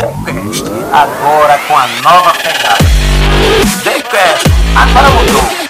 [0.00, 2.78] Decast, agora com a nova pegada.
[3.84, 5.60] Decast, agora mudou.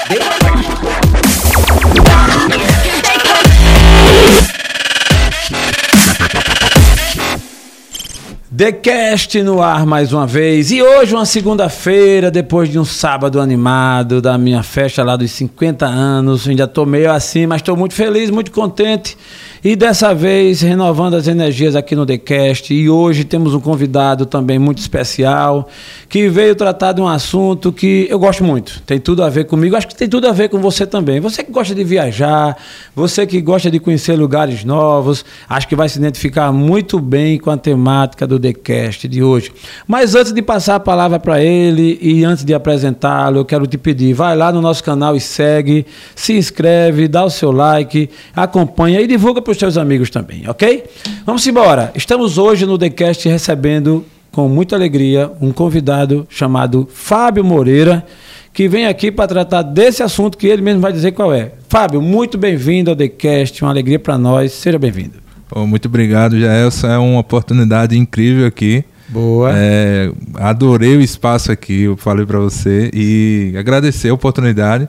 [8.61, 10.71] TheCast no ar mais uma vez.
[10.71, 15.87] E hoje, uma segunda-feira, depois de um sábado animado da minha festa lá dos 50
[15.87, 16.47] anos.
[16.47, 19.17] Ainda estou meio assim, mas estou muito feliz, muito contente.
[19.63, 22.73] E dessa vez, renovando as energias aqui no TheCast.
[22.73, 25.69] E hoje temos um convidado também muito especial,
[26.09, 28.81] que veio tratar de um assunto que eu gosto muito.
[28.87, 31.21] Tem tudo a ver comigo, acho que tem tudo a ver com você também.
[31.21, 32.57] Você que gosta de viajar,
[32.97, 37.51] você que gosta de conhecer lugares novos, acho que vai se identificar muito bem com
[37.51, 39.53] a temática do TheCast de hoje.
[39.87, 43.77] Mas antes de passar a palavra para ele e antes de apresentá-lo, eu quero te
[43.77, 45.85] pedir, vai lá no nosso canal e segue,
[46.15, 50.85] se inscreve, dá o seu like, acompanha e divulga para os seus amigos também, ok?
[51.27, 51.93] Vamos embora.
[51.95, 58.05] Estamos hoje no TheCast recebendo com muita alegria um convidado chamado Fábio Moreira,
[58.53, 61.53] que vem aqui para tratar desse assunto que ele mesmo vai dizer qual é.
[61.69, 65.15] Fábio, muito bem-vindo ao TheCast, uma alegria para nós, seja bem-vindo.
[65.53, 66.87] Oh, muito obrigado, Jaelson.
[66.87, 68.85] É uma oportunidade incrível aqui.
[69.09, 69.51] Boa.
[69.53, 74.89] É, adorei o espaço aqui, eu falei para você, e agradecer a oportunidade.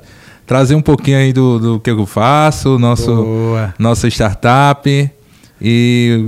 [0.51, 3.73] Trazer um pouquinho aí do, do que eu faço, nosso, Boa.
[3.79, 5.09] nossa startup.
[5.61, 6.25] E,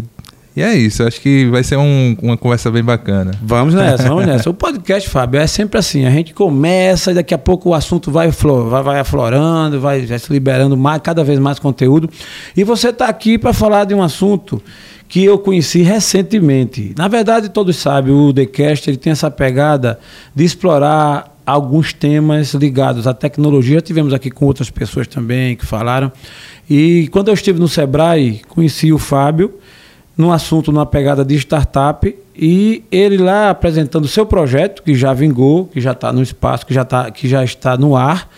[0.55, 3.31] e é isso, acho que vai ser um- uma conversa bem bacana.
[3.43, 4.49] Vamos nessa, vamos nessa.
[4.49, 6.05] O podcast, Fábio, é sempre assim.
[6.05, 10.05] A gente começa e daqui a pouco o assunto vai, flo- vai, vai aflorando, vai,
[10.05, 12.09] vai se liberando mais, cada vez mais conteúdo.
[12.55, 14.63] E você está aqui para falar de um assunto
[15.09, 16.95] que eu conheci recentemente.
[16.97, 19.99] Na verdade, todos sabem, o TheCast ele tem essa pegada
[20.33, 23.81] de explorar alguns temas ligados à tecnologia.
[23.81, 26.11] Tivemos aqui com outras pessoas também que falaram.
[26.69, 29.53] E quando eu estive no Sebrae, conheci o Fábio
[30.17, 35.13] num assunto, numa pegada de startup, e ele lá apresentando o seu projeto, que já
[35.13, 38.29] vingou, que já está no espaço, que já, tá, que já está no ar.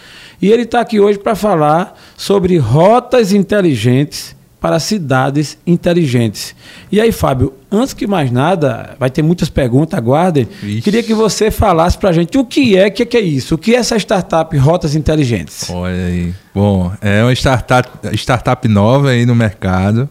[0.42, 4.35] E ele está aqui hoje para falar sobre rotas inteligentes
[4.66, 6.56] para cidades inteligentes.
[6.92, 10.48] E aí, Fábio, antes que mais nada, vai ter muitas perguntas, aguardem.
[10.64, 10.82] Ixi.
[10.82, 13.22] Queria que você falasse para a gente o que é, o que é, que é
[13.22, 15.70] isso, o que é essa startup Rotas Inteligentes.
[15.70, 16.34] Olha aí.
[16.52, 17.88] Bom, é uma startup,
[18.18, 20.10] startup nova aí no mercado.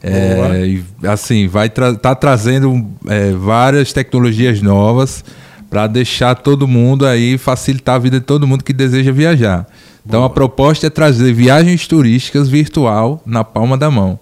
[0.00, 5.24] É, e, assim, vai estar tá trazendo é, várias tecnologias novas
[5.68, 9.66] para deixar todo mundo aí, facilitar a vida de todo mundo que deseja viajar.
[10.08, 14.18] Então a proposta é trazer viagens turísticas virtual na palma da mão.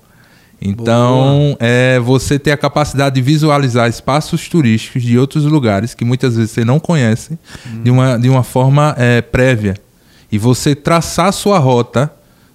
[0.61, 6.35] Então, é você ter a capacidade de visualizar espaços turísticos de outros lugares que muitas
[6.35, 7.39] vezes você não conhece
[7.85, 9.77] de, uma, de uma forma é, prévia.
[10.33, 12.11] E você traçar a sua rota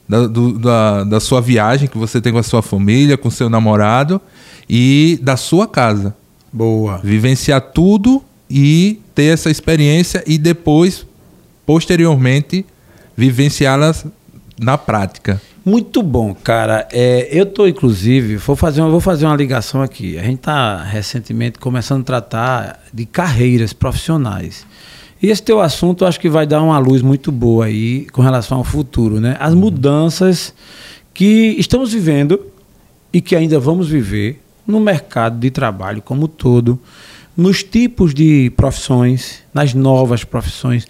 [0.10, 3.50] da, do- da, da sua viagem que você tem com a sua família, com seu
[3.50, 4.20] namorado
[4.68, 6.14] e da sua casa.
[6.52, 7.00] Boa.
[7.04, 11.06] Vivenciar tudo e ter essa experiência e depois,
[11.66, 12.66] posteriormente,
[13.22, 14.06] vivenciá-las
[14.60, 15.40] na prática.
[15.64, 16.88] Muito bom, cara.
[16.92, 20.18] É, eu tô, inclusive, vou fazer, uma, vou fazer uma ligação aqui.
[20.18, 24.66] A gente está recentemente começando a tratar de carreiras profissionais.
[25.22, 28.58] E esse teu assunto acho que vai dar uma luz muito boa aí com relação
[28.58, 29.38] ao futuro, né?
[29.40, 30.52] As mudanças
[31.14, 32.40] que estamos vivendo
[33.14, 36.80] e que ainda vamos viver no mercado de trabalho como um todo,
[37.36, 40.86] nos tipos de profissões, nas novas profissões,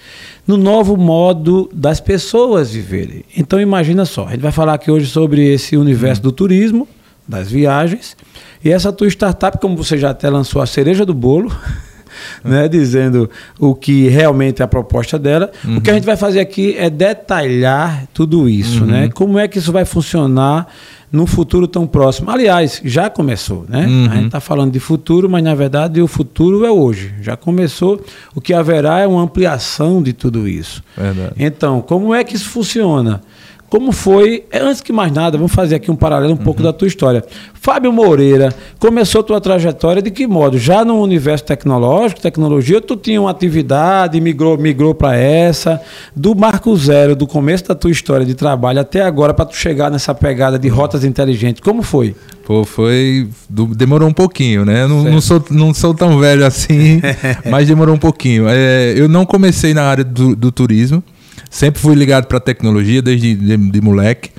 [0.48, 3.24] no novo modo das pessoas viverem.
[3.38, 6.88] Então imagina só, a gente vai falar aqui hoje sobre esse universo do turismo,
[7.28, 8.18] das viagens,
[8.64, 11.56] e essa tua startup, como você já até lançou a cereja do bolo,
[12.44, 13.30] né, dizendo
[13.60, 15.52] o que realmente é a proposta dela.
[15.78, 19.10] O que a gente vai fazer aqui é detalhar tudo isso, né?
[19.10, 20.68] Como é que isso vai funcionar
[21.12, 22.32] num futuro tão próximo.
[22.32, 23.86] Aliás, já começou, né?
[24.10, 27.14] A gente está falando de futuro, mas na verdade o futuro é hoje.
[27.22, 28.02] Já começou.
[28.34, 30.82] O que haverá é uma ampliação de tudo isso.
[30.96, 31.34] Verdade.
[31.38, 33.22] Então, como é que isso funciona?
[33.72, 36.74] Como foi, é, antes que mais nada, vamos fazer aqui um paralelo um pouco da
[36.74, 37.24] tua história.
[37.54, 40.58] Fábio Moreira, começou tua trajetória de que modo?
[40.58, 45.82] Já no universo tecnológico, tecnologia, tu tinha uma atividade, migrou, migrou para essa,
[46.14, 49.90] do marco zero, do começo da tua história de trabalho até agora, para tu chegar
[49.90, 51.62] nessa pegada de rotas inteligentes.
[51.62, 52.14] Como foi?
[52.46, 53.30] Pô, foi.
[53.50, 54.86] demorou um pouquinho, né?
[54.86, 57.02] Não, não, sou, não sou tão velho assim,
[57.50, 58.50] mas demorou um pouquinho.
[58.50, 61.02] É, eu não comecei na área do, do turismo,
[61.52, 64.32] sempre fui ligado para tecnologia desde de, de moleque.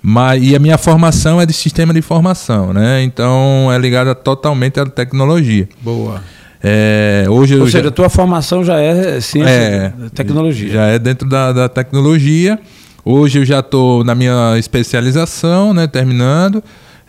[0.00, 3.02] Mas, e a minha formação é de sistema de informação, né?
[3.02, 5.68] Então é ligada totalmente à tecnologia.
[5.82, 6.22] Boa.
[6.62, 10.70] É, hoje eu Ou já- seja, a tua formação já é ciência, É, tecnologia.
[10.70, 12.58] Já é dentro da, da tecnologia.
[13.04, 16.62] Hoje eu já estou na minha especialização, né, terminando.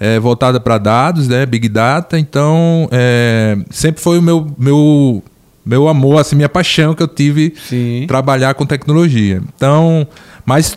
[0.03, 2.17] é, voltada para dados, né, Big Data.
[2.17, 5.21] Então, é, sempre foi o meu, meu,
[5.65, 8.05] meu amor, assim, minha paixão que eu tive Sim.
[8.07, 9.41] trabalhar com tecnologia.
[9.55, 10.07] Então,
[10.45, 10.75] mas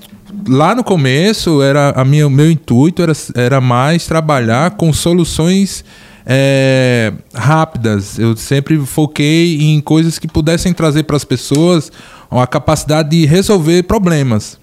[0.48, 5.84] lá no começo era a minha, meu intuito era, era mais trabalhar com soluções
[6.26, 8.19] é, rápidas.
[8.19, 11.90] Eu sempre foquei em coisas que pudessem trazer para as pessoas
[12.31, 14.58] a capacidade de resolver problemas.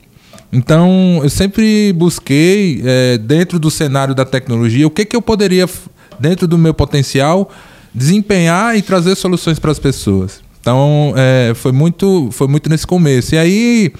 [0.51, 5.65] Então, eu sempre busquei, é, dentro do cenário da tecnologia, o que, que eu poderia,
[6.19, 7.49] dentro do meu potencial,
[7.93, 10.41] desempenhar e trazer soluções para as pessoas.
[10.59, 13.33] Então, é, foi, muito, foi muito nesse começo.
[13.33, 13.93] E aí,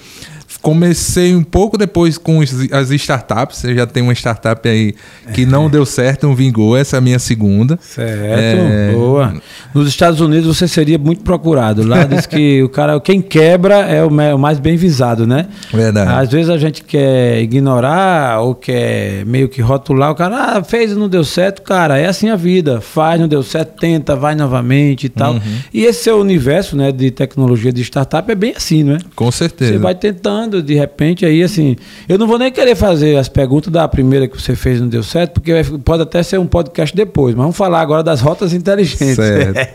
[0.62, 3.64] comecei um pouco depois com as startups.
[3.64, 4.94] Eu já tenho uma startup aí
[5.34, 6.76] que não deu certo, não vingou.
[6.76, 7.78] Essa é a minha segunda.
[7.82, 8.92] Certo, é...
[8.92, 9.34] boa.
[9.74, 11.84] Nos Estados Unidos você seria muito procurado.
[11.84, 15.48] Lá diz que o cara, quem quebra é o mais bem visado, né?
[15.72, 16.10] Verdade.
[16.10, 20.12] Às vezes a gente quer ignorar ou quer meio que rotular.
[20.12, 21.98] O cara ah, fez e não deu certo, cara.
[21.98, 22.80] É assim a vida.
[22.80, 25.34] Faz, não deu certo, tenta, vai novamente e tal.
[25.34, 25.40] Uhum.
[25.74, 28.98] E esse seu universo, né, de tecnologia de startup é bem assim, não é?
[29.16, 29.72] Com certeza.
[29.72, 31.76] Você vai tentando de repente, aí assim,
[32.08, 35.02] eu não vou nem querer fazer as perguntas da primeira que você fez não deu
[35.02, 35.52] certo, porque
[35.84, 39.16] pode até ser um podcast depois, mas vamos falar agora das rotas inteligentes.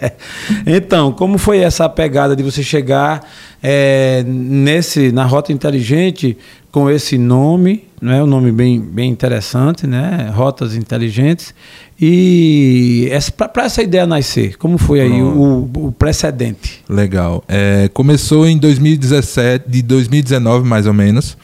[0.67, 3.25] então, como foi essa pegada de você chegar
[3.61, 6.37] é, nesse, na rota inteligente
[6.71, 10.31] com esse nome, não é um nome bem, bem interessante, né?
[10.33, 11.53] Rotas inteligentes.
[11.99, 13.09] E
[13.51, 16.83] para essa ideia nascer, como foi aí o, o, precedente?
[16.87, 17.43] Legal.
[17.47, 21.35] É, começou em 2017, de 2019 mais ou menos.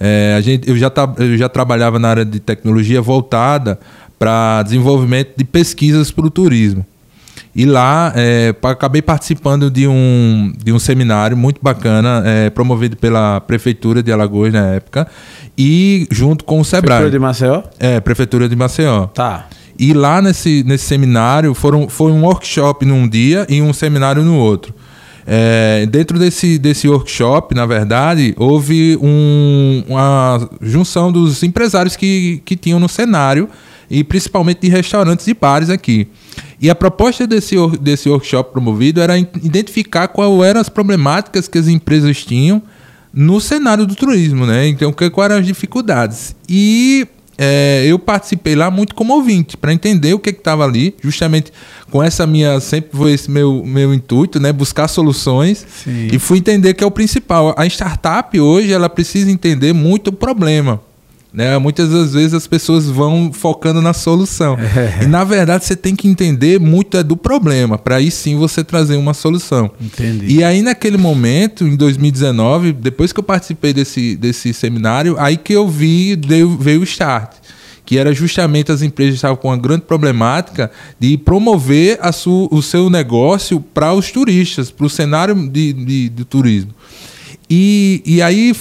[0.00, 3.78] É, a gente, eu, já eu já trabalhava na área de tecnologia voltada
[4.18, 6.84] para desenvolvimento de pesquisas para o turismo.
[7.54, 13.40] E lá é, acabei participando de um, de um seminário muito bacana, é, promovido pela
[13.40, 15.06] Prefeitura de Alagoas na época,
[15.56, 16.98] e junto com o Sebrae.
[16.98, 17.62] Prefeitura de Maceió?
[17.78, 19.06] É, Prefeitura de Maceió.
[19.06, 19.46] Tá.
[19.78, 24.36] E lá nesse, nesse seminário foram, foi um workshop num dia e um seminário no
[24.36, 24.74] outro.
[25.26, 32.56] É, dentro desse, desse workshop, na verdade, houve um, uma junção dos empresários que, que
[32.56, 33.48] tinham no cenário,
[33.90, 36.08] e principalmente de restaurantes e bares aqui.
[36.60, 41.68] E a proposta desse, desse workshop promovido era identificar quais eram as problemáticas que as
[41.68, 42.62] empresas tinham
[43.12, 44.66] no cenário do turismo, né?
[44.66, 46.34] Então, quais eram as dificuldades.
[46.48, 51.52] E é, eu participei lá muito como ouvinte, para entender o que estava ali, justamente
[51.90, 52.60] com essa minha.
[52.60, 54.52] Sempre foi esse meu, meu intuito, né?
[54.52, 55.66] Buscar soluções.
[55.84, 56.08] Sim.
[56.12, 57.54] E fui entender que é o principal.
[57.56, 60.80] A startup hoje, ela precisa entender muito o problema.
[61.34, 61.58] Né?
[61.58, 64.56] Muitas das vezes as pessoas vão focando na solução.
[64.56, 65.02] É.
[65.02, 68.62] E na verdade você tem que entender muito é do problema, para aí sim você
[68.62, 69.68] trazer uma solução.
[69.80, 70.26] Entendi.
[70.32, 75.52] E aí naquele momento, em 2019, depois que eu participei desse, desse seminário, aí que
[75.52, 77.32] eu vi, deu, veio o start.
[77.84, 80.70] Que era justamente as empresas estavam com uma grande problemática
[81.00, 86.24] de promover su, o seu negócio para os turistas, para o cenário de, de, de
[86.24, 86.70] turismo.
[87.50, 88.54] E, e aí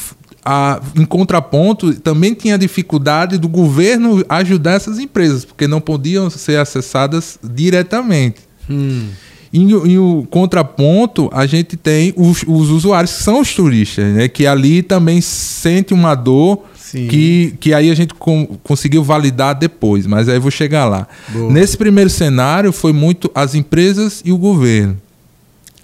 [0.45, 6.57] a, em contraponto, também tinha dificuldade do governo ajudar essas empresas, porque não podiam ser
[6.57, 8.41] acessadas diretamente.
[8.69, 9.07] Hum.
[9.53, 14.27] Em, em o contraponto, a gente tem os, os, usuários que são os turistas, né?
[14.27, 20.05] que ali também sente uma dor que, que aí a gente com, conseguiu validar depois,
[20.05, 21.07] mas aí vou chegar lá.
[21.29, 21.51] Boa.
[21.51, 24.97] Nesse primeiro cenário, foi muito as empresas e o governo.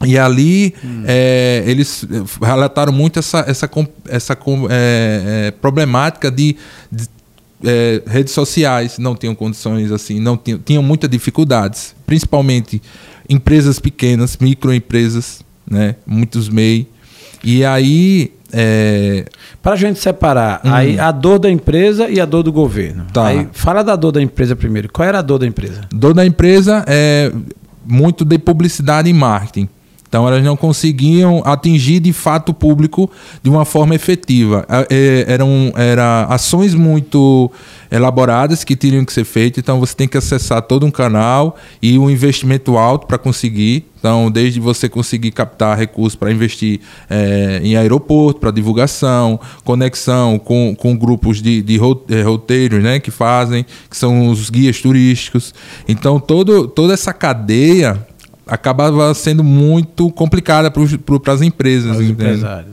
[0.06, 1.04] E ali hum.
[1.06, 2.06] é, eles
[2.42, 3.70] relataram muito essa, essa,
[4.08, 6.56] essa é, é, problemática de,
[6.92, 7.08] de
[7.64, 12.82] é, redes sociais não tinham condições assim, não tinham, tinham muitas dificuldades, principalmente
[13.28, 16.88] empresas pequenas, microempresas, né, muitos MEI.
[17.44, 19.26] E aí é...
[19.62, 20.74] Para a gente separar hum.
[20.74, 23.06] aí a dor da empresa e a dor do governo.
[23.14, 23.28] Tá.
[23.28, 24.90] Aí, fala da dor da empresa primeiro.
[24.92, 25.82] Qual era a dor da empresa?
[25.92, 27.32] Dor da empresa é
[27.86, 29.70] muito de publicidade e marketing.
[30.10, 33.10] Então elas não conseguiam atingir de fato o público
[33.44, 34.66] de uma forma efetiva.
[34.90, 37.50] É, eram era ações muito
[37.92, 41.98] elaboradas que teriam que ser feitas, então você tem que acessar todo um canal e
[41.98, 43.86] um investimento alto para conseguir.
[44.00, 50.74] Então, desde você conseguir captar recursos para investir é, em aeroporto, para divulgação, conexão com,
[50.74, 51.78] com grupos de, de
[52.10, 55.54] é, roteiros né, que fazem, que são os guias turísticos.
[55.86, 58.08] Então, todo, toda essa cadeia
[58.50, 61.96] acabava sendo muito complicada para as empresas,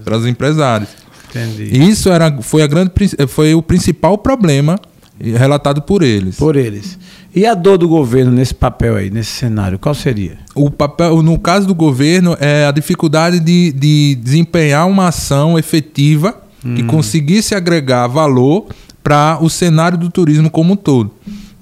[0.05, 0.89] para os empresários.
[1.31, 1.89] Entendi.
[1.89, 2.91] Isso era, foi, a grande,
[3.29, 4.79] foi o principal problema
[5.21, 6.37] relatado por eles.
[6.37, 6.99] Por eles.
[7.35, 10.39] E a dor do governo nesse papel aí, nesse cenário, qual seria?
[10.55, 16.35] O papel, no caso do governo, é a dificuldade de, de desempenhar uma ação efetiva
[16.65, 16.75] hum.
[16.75, 18.67] que conseguisse agregar valor
[19.03, 21.11] para o cenário do turismo como um todo.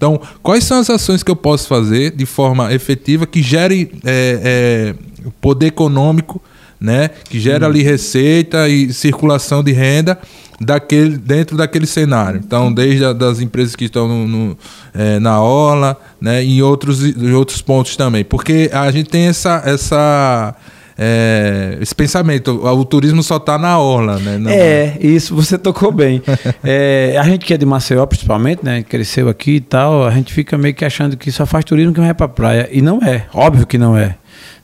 [0.04, 4.94] Então, quais são as ações que eu posso fazer de forma efetiva que gere é,
[5.24, 6.42] é, poder econômico,
[6.78, 7.08] né?
[7.08, 10.18] Que gere ali receita e circulação de renda
[10.60, 12.38] daquele, dentro daquele cenário.
[12.44, 14.58] Então, desde a, das empresas que estão no, no,
[14.92, 18.26] é, na orla, né, e outros, em outros pontos também.
[18.26, 20.54] Porque a gente tem essa, essa
[20.96, 24.38] é, esse pensamento, o turismo só está na orla, né?
[24.38, 24.50] Não...
[24.50, 26.22] É, isso você tocou bem.
[26.62, 28.82] é, a gente que é de Maceió, principalmente, né?
[28.82, 32.00] Cresceu aqui e tal, a gente fica meio que achando que só faz turismo que
[32.00, 32.68] vai para praia.
[32.70, 34.16] E não é, óbvio que não é.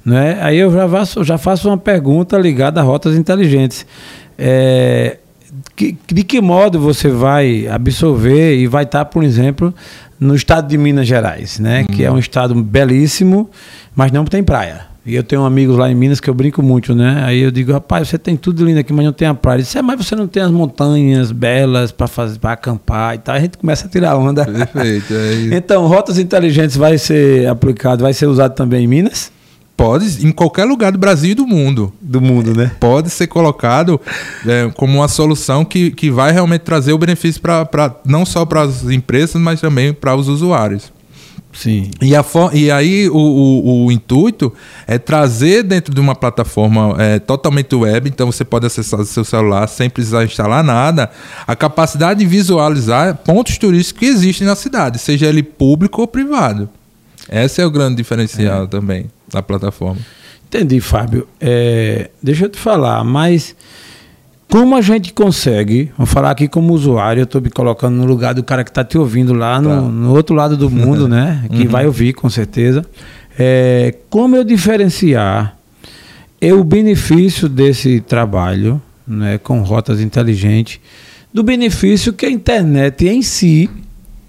[0.05, 0.41] Não é?
[0.41, 3.85] Aí eu já faço, já faço uma pergunta ligada a rotas inteligentes.
[4.39, 5.19] É,
[5.75, 9.75] que, de que modo você vai absorver e vai estar, por exemplo,
[10.19, 11.83] no estado de Minas Gerais, né?
[11.83, 11.93] Hum.
[11.93, 13.51] Que é um estado belíssimo,
[13.95, 14.87] mas não tem praia.
[15.11, 17.25] E eu tenho amigos lá em Minas que eu brinco muito, né?
[17.25, 19.61] Aí eu digo, rapaz, você tem tudo lindo aqui, mas não tem a praia.
[19.61, 23.35] Disse, é, mas você não tem as montanhas belas para fazer, para acampar e tal.
[23.35, 24.45] A gente começa a tirar onda.
[24.45, 25.12] Perfeito.
[25.12, 25.55] É isso.
[25.55, 29.33] então, rotas inteligentes vai ser aplicado, vai ser usado também em Minas?
[29.76, 31.93] Pode, em qualquer lugar do Brasil e do mundo.
[32.00, 32.71] Do mundo, né?
[32.79, 34.00] Pode ser colocado
[34.47, 38.61] é, como uma solução que, que vai realmente trazer o benefício para não só para
[38.62, 40.93] as empresas, mas também para os usuários.
[41.52, 41.90] Sim.
[42.00, 44.52] E, a, e aí o, o, o, intuito
[44.87, 49.25] é trazer dentro de uma plataforma é, totalmente web, então você pode acessar o seu
[49.25, 51.11] celular sem precisar instalar nada,
[51.47, 56.69] a capacidade de visualizar pontos turísticos que existem na cidade, seja ele público ou privado.
[57.28, 58.66] Esse é o grande diferencial é.
[58.66, 60.00] também da plataforma.
[60.47, 61.28] Entendi, Fábio.
[61.40, 63.54] É, deixa eu te falar, mas
[64.50, 68.35] como a gente consegue, vou falar aqui como usuário, eu estou me colocando no lugar
[68.35, 69.80] do cara que está te ouvindo lá no, tá.
[69.80, 71.45] no, outro lado do mundo, né?
[71.50, 71.69] Que uhum.
[71.69, 72.85] vai ouvir com certeza.
[73.38, 75.57] É, como eu diferenciar
[76.40, 80.80] é o benefício desse trabalho né, com rotas inteligentes
[81.33, 83.71] do benefício que a internet em si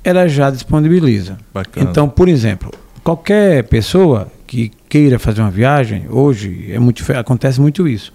[0.03, 1.37] ela já disponibiliza.
[1.53, 1.89] Bacana.
[1.89, 2.71] Então, por exemplo,
[3.03, 8.13] qualquer pessoa que queira fazer uma viagem, hoje é muito, acontece muito isso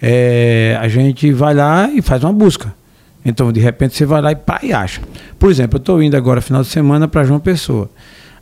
[0.00, 2.74] é, a gente vai lá e faz uma busca.
[3.24, 5.00] Então, de repente, você vai lá e, pá, e acha.
[5.38, 7.90] Por exemplo, eu estou indo agora, final de semana, para João Pessoa.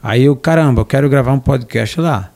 [0.02, 2.30] Aí eu, caramba, eu quero gravar um podcast lá.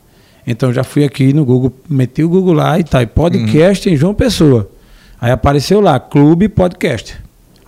[0.46, 3.94] Então, já fui aqui no Google, meti o Google lá e tá, e podcast uhum.
[3.94, 4.70] em João Pessoa.
[5.20, 7.18] Aí apareceu lá, Clube Podcast.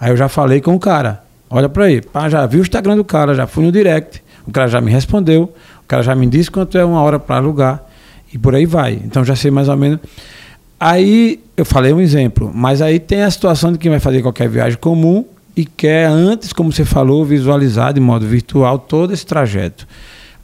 [0.01, 1.23] Aí eu já falei com o cara.
[1.51, 2.01] Olha para aí.
[2.01, 4.23] Pá, já vi o Instagram do cara, já fui no direct.
[4.47, 5.53] O cara já me respondeu.
[5.83, 7.85] O cara já me disse quanto é uma hora para alugar.
[8.33, 9.01] E por aí vai.
[9.05, 9.99] Então já sei mais ou menos.
[10.81, 14.49] Aí eu falei um exemplo, mas aí tem a situação de quem vai fazer qualquer
[14.49, 19.87] viagem comum e quer antes, como você falou, visualizar de modo virtual todo esse trajeto.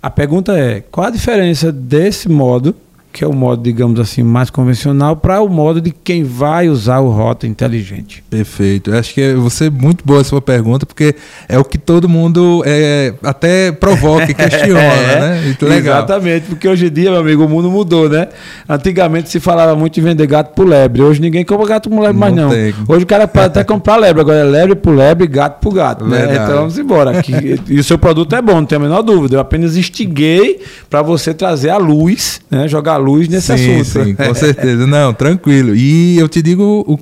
[0.02, 2.76] A pergunta é: qual a diferença desse modo
[3.16, 6.98] que é o modo, digamos assim, mais convencional, para o modo de quem vai usar
[6.98, 8.22] o rota inteligente.
[8.28, 8.90] Perfeito.
[8.90, 11.14] Eu acho que você é muito boa a sua pergunta, porque
[11.48, 15.56] é o que todo mundo é, até provoca e questiona, é, né?
[15.62, 15.96] Legal.
[15.96, 18.28] Exatamente, porque hoje em dia, meu amigo, o mundo mudou, né?
[18.68, 21.00] Antigamente se falava muito em vender gato por lebre.
[21.00, 22.50] Hoje ninguém compra gato por lebre mais não.
[22.50, 22.74] Tem.
[22.86, 26.04] Hoje o cara pode até comprar lebre, agora é lebre por lebre, gato por gato,
[26.04, 26.34] né?
[26.34, 27.18] Então vamos embora.
[27.18, 27.32] Aqui,
[27.66, 29.36] e o seu produto é bom, não tenho a menor dúvida.
[29.36, 32.68] Eu apenas instiguei para você trazer a luz, né?
[32.68, 34.04] Jogar a luz nesse sim, assunto.
[34.04, 34.86] Sim, com certeza.
[34.86, 35.74] Não, tranquilo.
[35.74, 36.98] E eu te digo o,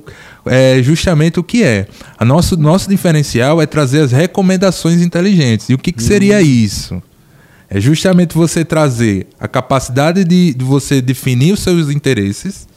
[0.49, 1.87] é, justamente o que é.
[2.17, 5.69] A nosso, nosso diferencial é trazer as recomendações inteligentes.
[5.69, 6.41] E o que, que seria hum.
[6.41, 7.01] isso?
[7.69, 12.67] É justamente você trazer a capacidade de, de você definir os seus interesses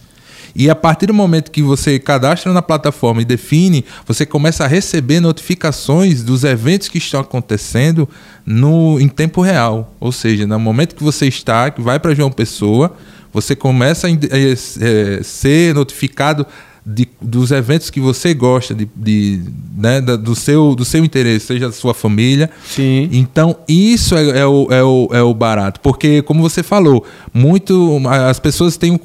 [0.58, 4.66] e a partir do momento que você cadastra na plataforma e define, você começa a
[4.66, 8.08] receber notificações dos eventos que estão acontecendo
[8.44, 9.94] no, em tempo real.
[10.00, 12.92] Ou seja, no momento que você está, que vai para João Pessoa,
[13.32, 16.44] você começa a é, ser notificado
[16.84, 19.40] de, dos eventos que você gosta, de, de
[19.76, 22.50] né, da, do, seu, do seu interesse, seja da sua família.
[22.66, 23.08] Sim.
[23.12, 25.78] Então, isso é, é, o, é, o, é o barato.
[25.78, 28.98] Porque, como você falou, muito as pessoas têm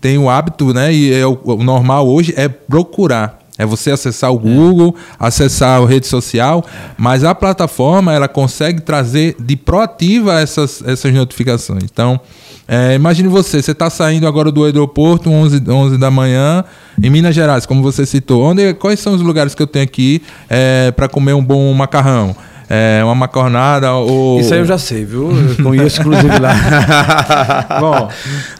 [0.00, 0.92] tem o hábito, né?
[0.92, 3.38] E é o, o, normal hoje é procurar.
[3.58, 5.26] É você acessar o Google, é.
[5.26, 6.62] acessar a rede social,
[6.98, 11.82] mas a plataforma ela consegue trazer de proativa essas, essas notificações.
[11.84, 12.20] Então,
[12.68, 16.64] é, imagine você, você está saindo agora do aeroporto 11, 11 da manhã,
[17.02, 18.42] em Minas Gerais, como você citou.
[18.42, 22.36] Onde, quais são os lugares que eu tenho aqui é, para comer um bom macarrão?
[22.68, 24.40] É, uma macarronada ou...
[24.40, 25.30] Isso aí eu já sei, viu?
[25.30, 27.66] Eu conheço inclusive lá.
[27.80, 28.08] Bom,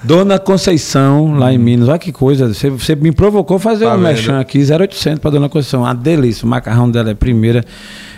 [0.02, 2.52] Dona Conceição, lá em Minas, olha que coisa.
[2.52, 5.82] Você, você me provocou fazer tá um mechan aqui, 0800 para Dona Conceição.
[5.82, 7.64] Uma delícia, o macarrão dela é primeira.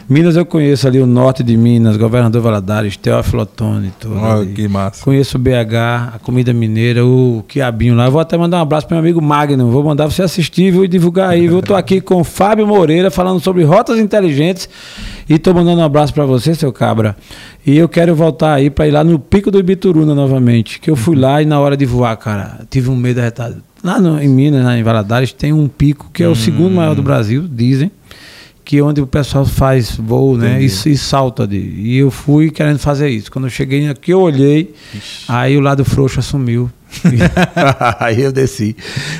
[0.08, 4.52] Minas eu conheço ali o norte de Minas, Governador Valadares, Teófilo Otoni, tudo ali.
[4.54, 5.04] que massa.
[5.04, 8.06] Conheço o BH, a comida mineira, o quiabinho lá.
[8.06, 9.70] Eu vou até mandar um abraço para meu amigo Magno.
[9.70, 11.46] Vou mandar você assistir viu, e divulgar aí.
[11.46, 11.58] viu?
[11.58, 14.66] Eu tô aqui com o Fábio Moreira falando sobre rotas inteligentes
[15.28, 17.14] e tô mandando um abraço para você, seu cabra.
[17.66, 20.96] E eu quero voltar aí para ir lá no Pico do Ibituruna novamente, que eu
[20.96, 23.56] fui lá e na hora de voar, cara, tive um medo arretado.
[23.84, 26.94] Lá no- em Minas, lá em Valadares, tem um pico que é o segundo maior
[26.94, 27.90] do Brasil, dizem
[28.68, 30.60] que é onde o pessoal faz voo, né?
[30.60, 31.56] E, e salta de.
[31.56, 33.32] E eu fui querendo fazer isso.
[33.32, 34.75] Quando eu cheguei aqui, eu olhei,
[35.26, 36.70] aí o lado frouxo assumiu.
[38.00, 38.76] aí eu desci.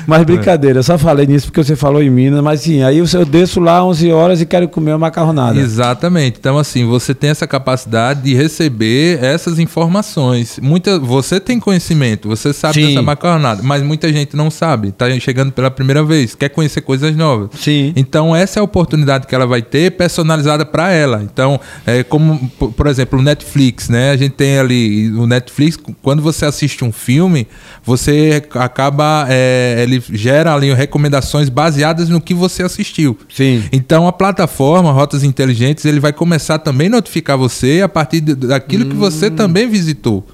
[0.07, 3.25] Mas brincadeira, eu só falei nisso porque você falou em Minas, mas sim, aí eu
[3.25, 5.59] desço lá 11 horas e quero comer uma macarronada.
[5.59, 6.37] Exatamente.
[6.39, 10.59] Então, assim, você tem essa capacidade de receber essas informações.
[10.61, 12.87] Muita, você tem conhecimento, você sabe Sim.
[12.87, 14.91] dessa macarronada, mas muita gente não sabe.
[14.91, 17.49] Tá chegando pela primeira vez, quer conhecer coisas novas.
[17.59, 17.93] Sim.
[17.95, 21.21] Então, essa é a oportunidade que ela vai ter personalizada para ela.
[21.23, 24.11] Então, é como, por exemplo, o Netflix, né?
[24.11, 27.47] A gente tem ali o Netflix, quando você assiste um filme,
[27.83, 33.17] você acaba, é, ele gera ali recomendações baseadas no que você assistiu.
[33.33, 33.63] Sim.
[33.71, 38.35] Então a plataforma Rotas Inteligentes ele vai começar também a notificar você a partir de-
[38.35, 40.25] daquilo que você também visitou.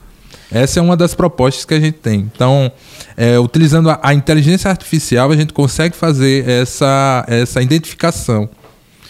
[0.51, 2.19] Essa é uma das propostas que a gente tem.
[2.33, 2.71] Então,
[3.17, 8.47] é, utilizando a, a inteligência artificial, a gente consegue fazer essa, essa identificação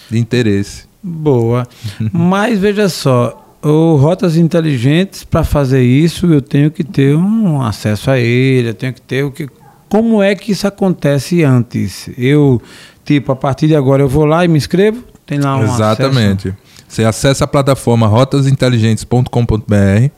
[0.09, 0.85] de interesse.
[1.03, 1.67] Boa.
[2.11, 8.11] Mas veja só, o Rotas Inteligentes, para fazer isso, eu tenho que ter um acesso
[8.11, 9.49] a ele, eu tenho que ter o que.
[9.89, 12.07] Como é que isso acontece antes?
[12.15, 12.61] Eu,
[13.03, 15.03] tipo, a partir de agora eu vou lá e me inscrevo?
[15.25, 16.53] Tem lá um Exatamente.
[16.87, 20.09] Você acessa a plataforma rotasinteligentes.com.br,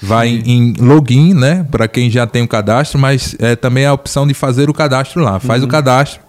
[0.00, 3.92] vai em, em login, né, para quem já tem o cadastro, mas é, também a
[3.92, 5.40] opção de fazer o cadastro lá.
[5.40, 6.20] Faz o cadastro.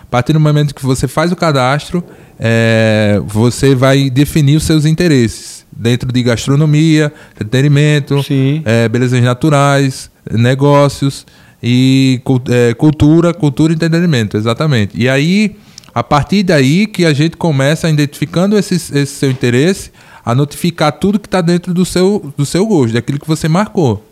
[0.00, 2.04] A partir do momento que você faz o cadastro,
[2.38, 8.20] é, você vai definir os seus interesses dentro de gastronomia, entretenimento,
[8.64, 11.24] é, belezas naturais, negócios
[11.62, 12.20] e
[12.50, 15.00] é, cultura, cultura e entretenimento, exatamente.
[15.00, 15.56] E aí,
[15.94, 19.92] a partir daí que a gente começa identificando esse, esse seu interesse,
[20.24, 24.04] a notificar tudo que está dentro do seu, do seu gosto, daquilo que você marcou.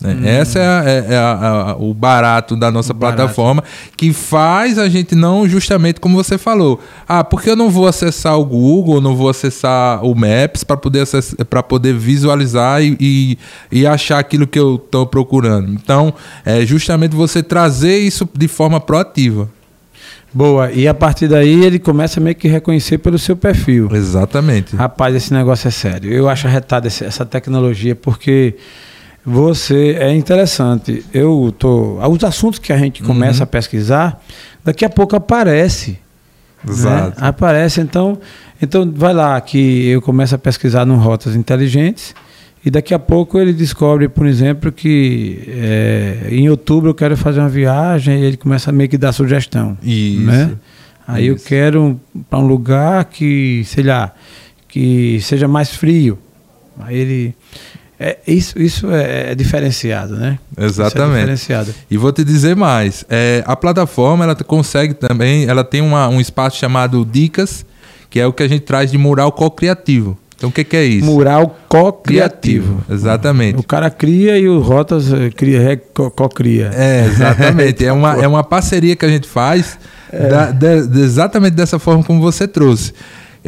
[0.00, 0.36] Né?
[0.40, 2.96] Essa é, a- é- é a- a- o barato da nossa Hum.
[2.96, 3.16] O barato.
[3.16, 3.64] plataforma
[3.96, 6.78] que faz a gente não justamente como você falou.
[7.08, 11.04] Ah, porque eu não vou acessar o Google, não vou acessar o Maps para poder
[11.48, 13.38] para poder visualizar e, e,
[13.72, 15.72] e achar aquilo que eu estou procurando.
[15.72, 16.12] Então,
[16.44, 19.48] é justamente você trazer isso de forma proativa.
[20.34, 20.70] Boa.
[20.70, 23.88] E a partir daí ele começa meio que reconhecer pelo seu perfil.
[23.94, 24.76] Exatamente.
[24.76, 26.12] Rapaz, esse negócio é sério.
[26.12, 28.54] Eu acho arretado essa tecnologia porque
[29.26, 31.04] você é interessante.
[31.12, 34.22] Eu tô, os assuntos que a gente começa a pesquisar,
[34.64, 35.98] daqui a pouco aparece.
[36.64, 37.12] né?
[37.16, 38.18] Aparece, então,
[38.62, 42.14] então vai lá que eu começo a pesquisar no rotas inteligentes
[42.64, 47.40] e daqui a pouco ele descobre, por exemplo, que é, em outubro eu quero fazer
[47.40, 49.76] uma viagem e ele começa a meio que dar sugestão.
[49.82, 50.22] Isso.
[50.22, 50.52] Né?
[51.06, 51.46] Aí eu Isso.
[51.46, 54.12] quero para um lugar que, sei lá,
[54.68, 56.18] que seja mais frio.
[56.80, 57.34] Aí ele.
[57.98, 60.38] É, isso isso é, é diferenciado, né?
[60.56, 61.14] É Exatamente.
[61.20, 61.74] diferenciado.
[61.90, 66.20] E vou te dizer mais, é, a plataforma ela consegue também, ela tem uma- um
[66.20, 67.64] espaço chamado Dicas,
[68.10, 70.16] que é o que a gente traz de mural co-criativo.
[70.36, 71.06] Então o que, que é isso?
[71.06, 72.84] Mural co-criativo.
[72.90, 73.58] Exatamente.
[73.58, 76.70] O cara cria e o Rotas eh, cria, é, co- co-cria.
[76.74, 77.82] É, exatamente.
[77.86, 79.78] é, uma, é uma parceria que a gente faz
[80.12, 82.92] da- de- de- exatamente dessa forma como você trouxe.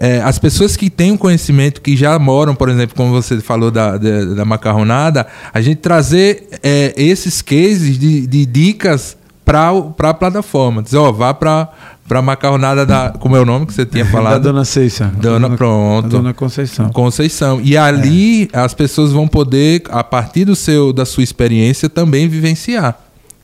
[0.00, 3.70] É, as pessoas que têm um conhecimento, que já moram, por exemplo, como você falou
[3.70, 9.70] da, da, da macarronada, a gente trazer é, esses cases de, de dicas para
[10.10, 10.82] a plataforma.
[10.82, 11.68] Dizer, ó, vá para
[12.10, 13.10] a macarronada da.
[13.18, 14.42] Como é o nome que você tinha Da falado?
[14.42, 15.10] Dona Ceiça.
[15.20, 16.02] Dona- pronto.
[16.08, 16.90] Da Dona Conceição.
[16.90, 17.60] Conceição.
[17.62, 22.98] E ali as pessoas vão poder, a partir do seu, da sua experiência, também vivenciar.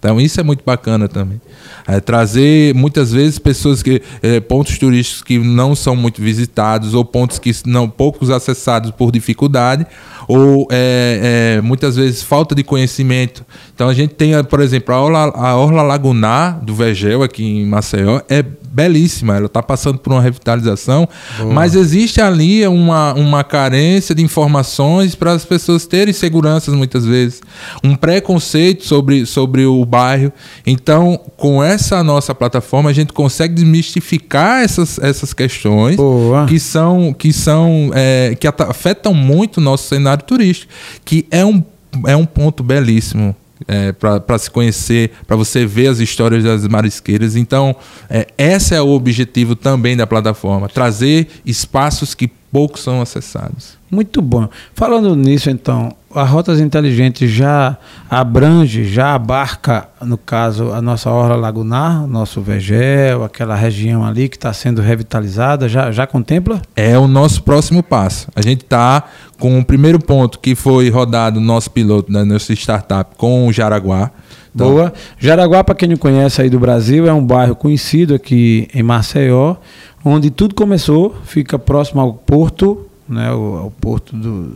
[0.04, 1.40] Então isso é muito bacana também.
[1.88, 7.02] É, trazer muitas vezes pessoas que é, pontos turísticos que não são muito visitados ou
[7.02, 9.86] pontos que não poucos acessados por dificuldade
[10.28, 13.46] ou é, é, muitas vezes falta de conhecimento.
[13.74, 17.64] Então a gente tem, por exemplo, a Orla, a Orla Lagunar do Vegel aqui em
[17.64, 19.36] Maceió é belíssima.
[19.36, 21.08] Ela está passando por uma revitalização,
[21.52, 27.40] mas existe ali uma, uma carência de informações para as pessoas terem seguranças muitas vezes,
[27.82, 30.32] um preconceito sobre, sobre o bairro.
[30.66, 36.46] Então, com essa nossa plataforma, a gente consegue desmistificar essas, essas questões Boa.
[36.46, 40.72] que são que são é, que afetam muito o nosso cenário turístico,
[41.04, 41.62] que é um
[42.06, 43.36] é um ponto belíssimo.
[43.66, 47.36] É, para se conhecer, para você ver as histórias das marisqueiras.
[47.36, 47.74] Então,
[48.10, 53.76] é, esse é o objetivo também da plataforma: trazer espaços que poucos são acessados.
[53.90, 54.48] Muito bom.
[54.74, 57.76] Falando nisso, então, a Rotas Inteligentes já
[58.08, 64.36] abrange, já abarca, no caso, a nossa Orla Lagunar, nosso Vegel, aquela região ali que
[64.36, 66.62] está sendo revitalizada, já, já contempla?
[66.76, 68.28] É o nosso próximo passo.
[68.36, 69.02] A gente está
[69.38, 73.52] com o primeiro ponto que foi rodado no nosso piloto da nossa startup com o
[73.52, 74.10] Jaraguá.
[74.54, 74.92] Então, Boa.
[75.18, 79.56] Jaraguá, para quem não conhece aí do Brasil, é um bairro conhecido aqui em Maceió,
[80.04, 84.50] onde tudo começou, fica próximo ao porto né, o, o porto do,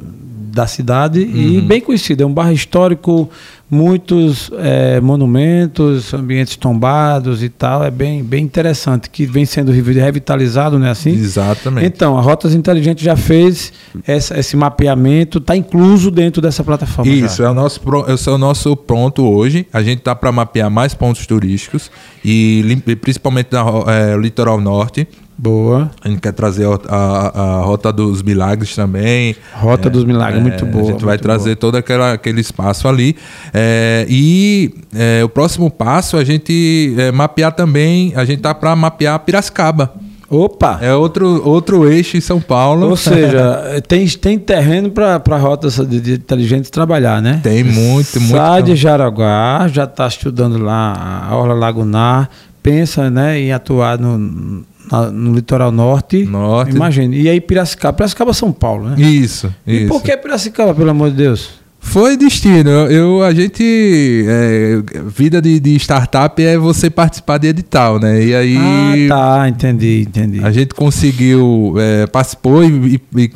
[0.52, 1.36] da cidade uhum.
[1.36, 2.22] e bem conhecido.
[2.22, 3.28] É um bairro histórico,
[3.70, 7.84] muitos é, monumentos, ambientes tombados e tal.
[7.84, 10.90] É bem, bem interessante, que vem sendo revitalizado, né?
[10.90, 11.10] Assim?
[11.10, 11.86] Exatamente.
[11.86, 13.72] Então, a Rotas Inteligentes já fez
[14.06, 17.10] essa, esse mapeamento, está incluso dentro dessa plataforma.
[17.12, 19.66] Isso, é o, nosso, esse é o nosso ponto hoje.
[19.72, 21.90] A gente está para mapear mais pontos turísticos
[22.24, 22.64] e
[23.00, 25.06] principalmente no é, litoral norte.
[25.38, 25.88] Boa.
[26.02, 29.36] A gente quer trazer a, a, a Rota dos Milagres também.
[29.54, 30.88] Rota é, dos Milagres, é, muito boa.
[30.88, 31.56] A gente vai trazer boa.
[31.56, 33.16] todo aquela, aquele espaço ali.
[33.54, 38.74] É, e é, o próximo passo a gente é, mapear também, a gente tá para
[38.74, 39.92] mapear Piracicaba.
[40.28, 40.78] Opa!
[40.82, 42.90] É outro, outro eixo em São Paulo.
[42.90, 47.40] Ou seja, tem, tem terreno para rotas de, de inteligentes trabalhar, né?
[47.42, 48.36] Tem muito, muito.
[48.36, 52.28] Sai de Jaraguá, já está estudando lá a Orla Lagunar,
[52.62, 56.24] pensa né, em atuar no, na, no litoral norte.
[56.24, 56.74] Norte.
[56.74, 57.14] Imagina.
[57.14, 57.96] E aí Piracicaba.
[57.96, 59.00] Piracicaba São Paulo, né?
[59.00, 59.52] Isso.
[59.66, 59.88] E isso.
[59.88, 61.58] por que Piracicaba, pelo amor de Deus?
[61.80, 62.70] Foi destino.
[62.70, 64.24] Eu, a gente.
[64.26, 68.22] É, vida de, de, startup é você participar de edital, né?
[68.22, 69.08] E aí.
[69.10, 70.44] Ah, tá, entendi, entendi.
[70.44, 73.30] A gente conseguiu, é, participou e, e,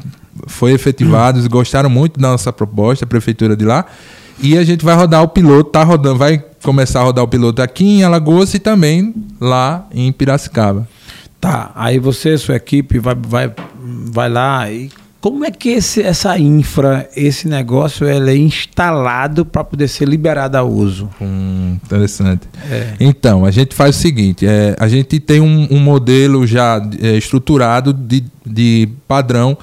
[0.47, 1.39] foi efetivado.
[1.39, 3.87] Eles gostaram muito da nossa proposta, a prefeitura de lá.
[4.41, 7.63] E a gente vai rodar o piloto, tá rodando, vai começar a rodar o piloto
[7.63, 10.89] aqui em Alagoas e também lá em Piracicaba.
[11.43, 13.53] Tá, aí você, sua equipe, vai, vai,
[14.13, 14.89] vai lá e
[15.21, 20.57] como é que esse, essa infra, esse negócio, ele é instalado para poder ser liberado
[20.57, 21.11] a uso?
[21.21, 22.49] Hum, interessante.
[22.71, 22.95] É.
[23.01, 27.17] Então, a gente faz o seguinte: é, a gente tem um, um modelo já é,
[27.17, 29.59] estruturado de, de padrão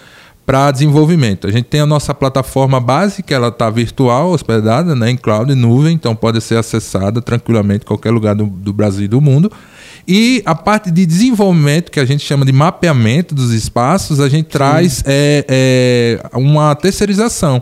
[0.46, 1.48] para desenvolvimento.
[1.48, 5.56] A gente tem a nossa plataforma básica, ela está virtual, hospedada né, em cloud, em
[5.56, 9.50] nuvem, então pode ser acessada tranquilamente em qualquer lugar do, do Brasil e do mundo.
[10.12, 14.46] E a parte de desenvolvimento, que a gente chama de mapeamento dos espaços, a gente
[14.46, 14.50] Sim.
[14.50, 17.62] traz é, é, uma terceirização.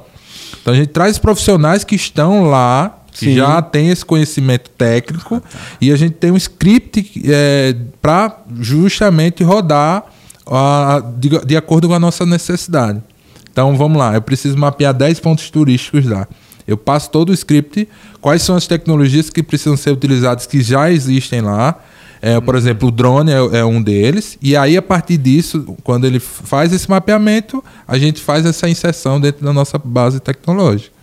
[0.61, 3.35] Então a gente traz profissionais que estão lá, que Sim.
[3.35, 5.43] já tem esse conhecimento técnico,
[5.81, 10.05] e a gente tem um script é, para justamente rodar
[10.49, 13.03] a, de, de acordo com a nossa necessidade.
[13.51, 16.25] Então vamos lá, eu preciso mapear 10 pontos turísticos lá.
[16.65, 17.89] Eu passo todo o script,
[18.21, 21.77] quais são as tecnologias que precisam ser utilizadas que já existem lá,
[22.21, 24.37] é, por exemplo, o drone é, é, um deles.
[24.41, 29.19] E aí, a partir disso, quando ele faz esse mapeamento, a gente faz essa inserção
[29.19, 30.95] dentro da nossa base tecnológica.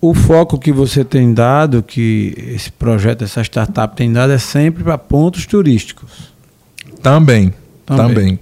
[0.00, 4.82] O foco que você tem dado, que esse projeto, essa startup tem dado, é sempre
[4.82, 6.32] para pontos turísticos.
[7.00, 7.54] Também,
[7.86, 8.06] também.
[8.06, 8.38] também.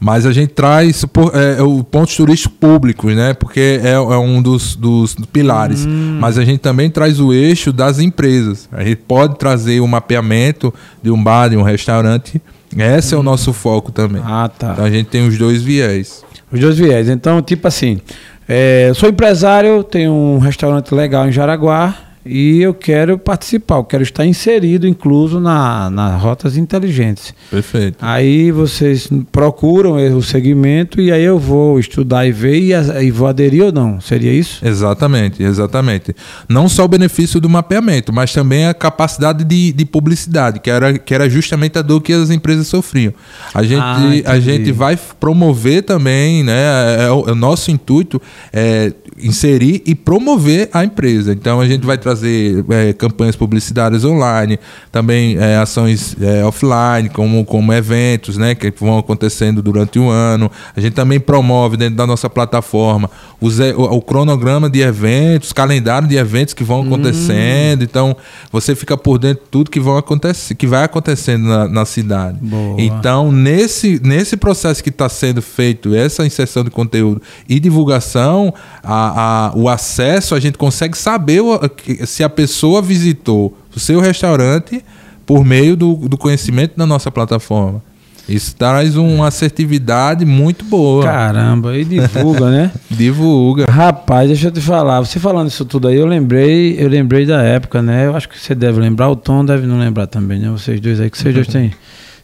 [0.00, 3.34] Mas a gente traz é, o pontos turísticos públicos, né?
[3.34, 5.84] Porque é, é um dos, dos pilares.
[5.84, 6.18] Hum.
[6.20, 8.68] Mas a gente também traz o eixo das empresas.
[8.70, 12.40] A gente pode trazer o mapeamento de um bar, de um restaurante.
[12.76, 13.16] Esse hum.
[13.16, 13.24] é o hum.
[13.24, 14.22] nosso foco também.
[14.24, 14.72] Ah, tá.
[14.72, 16.24] Então a gente tem os dois viés.
[16.52, 17.08] Os dois viés.
[17.08, 18.00] Então, tipo assim,
[18.48, 24.02] é, sou empresário, tenho um restaurante legal em Jaraguá e eu quero participar, eu quero
[24.02, 27.34] estar inserido, incluso na, nas rotas inteligentes.
[27.50, 27.96] Perfeito.
[28.00, 32.72] Aí vocês procuram o segmento e aí eu vou estudar e ver e,
[33.04, 34.00] e vou aderir ou não.
[34.00, 34.66] Seria isso?
[34.66, 36.14] Exatamente, exatamente.
[36.48, 40.98] Não só o benefício do mapeamento, mas também a capacidade de, de publicidade, que era,
[40.98, 43.12] que era justamente a dor que as empresas sofriam.
[43.54, 47.04] A gente, ah, a gente vai promover também, né?
[47.04, 48.20] É, o, é o nosso intuito
[48.52, 51.32] é inserir e promover a empresa.
[51.32, 54.58] Então a gente vai trazer é, campanhas publicitárias online,
[54.90, 60.50] também é, ações é, offline, como, como eventos né, que vão acontecendo durante o ano.
[60.76, 63.48] A gente também promove dentro da nossa plataforma o,
[63.96, 67.82] o, cronograma de eventos, calendário de eventos que vão acontecendo.
[67.82, 67.84] Hum.
[67.84, 68.16] Então
[68.50, 72.38] você fica por dentro de tudo que, vão acontecer, que vai acontecendo na, na cidade.
[72.40, 72.80] Boa.
[72.80, 78.52] Então, nesse, nesse processo que está sendo feito, essa inserção de conteúdo e divulgação,
[78.82, 81.58] a, a, o acesso, a gente consegue saber o,
[82.06, 84.84] se a pessoa visitou o seu restaurante
[85.26, 87.82] por meio do, do conhecimento da nossa plataforma.
[88.28, 91.02] Isso traz uma assertividade muito boa.
[91.02, 92.70] Caramba, e divulga, né?
[92.90, 93.64] Divulga.
[93.70, 95.00] Rapaz, deixa eu te falar.
[95.00, 98.06] Você falando isso tudo aí, eu lembrei, eu lembrei da época, né?
[98.06, 100.50] Eu acho que você deve lembrar, o Tom deve não lembrar também, né?
[100.50, 101.72] Vocês dois aí, que vocês dois têm.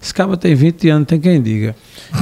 [0.04, 1.74] Esse cara tem 20 anos, tem quem diga.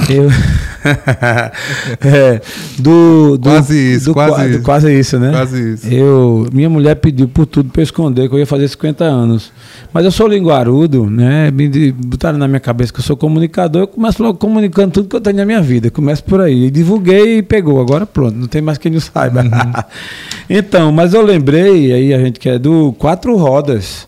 [0.09, 0.29] Eu.
[2.01, 2.41] é,
[2.79, 4.61] do, do, Quase isso, do, quase qua- do isso.
[4.61, 5.31] quase isso, né?
[5.31, 5.87] Quase isso.
[5.93, 9.51] Eu, minha mulher pediu por tudo para eu esconder que eu ia fazer 50 anos.
[9.91, 11.51] Mas eu sou linguarudo, né?
[11.51, 15.15] Me botaram na minha cabeça que eu sou comunicador, eu começo logo comunicando tudo que
[15.17, 15.91] eu tenho na minha vida.
[15.91, 16.67] Começo por aí.
[16.67, 17.81] E divulguei e pegou.
[17.81, 19.41] Agora pronto, não tem mais quem não saiba.
[19.41, 19.83] Uhum.
[20.49, 24.07] então, mas eu lembrei, aí a gente que é do Quatro Rodas.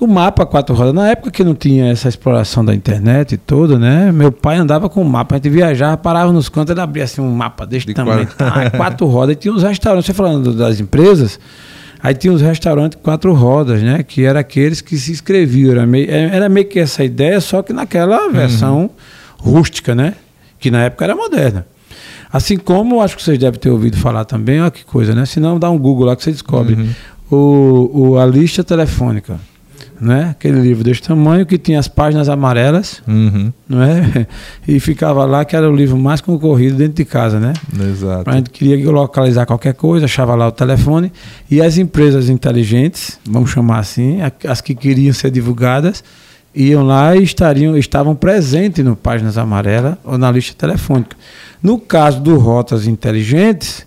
[0.00, 3.78] O mapa quatro rodas, na época que não tinha essa exploração da internet e tudo,
[3.78, 4.10] né?
[4.10, 7.20] Meu pai andava com o mapa, a gente viajava, parava nos cantos, ele abria assim
[7.20, 8.36] um mapa desse De tamanho, quatro.
[8.36, 11.38] tá, quatro rodas, e tinha uns restaurantes, você falando das empresas,
[12.02, 14.02] aí tinha uns restaurantes quatro rodas, né?
[14.02, 17.62] Que eram aqueles que se inscreviam, era meio, é, era meio que essa ideia, só
[17.62, 18.88] que naquela versão
[19.36, 20.14] rústica, né?
[20.58, 21.66] Que na época era moderna.
[22.32, 25.26] Assim como, acho que vocês devem ter ouvido falar também, olha que coisa, né?
[25.26, 26.88] Se não, dá um Google lá que você descobre.
[27.30, 29.38] O, o, a lista telefônica,
[30.00, 30.30] né?
[30.30, 34.26] Aquele livro desse tamanho que tinha as páginas amarelas, Uhum, não é?
[34.66, 37.52] E ficava lá que era o livro mais concorrido dentro de casa, né?
[37.90, 38.30] exato.
[38.30, 41.12] A gente queria localizar qualquer coisa, achava lá o telefone.
[41.50, 46.02] E as empresas inteligentes, vamos chamar assim, as que queriam ser divulgadas,
[46.54, 51.16] iam lá e estariam, estavam presentes no Páginas Amarelas ou na lista telefônica.
[51.62, 53.86] No caso do Rotas Inteligentes,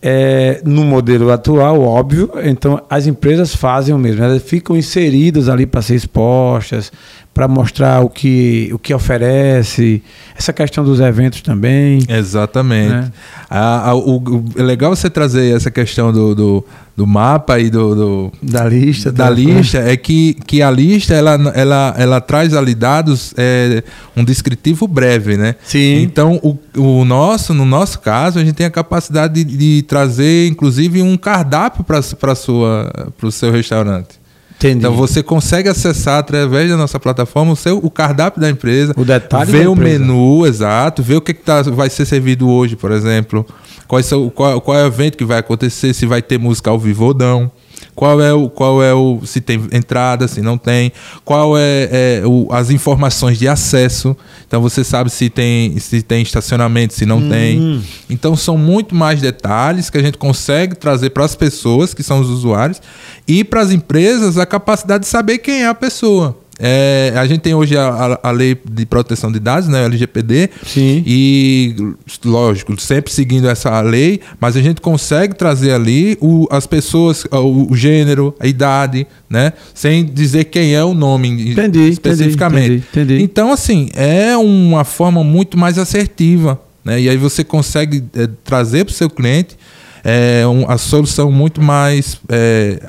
[0.00, 5.66] é, no modelo atual, óbvio, então as empresas fazem o mesmo, elas ficam inseridas ali
[5.66, 6.92] para ser expostas,
[7.38, 10.02] para mostrar o que, o que oferece,
[10.36, 12.00] essa questão dos eventos também.
[12.08, 12.88] Exatamente.
[12.90, 13.12] Né?
[13.48, 16.64] A- a- o, o- é legal você trazer essa questão do, do,
[16.96, 19.12] do mapa e do, do- Da lista.
[19.12, 23.84] da do- lista é que, que a lista ela, ela, ela traz ali dados é,
[24.16, 25.54] um descritivo breve, né?
[25.62, 26.02] Sim.
[26.02, 30.48] Então o, o nosso, no nosso caso, a gente tem a capacidade de, de trazer,
[30.48, 34.17] inclusive, um cardápio para o seu restaurante.
[34.58, 34.78] Entendi.
[34.78, 39.04] Então você consegue acessar através da nossa plataforma o, seu, o cardápio da empresa, O
[39.04, 42.90] detalhe ver o menu exato, ver o que, que tá, vai ser servido hoje, por
[42.90, 43.46] exemplo,
[43.86, 46.78] quais são, qual, qual é o evento que vai acontecer, se vai ter música ao
[46.78, 47.50] vivo ou não.
[47.98, 50.92] Qual é o, qual é o se tem entrada, se não tem,
[51.24, 51.88] qual é,
[52.20, 54.16] é o- as informações de acesso.
[54.46, 57.28] Então você sabe se tem se tem estacionamento, se não Hum.
[57.28, 57.82] tem.
[58.08, 62.20] Então são muito mais detalhes que a gente consegue trazer para as pessoas que são
[62.20, 62.80] os usuários
[63.26, 66.38] e para as empresas a capacidade de saber quem é a pessoa.
[66.58, 69.84] É, a gente tem hoje a, a- a lei de proteção de dados, né, o
[69.86, 71.02] LGPD, Sim.
[71.06, 71.76] e
[72.24, 77.70] lógico, sempre seguindo essa lei, mas a gente consegue trazer ali o, as pessoas, o,
[77.72, 82.64] o gênero, a idade, né, sem dizer quem é o nome Entendi, especificamente.
[82.64, 83.22] entendi, entendi.
[83.22, 87.00] Então, assim, é uma forma muito mais assertiva, né?
[87.00, 89.56] E aí você consegue eh, trazer para o seu cliente
[90.02, 92.80] eh, um- a solução muito mais eh,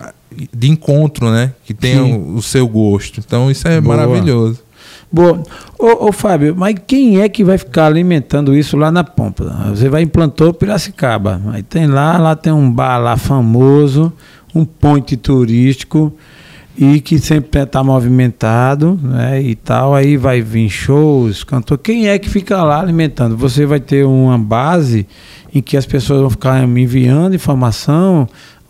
[0.54, 1.54] de encontro, né?
[1.66, 3.20] Que tenha o, o seu gosto.
[3.20, 3.98] Então, isso é Boa.
[3.98, 4.60] maravilhoso.
[5.12, 5.42] Boa.
[5.78, 9.46] Ô, ô, Fábio, mas quem é que vai ficar alimentando isso lá na Pompa?
[9.70, 11.42] Você vai implantou Piracicaba.
[11.52, 14.14] Aí tem lá, lá tem um bar lá famoso,
[14.54, 16.14] um ponte turístico
[16.78, 19.42] e que sempre está movimentado, né?
[19.42, 19.96] E tal.
[19.96, 21.80] Aí vai vir shows, cantor.
[21.80, 23.36] Quem é que fica lá alimentando?
[23.36, 25.08] Você vai ter uma base
[25.54, 28.30] em que as pessoas vão ficar me enviando informação.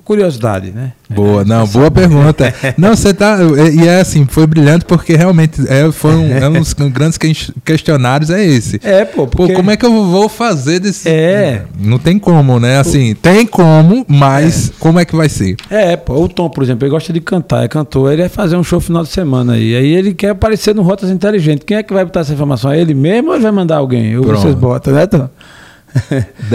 [0.10, 0.94] Curiosidade, né?
[1.08, 2.52] Boa, não, boa pergunta.
[2.76, 3.38] Não, você tá.
[3.72, 7.54] E é assim, foi brilhante porque realmente é, foi um, é um dos grandes que-
[7.64, 8.82] questionários é esse.
[8.84, 9.54] É, pô, Pô, porque...
[9.54, 11.08] como é que eu vou fazer desse.
[11.08, 11.62] É.
[11.80, 12.80] Não tem como, né?
[12.80, 15.56] Assim, tem como, mas como é que vai ser?
[15.70, 18.58] É, pô, o Tom, por exemplo, ele gosta de cantar, é cantor, ele vai fazer
[18.58, 19.76] um show final de semana aí.
[19.76, 21.66] Aí ele quer aparecer no Rotas Inteligentes.
[21.68, 22.72] Quem é que vai botar essa informação?
[22.72, 24.18] É ele mesmo ou ele vai mandar alguém?
[24.18, 24.42] Ou Pronto.
[24.42, 25.30] vocês botam, né, Tom?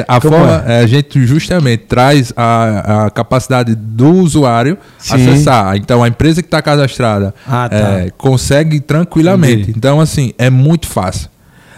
[0.08, 5.14] A Como forma, é, a gente justamente traz a, a capacidade do usuário Sim.
[5.14, 5.76] acessar.
[5.76, 7.76] Então, a empresa que está cadastrada Ah, tá.
[7.76, 9.54] é, consegue tranquilamente.
[9.62, 9.74] Entendi.
[9.76, 11.28] Então, assim, é muito fácil.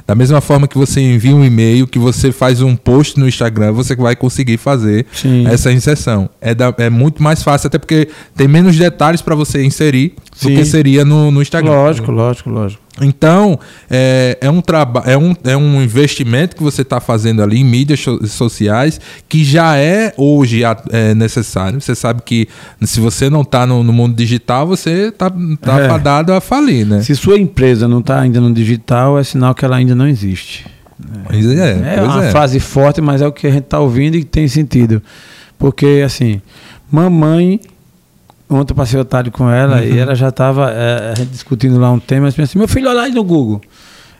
[0.06, 3.72] Da mesma forma que você envia um e-mail, que você faz um post no Instagram,
[3.72, 5.48] você vai conseguir fazer Sim.
[5.48, 6.30] essa inserção.
[6.40, 10.48] É, da- é muito mais fácil, até porque tem menos detalhes para você inserir do
[10.48, 10.54] Sim.
[10.54, 11.72] que seria no, no Instagram.
[11.72, 12.80] Lógico, lógico, lógico.
[13.02, 13.58] Então,
[13.90, 14.62] é, é, um
[15.04, 19.44] é, um, é um investimento que você está fazendo ali em mídias so- sociais que
[19.44, 21.80] já é hoje é, necessário.
[21.80, 22.48] Você sabe que
[22.82, 25.30] se você não está no, no mundo digital, você está
[25.60, 25.88] tá É.
[25.88, 27.02] fadado a falir, né?
[27.02, 30.66] Se sua empresa não está ainda no digital, é sinal que ela ainda não existe.
[31.30, 32.30] É, É, uma é.
[32.30, 35.02] frase forte, mas é o que a gente está ouvindo e tem sentido.
[35.58, 36.40] Porque, assim,
[36.90, 37.60] mamãe.
[38.48, 39.82] Ontem eu passei o tarde com ela Uhum.
[39.82, 40.72] e ela já estava
[41.30, 42.28] discutindo lá um tema.
[42.28, 43.60] Assim, meu filho, olha aí no Google.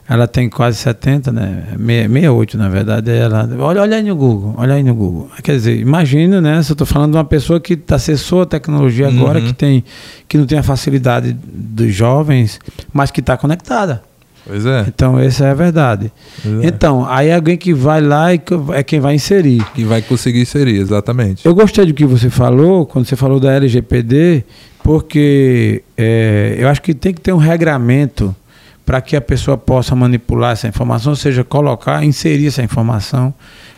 [0.09, 1.63] Ela tem quase 70, né?
[1.77, 3.11] 68, na verdade.
[3.11, 5.29] Ela, olha, olha aí no Google, olha aí no Google.
[5.43, 6.63] Quer dizer, imagina, né?
[6.63, 9.47] Se eu estou falando de uma pessoa que acessou a tecnologia agora, Uhum.
[9.47, 9.83] que, tem,
[10.27, 12.57] que não tem a facilidade dos jovens,
[12.93, 14.01] mas que está conectada.
[14.47, 14.85] Pois é.
[14.87, 16.11] Então, essa é a verdade.
[16.45, 16.67] É.
[16.67, 18.41] Então, aí alguém que vai lá e
[18.73, 19.63] é quem vai inserir.
[19.73, 21.45] Que vai conseguir inserir, exatamente.
[21.45, 24.45] Eu gostei do que você falou, quando você falou da LGPD,
[24.81, 28.33] porque é, eu acho que tem que ter um regramento
[28.85, 33.33] para que a pessoa possa manipular essa informação, ou seja, colocar, inserir essa informação,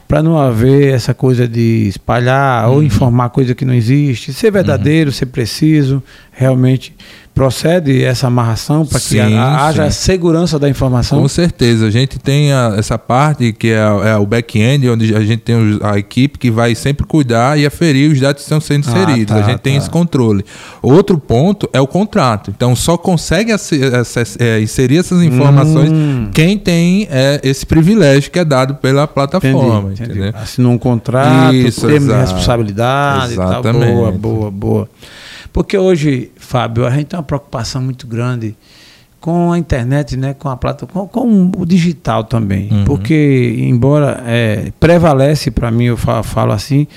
[0.08, 2.76] para não haver essa coisa de espalhar Uhum.
[2.76, 6.02] ou informar coisa que não existe, ser verdadeiro, ser preciso,
[6.32, 6.96] realmente
[7.34, 10.02] procede essa amarração para que Sim, ha- haja sim.
[10.02, 11.22] segurança da informação.
[11.22, 13.78] Com certeza, a gente tem a- essa parte que é,
[14.12, 17.66] é o back-end, onde a gente tem os- a equipe que vai sempre cuidar e
[17.66, 19.26] aferir os dados que estão sendo Ah, inseridos.
[19.28, 19.80] tá, a gente tem tá.
[19.80, 20.44] esse controle.
[20.82, 22.52] Outro ponto é o contrato.
[22.56, 26.30] Então, só consegue acess- é, inserir essas informações Hum.
[26.34, 29.92] quem tem é, esse privilégio que é dado pela plataforma.
[29.94, 30.32] Entendi, entendi.
[30.36, 32.22] Assinou um contrato, Isso, termo de exato.
[32.22, 33.50] responsabilidade e tal.
[33.50, 33.94] Exatamente.
[33.94, 34.90] Boa, boa, boa.
[35.52, 38.56] Porque hoje, Fábio, a gente tem uma preocupação muito grande
[39.20, 42.70] com a internet, né, com a plataforma, com, com o digital também.
[42.72, 42.86] Uhum.
[42.86, 46.88] Porque, embora é, prevalece para mim, eu fa- falo assim,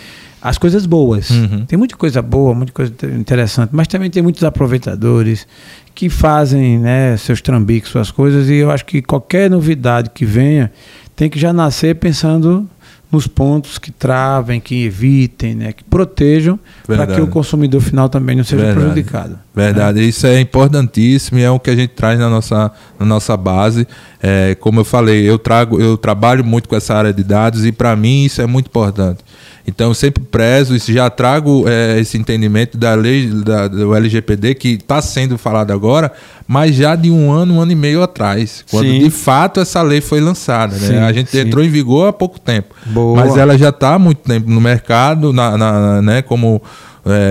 [0.41, 1.31] as coisas boas.
[1.31, 1.65] Uhum.
[1.67, 5.47] Tem muita coisa boa, muita coisa inter- interessante, mas também tem muitos aproveitadores
[5.95, 10.71] que fazem né, seus trambiques, suas coisas, e eu acho que qualquer novidade que venha
[11.17, 12.69] tem que já nascer pensando
[13.13, 18.35] nos pontos que travem, que evitem, né, que protejam, para que o consumidor final também
[18.35, 18.81] não seja Verdade.
[18.81, 19.39] prejudicado.
[19.55, 23.37] Verdade, isso é importantíssimo e é o que a gente traz na nossa, na nossa
[23.37, 23.87] base.
[24.23, 27.71] É, como eu falei, eu trago, eu trabalho muito com essa área de dados e
[27.71, 29.23] para mim isso é muito importante.
[29.67, 34.55] Então eu sempre prezo e já trago é, esse entendimento da lei da, do LGPD
[34.57, 36.11] que está sendo falado agora,
[36.49, 38.99] mas já de um ano, um ano e meio atrás, quando Sim.
[38.99, 40.75] de fato essa lei foi lançada.
[40.77, 40.87] né?
[40.89, 41.39] Sim, a gente sim.
[41.41, 43.17] entrou em vigor há pouco tempo, Boa.
[43.25, 46.61] mas ela já está há muito tempo no mercado, na, na- né, como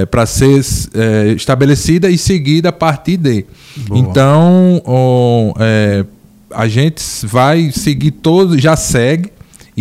[0.10, 0.62] para ser
[0.94, 3.46] é, estabelecida e seguida a partir de.
[3.88, 4.00] Boa.
[4.00, 4.84] Então,
[5.60, 6.04] é,
[6.54, 9.32] a gente vai seguir todo, já segue.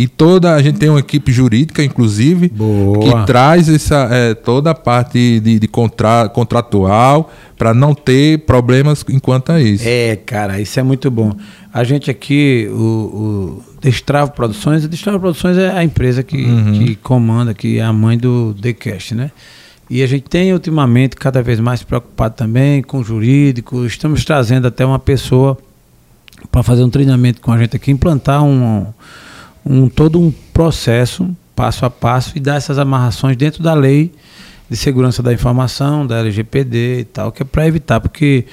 [0.01, 3.19] E toda a gente tem uma equipe jurídica, inclusive, Boa.
[3.21, 9.05] que traz essa, é, toda a parte de, de contra, contratual para não ter problemas
[9.07, 9.83] enquanto a isso.
[9.85, 11.35] É, cara, isso é muito bom.
[11.71, 16.73] A gente aqui, o, o Destravo Produções, a Destravo Produções é a empresa que, Uhum.
[16.73, 19.29] que comanda, que é a mãe do TheCast, né?
[19.87, 23.85] E a gente tem ultimamente cada vez mais preocupado também com o jurídico.
[23.85, 25.55] Estamos trazendo até uma pessoa
[26.51, 28.87] para fazer um treinamento com a gente aqui, implantar um,
[29.65, 34.11] um todo um processo passo a passo e dar essas amarrações dentro da lei
[34.69, 38.45] de segurança da informação, da LGPD e tal, que é para evitar, porque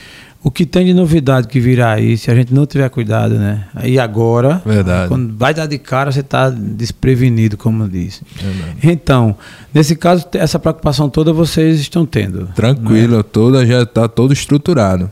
[0.43, 3.67] o que tem de novidade que virá aí, se a gente não tiver cuidado, né?
[3.75, 5.09] Aí agora, Verdade.
[5.09, 8.23] quando vai dar de cara, você está desprevenido, como diz.
[8.35, 8.79] Verdade.
[8.83, 9.37] Então,
[9.75, 12.47] nesse caso, essa preocupação toda vocês estão tendo.
[12.55, 15.11] Tranquilo, toda já está todo estruturado.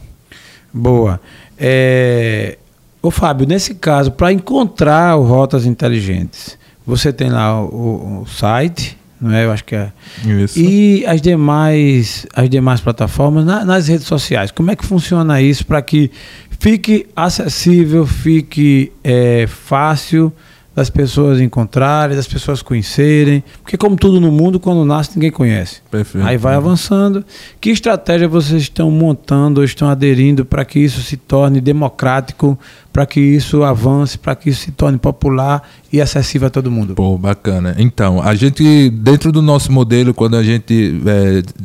[0.72, 1.20] Boa.
[1.58, 2.58] É...
[3.06, 8.96] Ô Fábio, nesse caso, para encontrar o Rotas Inteligentes, você tem lá o, o site,
[9.20, 9.44] não é?
[9.44, 9.92] Eu acho que é.
[10.24, 10.58] Isso.
[10.58, 15.64] E as demais, as demais plataformas, na- nas redes sociais, como é que funciona isso
[15.66, 16.10] para que
[16.58, 20.32] fique acessível, fique é, fácil
[20.74, 23.42] das pessoas encontrarem, das pessoas conhecerem?
[23.62, 25.80] Porque como tudo no mundo, quando nasce, ninguém conhece.
[25.90, 26.26] Perfeito.
[26.26, 27.24] Aí vai avançando.
[27.58, 32.58] Que estratégia vocês estão montando ou estão aderindo para que isso se torne democrático,
[32.96, 36.94] para que isso avance, para que isso se torne popular e acessível a todo mundo?
[36.94, 37.76] Pô, bacana.
[37.78, 40.98] Então, a gente, dentro do nosso modelo, quando a gente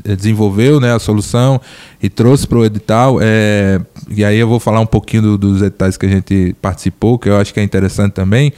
[0.03, 1.61] é, desenvolveu né, a solução
[2.03, 5.61] e trouxe para o edital, é, e aí eu vou falar um pouquinho do- dos
[5.61, 8.51] editais que a gente participou, que eu acho que é interessante também,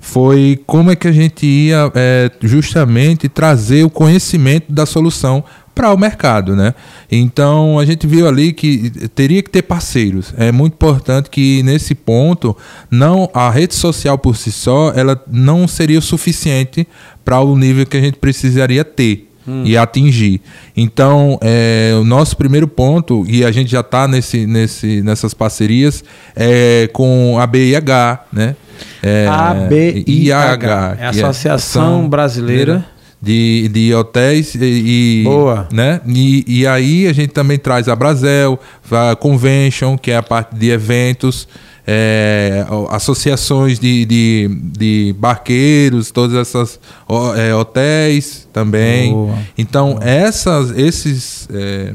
[0.00, 5.92] foi como é que a gente ia é, justamente trazer o conhecimento da solução para
[5.92, 6.74] o mercado, né?
[7.10, 10.32] Então a gente viu ali que teria que ter parceiros.
[10.36, 12.56] É muito importante que nesse ponto
[12.90, 16.86] não a rede social por si só ela não seria o suficiente
[17.24, 19.30] para o nível que a gente precisaria ter.
[19.62, 20.40] E atingir.
[20.74, 26.02] Então, é, o nosso primeiro ponto, e a gente já está nesse, nesse, nessas parcerias,
[26.34, 28.56] é com a BIH, né?
[29.02, 32.86] É, ABIH, é a Associação Brasileira
[33.24, 35.66] de, de hotéis e, Boa.
[35.72, 36.00] né?
[36.06, 38.60] E, e aí a gente também traz a Brasel,
[38.90, 41.48] a Convention, que é a parte de eventos,
[41.86, 49.12] é, associações de, de, de barqueiros, todas essas ó, é, hotéis também.
[49.12, 49.38] Boa.
[49.56, 51.94] Então essas, esses é,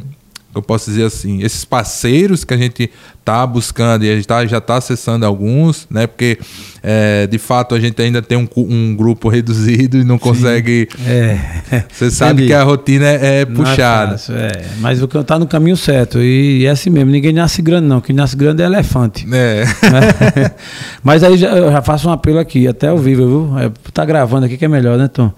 [0.60, 2.90] eu posso dizer assim, esses parceiros que a gente
[3.20, 6.08] está buscando e a gente tá, já está acessando alguns, né?
[6.08, 6.40] Porque
[6.82, 10.88] é, de fato a gente ainda tem um, um grupo reduzido e não consegue.
[11.06, 11.84] É.
[11.92, 12.48] Você sabe Entendi.
[12.48, 14.12] que a rotina é, é é puxada.
[14.12, 14.52] fácil, é.
[14.80, 16.20] Mas o que tá no caminho certo.
[16.20, 18.02] E, é assim mesmo, ninguém nasce grande, não.
[18.02, 19.28] Quem nasce grande é elefante.
[19.32, 19.64] É.
[21.04, 23.60] Mas aí já, eu já faço um apelo aqui, até ao vivo, viu?
[23.60, 25.32] É, tá gravando aqui que é melhor, né, Tom?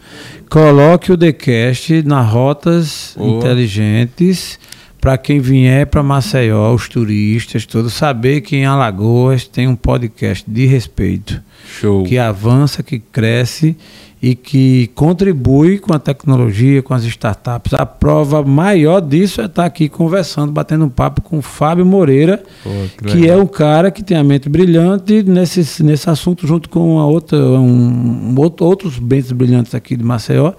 [0.50, 3.38] Coloque o TheCast nas rotas Boa.
[3.38, 4.60] inteligentes
[5.02, 10.46] para quem vier para Maceió, os turistas, todos, saber que em Alagoas tem um podcast
[10.48, 12.04] de respeito, Show.
[12.04, 13.76] que avança, que cresce
[14.22, 17.74] e que contribui com a tecnologia, com as startups.
[17.74, 22.44] A prova maior disso é estar aqui conversando, batendo um papo com o Fábio Moreira,
[22.64, 22.70] Pô,
[23.08, 23.40] que legal.
[23.40, 27.40] é um cara que tem a mente brilhante nesse, nesse assunto, junto com uma outra,
[27.40, 30.54] um, outro- outros mentes brilhantes aqui de Maceió,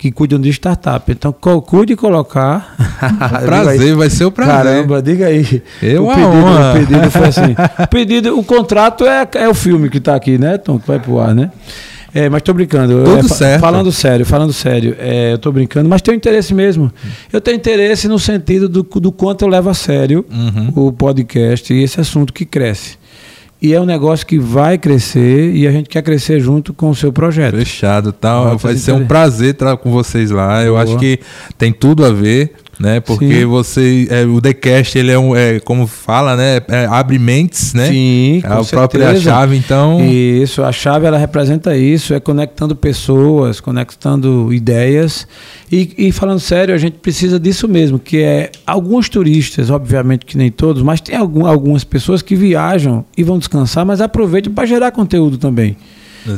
[0.00, 1.12] que cuidam de startup.
[1.12, 2.74] Então, cuide de colocar.
[3.44, 4.54] Prazer, vai ser o prazer.
[4.54, 5.62] Caramba, diga aí.
[5.82, 6.70] Eu o pedido, honra.
[6.70, 7.54] o pedido foi assim.
[7.84, 10.78] O pedido, o contrato é, é o filme que está aqui, né, Tom?
[10.78, 11.50] Que vai pro ar, né?
[12.14, 13.04] É, mas tô brincando.
[13.04, 13.60] Tudo É, certo.
[13.60, 16.90] Falando sério, falando sério, é, eu tô brincando, mas tenho interesse mesmo.
[17.32, 20.86] Eu tenho interesse no sentido do, do quanto eu levo a sério Uhum.
[20.86, 22.98] o podcast e esse assunto que cresce.
[23.62, 26.94] E é um negócio que vai crescer e a gente quer crescer junto com o
[26.94, 27.56] seu projeto.
[27.56, 28.44] Fechado, tal.
[28.44, 30.62] Rotas Vai ser um prazer estar com vocês lá.
[30.62, 30.82] Eu Boa.
[30.82, 31.20] acho que
[31.58, 32.98] tem tudo a ver, né?
[32.98, 33.44] Porque Sim.
[33.44, 36.62] você, é, o TheCast, ele é um, é, como fala, né?
[36.66, 37.88] É, abre mentes, né?
[37.88, 39.30] Sim, é com a própria certeza.
[39.30, 40.00] chave, então.
[40.02, 45.28] Isso, a chave ela representa isso, é conectando pessoas, conectando ideias.
[45.70, 50.38] E, e falando sério, a gente precisa disso mesmo, que é alguns turistas, obviamente que
[50.38, 54.66] nem todos, mas tem algum, algumas pessoas que viajam e vão descansar, mas aproveitam para
[54.66, 55.76] gerar conteúdo também.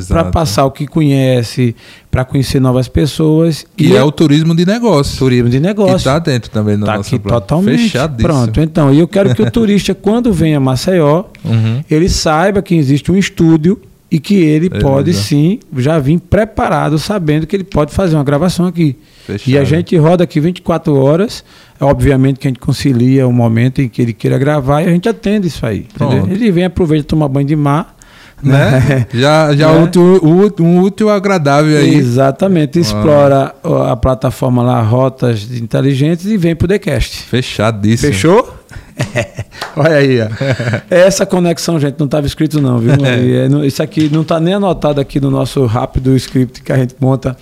[0.07, 1.75] Para passar o que conhece,
[2.11, 3.65] para conhecer novas pessoas.
[3.75, 5.17] Que é o turismo de negócio.
[5.17, 5.95] turismo de negócio.
[5.97, 7.41] está dentro também do Tá nosso aqui plano.
[7.41, 7.83] totalmente.
[7.83, 8.27] Fechadíssimo.
[8.27, 11.83] Pronto, então, e eu quero que o turista, quando vem a Maceió, Uhum.
[11.89, 14.87] ele saiba que existe um estúdio e que ele Beleza.
[14.87, 18.95] pode sim já vir preparado, sabendo que ele pode fazer uma gravação aqui.
[19.25, 19.49] Fechado.
[19.49, 21.43] E a gente roda aqui 24 horas.
[21.79, 25.09] Obviamente que a gente concilia o momento em que ele queira gravar e a gente
[25.09, 25.87] atende isso aí.
[26.29, 27.95] Ele vem, aproveita, toma banho de mar.
[28.41, 29.05] Né?
[29.13, 29.83] já já Né?
[29.83, 31.95] útil, útil- um útil agradável aí.
[31.95, 32.79] Exatamente.
[32.79, 37.23] Explora ó, a plataforma lá, Rotas Inteligentes, e vem pro TheCast.
[37.23, 38.11] Fechadíssimo.
[38.11, 38.53] Fechou?
[39.75, 40.27] Olha aí, ó.
[40.89, 42.91] Essa conexão, gente, não estava escrito não, viu?
[42.93, 46.95] É Isso aqui não está nem anotado aqui no nosso rápido script que a gente
[46.99, 47.35] monta.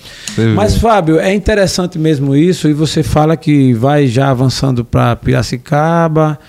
[0.55, 6.39] Mas, Fábio, é interessante mesmo isso, e você fala que vai já avançando para Piracicaba,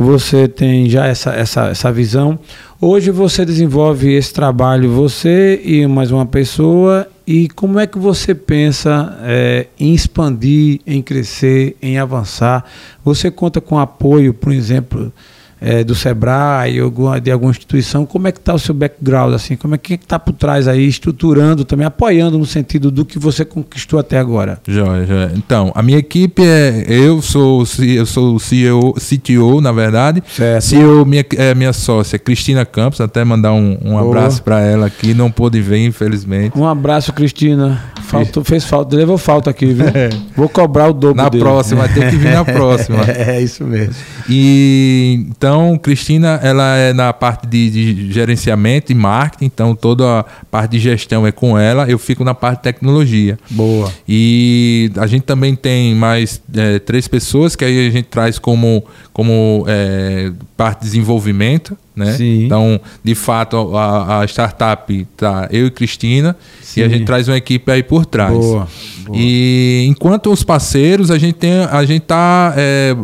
[0.00, 2.38] você tem já essa, essa, essa visão.
[2.80, 8.34] Hoje você desenvolve esse trabalho, você e mais uma pessoa, e como é que você
[8.34, 12.64] pensa é, em expandir, em crescer, em avançar?
[13.04, 15.12] Você conta com apoio, por exemplo,
[15.60, 16.78] é, do Sebrae,
[17.22, 18.06] de alguma instituição?
[18.06, 19.34] Como é que está o seu background?
[19.34, 19.56] Assim?
[19.56, 23.44] Como é que está por trás aí, estruturando também, apoiando no sentido do que você
[23.44, 24.60] conquistou até agora?
[24.66, 25.32] Joia, joia.
[25.36, 26.84] Então, a minha equipe é.
[26.88, 30.22] Eu sou, eu sou o CEO, CTO, na verdade.
[30.28, 30.62] Certo.
[30.62, 35.12] CEO, minha, é minha sócia, Cristina Campos, até mandar um, um abraço para ela aqui.
[35.14, 36.56] Não pôde vir, infelizmente.
[36.56, 37.82] Um abraço, Cristina.
[38.02, 39.86] Faltou, fez falta, levou falta aqui, viu?
[40.34, 41.44] Vou cobrar o dobro Na dele.
[41.44, 43.04] próxima, tem que vir na próxima.
[43.04, 43.94] É, isso mesmo.
[44.28, 50.24] E então, Cristina, ela é na parte de, de gerenciamento e marketing, então toda a
[50.50, 51.88] parte de gestão é com ela.
[51.88, 53.38] Eu fico na parte de tecnologia.
[53.50, 53.90] Boa.
[54.08, 58.84] E a gente também tem mais é, três pessoas que aí a gente traz como,
[59.12, 61.76] como é, parte de desenvolvimento.
[61.94, 62.12] Né?
[62.12, 62.44] Sim.
[62.44, 66.80] Então, de fato, a, a startup tá eu e Cristina Sim.
[66.80, 68.32] e a gente traz uma equipe aí por trás.
[68.32, 68.68] Boa,
[69.04, 69.18] boa.
[69.18, 72.96] E enquanto os parceiros, a gente tem, a gente tá é,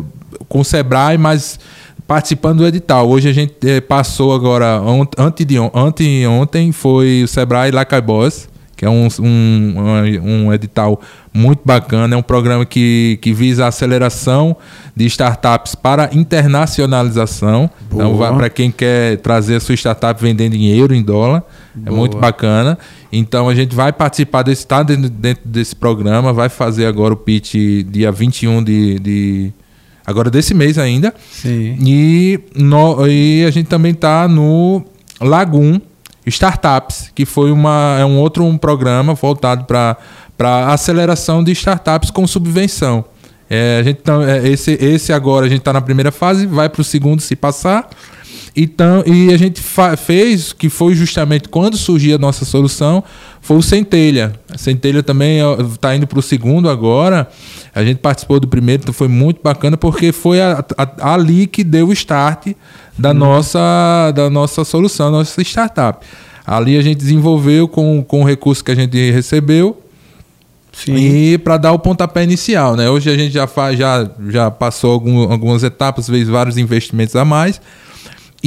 [0.47, 1.59] com o Sebrae, mas
[2.07, 3.07] participando do edital.
[3.09, 8.01] Hoje a gente é, passou agora, ont, ante de, on- anteontem, foi o Sebrae Lacai
[8.01, 11.01] Boss, que é um, um, um- edital
[11.33, 14.55] muito bacana, é um programa que, que visa a aceleração
[14.95, 17.69] de startups para internacionalização.
[17.91, 18.33] Então, Boa.
[18.35, 21.43] para quem quer trazer a sua startup vendendo em euro, em dólar,
[21.75, 21.97] é Boa.
[21.97, 22.77] muito bacana.
[23.11, 27.17] Então a gente vai participar desse, está dentro, dentro desse programa, vai fazer agora o
[27.17, 27.55] pitch
[27.89, 29.53] dia 21 de, de
[30.07, 31.13] agora desse mês ainda.
[31.29, 31.77] Sim.
[31.85, 34.81] E, no- e a gente também está no
[35.21, 35.79] Lagoon
[36.25, 42.25] Startups, que foi uma, é um outro um programa voltado para aceleração de startups com
[42.25, 43.05] subvenção.
[43.49, 46.67] É, a gente tá- é, esse, esse agora a gente está na primeira fase, vai
[46.67, 47.87] para o segundo se passar.
[48.59, 49.61] Então, e a gente
[50.03, 53.03] fez, que foi justamente quando surgiu a nossa solução,
[53.39, 54.33] foi o Centelha.
[54.51, 55.41] A Centelha também
[55.75, 57.29] está indo para o segundo agora.
[57.75, 61.63] A gente participou do primeiro, então foi muito bacana, porque foi a, a, ali que
[61.63, 62.47] deu o start
[62.97, 63.13] da, hum.
[63.13, 66.03] nossa, da nossa solução, nossa startup.
[66.43, 69.79] Ali a gente desenvolveu com, com o recurso que a gente recebeu.
[70.73, 70.95] Sim.
[70.95, 72.89] E para dar o pontapé inicial, né?
[72.89, 77.23] Hoje a gente já faz, já, já passou algum, algumas etapas, fez vários investimentos a
[77.23, 77.61] mais.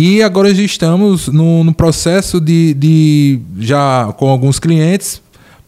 [0.03, 5.21] E agora já estamos no, no processo de, de já com alguns clientes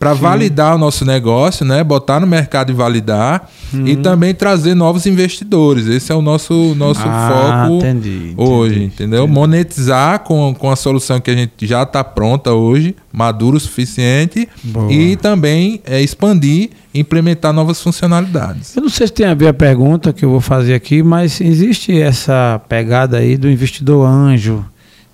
[0.02, 1.84] para validar o nosso negócio, né?
[1.84, 3.86] Botar no mercado e validar uhum.
[3.86, 5.86] e também trazer novos investidores.
[5.86, 9.22] Esse é o nosso nosso ah, foco entendi, hoje, entendi, entendeu?
[9.22, 9.38] Entendi.
[9.38, 14.48] Monetizar com, com a solução que a gente já está pronta hoje, maduro o suficiente
[14.64, 14.92] Boa.
[14.92, 18.74] e também é, expandir, implementar novas funcionalidades.
[18.74, 21.40] Eu não sei se tem a ver a pergunta que eu vou fazer aqui, mas
[21.40, 24.64] existe essa pegada aí do investidor anjo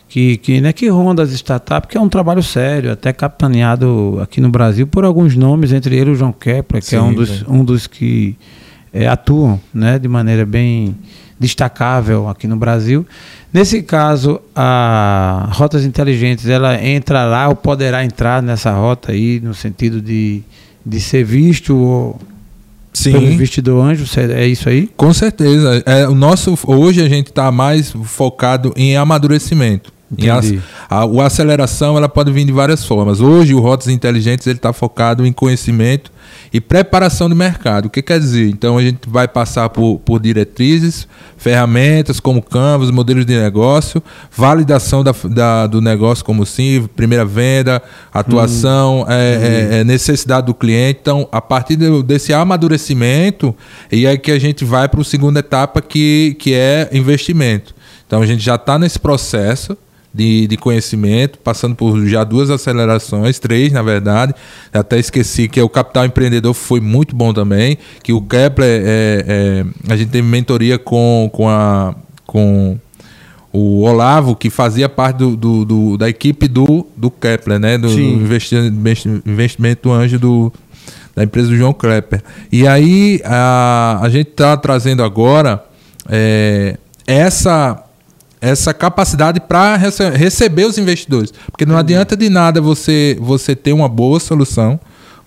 [0.09, 4.41] que, que, né, que ronda as startups, que é um trabalho sério, até capitaneado aqui
[4.41, 7.45] no Brasil por alguns nomes, entre eles o João Kepler, que Sim, é um dos,
[7.47, 8.35] um dos que
[8.93, 10.97] é, atuam né, de maneira bem
[11.39, 13.07] destacável aqui no Brasil.
[13.53, 19.55] Nesse caso, a Rotas Inteligentes, ela entra lá ou poderá entrar nessa rota aí, no
[19.55, 20.43] sentido de,
[20.85, 22.17] de ser visto
[22.93, 23.13] Sim.
[23.13, 24.89] pelo investidor anjo, é isso aí?
[24.97, 25.83] Com certeza.
[25.87, 29.98] É, o nosso, hoje a gente está mais focado em amadurecimento.
[30.89, 33.21] A, a, a, aceleração ela pode vir de várias formas.
[33.21, 36.11] Hoje o Rotas Inteligentes está focado em conhecimento
[36.51, 37.87] e preparação do mercado.
[37.87, 38.49] O que quer dizer?
[38.49, 41.07] Então a gente vai passar por, por diretrizes,
[41.37, 44.03] ferramentas como Canvas, modelos de negócio,
[44.35, 49.07] validação da, da do negócio como sim, primeira venda, atuação, hum.
[49.09, 51.01] é, é, é, necessidade do cliente.
[51.03, 53.55] Então a partir de, desse amadurecimento
[53.93, 57.75] e aí que a gente vai para a segunda etapa que, que é investimento.
[58.07, 59.77] Então a gente já está nesse processo
[60.19, 64.35] de, de conhecimento, passando por já duas acelerações, três na verdade.
[64.73, 69.93] Até esqueci que o Capital Empreendedor foi muito bom também, que o Kepler, é, é,
[69.93, 71.95] a gente teve mentoria com, com, a,
[72.27, 72.77] com
[73.53, 77.79] o Olavo, que fazia parte do, do, do, da equipe do, do Kepler, né?
[77.79, 80.53] do, do investimento, investimento anjo do,
[81.15, 82.25] da empresa do João Kepler.
[82.51, 85.65] E aí a, a gente está trazendo agora
[86.09, 87.85] é, essa
[88.41, 91.33] essa capacidade para rece receber os investidores.
[91.51, 94.79] Porque não adianta de nada você, você ter uma boa solução,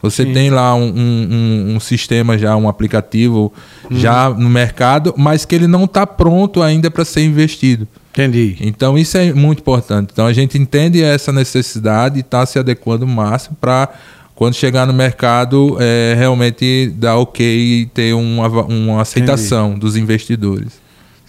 [0.01, 0.33] você Sim.
[0.33, 3.53] tem lá um, um, um, sistema já, um aplicativo
[3.89, 3.95] hum.
[3.95, 7.87] já no mercado, mas que ele não está pronto ainda para ser investido.
[8.11, 8.57] Entendi.
[8.59, 10.09] Então isso é muito importante.
[10.11, 13.89] Então a gente entende essa necessidade e está se adequando o máximo para
[14.35, 19.81] quando chegar no mercado é, realmente dar ok e ter uma, uma aceitação Entendi.
[19.81, 20.80] dos investidores.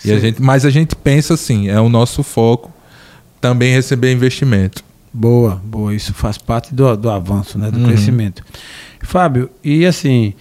[0.05, 2.73] E a gente, mas a gente pensa assim, é o nosso foco
[3.41, 4.85] também receber investimento.
[5.13, 5.95] Boa, boa.
[5.95, 7.87] Isso faz parte do, do avanço, né, do uhum.
[7.87, 8.43] crescimento.
[9.03, 10.33] Fábio, e assim,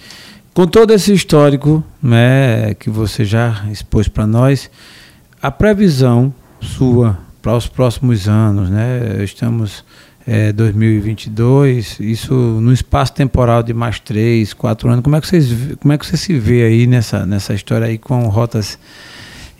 [0.53, 4.69] com todo esse histórico né, que você já expôs para nós,
[5.41, 9.23] a previsão sua para os próximos anos, né?
[9.23, 9.83] Estamos
[10.27, 15.03] é, 2022, isso no espaço temporal de mais três, quatro anos.
[15.03, 15.49] Como é que vocês,
[15.79, 18.77] como é que você se vê aí nessa nessa história aí com rotas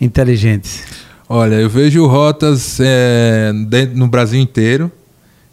[0.02, 0.82] inteligentes?
[1.28, 4.90] Olha, eu vejo rotas é, dentro, no Brasil inteiro.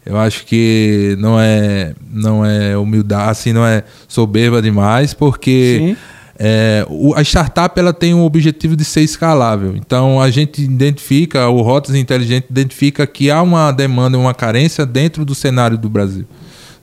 [0.04, 5.96] Eu acho que não é não é humildade, assim, não é soberba demais, porque
[6.38, 9.76] é, o, a startup ela tem um objetivo de ser escalável.
[9.76, 15.24] Então a gente identifica, o Rotas Inteligente identifica que há uma demanda, uma carência dentro
[15.24, 16.26] do cenário do Brasil,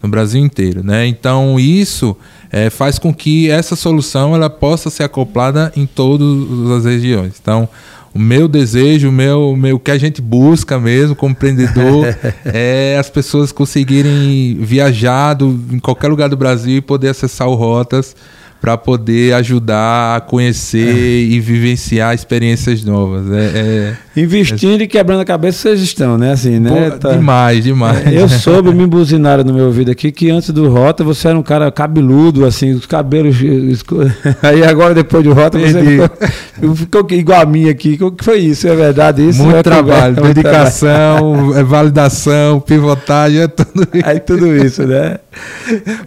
[0.01, 1.07] no Brasil inteiro, né?
[1.07, 2.15] Então isso
[2.51, 7.33] é, faz com que essa solução ela possa ser acoplada em todas as regiões.
[7.41, 7.67] Então,
[8.13, 12.07] o meu desejo, o meu, o meu que a gente busca mesmo como empreendedor
[12.45, 17.55] é as pessoas conseguirem viajar do, em qualquer lugar do Brasil e poder acessar o
[17.55, 18.15] Rotas
[18.59, 21.33] para poder ajudar a conhecer é.
[21.33, 23.31] e vivenciar experiências novas.
[23.31, 26.31] É, é, Investindo é, e quebrando a cabeça vocês estão, né?
[26.31, 26.89] Assim, né?
[26.89, 27.13] Pô, tá.
[27.13, 28.05] Demais, demais.
[28.07, 31.37] É, eu soube, me buzinaram no meu ouvido aqui, que antes do Rota você era
[31.37, 33.37] um cara cabeludo, assim, os cabelos.
[34.41, 37.97] Aí agora, depois do Rota, você ficou, ficou, igual a mim aqui.
[38.01, 38.67] O que foi isso?
[38.67, 39.43] É verdade isso?
[39.43, 44.01] Muito trabalho, dedicação, validação, pivotagem, é tudo isso.
[44.07, 45.19] Aí tudo isso, né?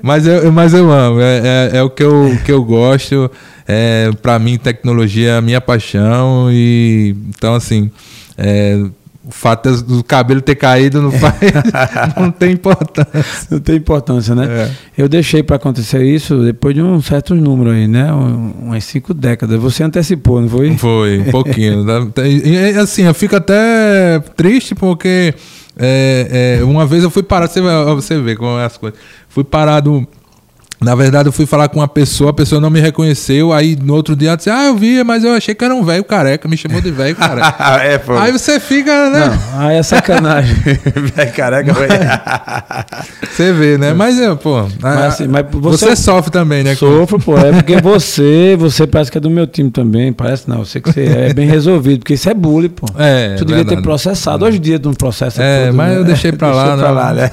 [0.03, 3.30] mas, eu, mas eu amo, é, é o que eu que eu gosto.
[3.66, 6.49] É, para mim, tecnologia é a minha paixão.
[6.51, 7.91] E então, assim,
[8.36, 8.78] é,
[9.24, 11.34] o fato do cabelo ter caído não faz,
[12.18, 13.47] não tem importância.
[13.51, 14.47] Não tem importância, né?
[14.47, 14.70] É.
[14.99, 18.12] Eu deixei para acontecer isso depois de um certo número aí, né?
[18.12, 19.61] Um- umas cinco décadas.
[19.61, 20.76] Você antecipou, não foi?
[20.76, 21.84] Foi, um pouquinho.
[22.24, 25.34] E, assim, eu fico até triste porque
[25.78, 28.99] é, é, uma vez eu fui parado, você, você vê como é as coisas.
[29.28, 30.07] Fui parado.
[30.81, 33.53] Na verdade, eu fui falar com uma pessoa, a pessoa não me reconheceu.
[33.53, 35.85] Aí no outro dia ela disse: Ah, eu vi, mas eu achei que era um
[35.85, 37.55] velho careca, me chamou de velho careca.
[37.85, 38.16] é, foi.
[38.18, 39.26] Aí você fica, né?
[39.53, 40.55] Não, aí é sacanagem.
[41.14, 41.91] Velho careca, velho.
[43.31, 43.93] Você vê, né?
[43.95, 44.66] Mas, é, pô.
[44.81, 46.74] Mas, assim, mas você, você- sofre também, né?
[46.74, 47.39] Sofro, pô.
[47.39, 50.12] É porque você, você parece que é do meu time também.
[50.12, 50.59] Parece não.
[50.59, 52.87] Eu sei que você é bem resolvido, porque isso é bullying, pô.
[52.99, 54.45] É, tu devia ter processado.
[54.45, 55.99] Hoje em dia não processa É, tudo, mas né?
[55.99, 56.95] eu deixei pra lá, Deixei pra né?
[56.95, 57.31] lá, né?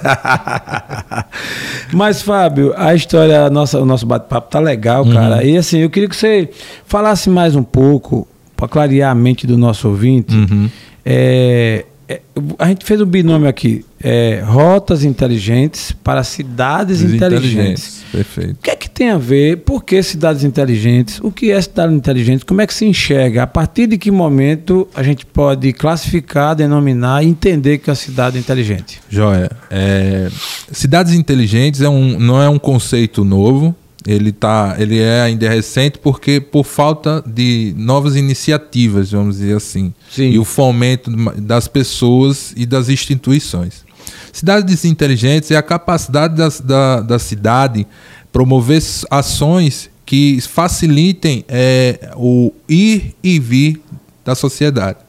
[1.93, 5.13] mas, Fábio, a história, a nossa, o nosso bate-papo tá legal, Uhum.
[5.13, 5.43] cara.
[5.43, 6.49] E assim, eu queria que você
[6.85, 10.35] falasse mais um pouco, para clarear a mente do nosso ouvinte.
[10.35, 10.69] Uhum.
[11.05, 12.21] É, é,
[12.57, 13.85] a gente fez um binômio aqui.
[14.01, 18.03] É, rotas inteligentes para cidades inteligentes.
[18.11, 18.53] Perfeito.
[18.53, 19.57] O que é que tem a ver?
[19.57, 21.19] Por que cidades inteligentes?
[21.21, 22.45] O que é cidade inteligente?
[22.45, 23.43] Como é que se enxerga?
[23.43, 27.95] A partir de que momento a gente pode classificar, denominar e entender que é uma
[27.95, 29.01] cidade inteligente?
[29.09, 29.49] Joia.
[29.69, 30.29] É,
[30.71, 33.75] cidades inteligentes é um, não é um conceito novo.
[34.05, 39.93] Ele, tá, ele é ainda recente porque por falta de novas iniciativas, vamos dizer assim.
[40.09, 40.29] Sim.
[40.29, 43.85] E o fomento das pessoas e das instituições.
[44.31, 47.87] Cidades inteligentes é a capacidade das, da, da cidade
[48.31, 53.81] promover ações que facilitem é, o ir e vir
[54.23, 55.07] da sociedade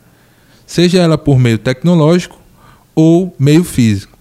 [0.68, 2.38] seja ela por meio tecnológico
[2.94, 4.16] ou meio físico.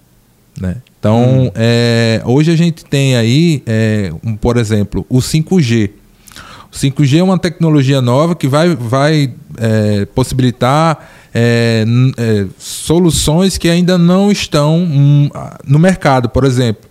[0.59, 0.77] Né?
[0.97, 5.91] Então, é, hoje a gente tem aí, é, um, por exemplo, o 5G.
[6.71, 11.85] O 5G é uma tecnologia nova que vai, vai é, possibilitar é,
[12.17, 14.87] é, soluções que ainda não estão
[15.35, 16.89] ah, no mercado, por exemplo.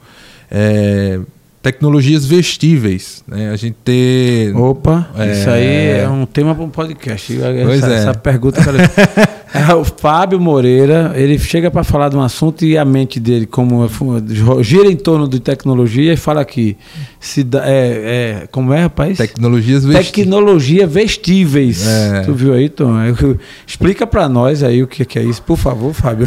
[0.48, 1.18] é,
[1.60, 3.24] tecnologias vestíveis.
[3.26, 3.50] Né?
[3.50, 4.54] A gente ter.
[4.54, 5.32] Opa, É.
[5.32, 7.36] isso aí é um tema para um podcast.
[7.64, 7.96] Pois essa, é.
[7.98, 8.62] essa pergunta.
[8.64, 8.78] cara,
[9.54, 13.46] é, o Fábio Moreira, ele chega para falar de um assunto e a mente dele,
[13.46, 16.76] como é gira em torno de tecnologia e fala aqui.
[17.20, 19.16] cida- é, é, como é, rapaz?
[19.18, 20.06] Tecnologias vestíveis.
[20.10, 21.86] Tecnologia vestíveis.
[21.86, 22.20] É.
[22.20, 22.94] Tu viu aí, Tom?
[23.02, 26.26] Eu- Explica para nós aí o que, que é isso, por favor, Fábio.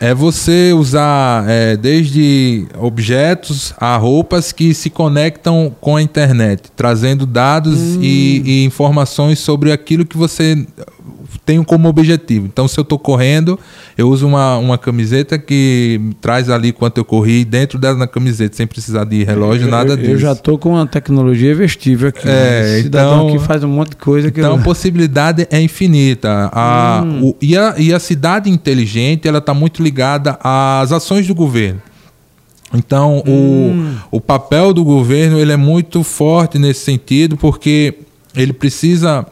[0.00, 7.26] É você usar é, desde objetos a roupas que se conectam com a internet, trazendo
[7.26, 10.66] dados e, e informações sobre aquilo que você
[11.50, 12.46] tem como objetivo.
[12.46, 13.58] Então, se eu estou correndo,
[13.98, 18.56] eu uso uma, uma camiseta que traz ali quanto eu corri dentro dela na camiseta,
[18.56, 20.10] sem precisar de relógio, nada eu, disso.
[20.12, 22.28] Eu já tô com uma tecnologia vestível aqui.
[22.28, 24.60] É, Esse cidadão então- que faz um monte de coisa que Então, eu...
[24.60, 26.48] a possibilidade é infinita.
[26.52, 31.34] A, o- e, a, e a cidade inteligente ela está muito ligada às ações do
[31.34, 31.82] governo.
[32.72, 37.94] Então, o, o papel do governo ele é muito forte nesse sentido, porque
[38.36, 39.26] ele precisa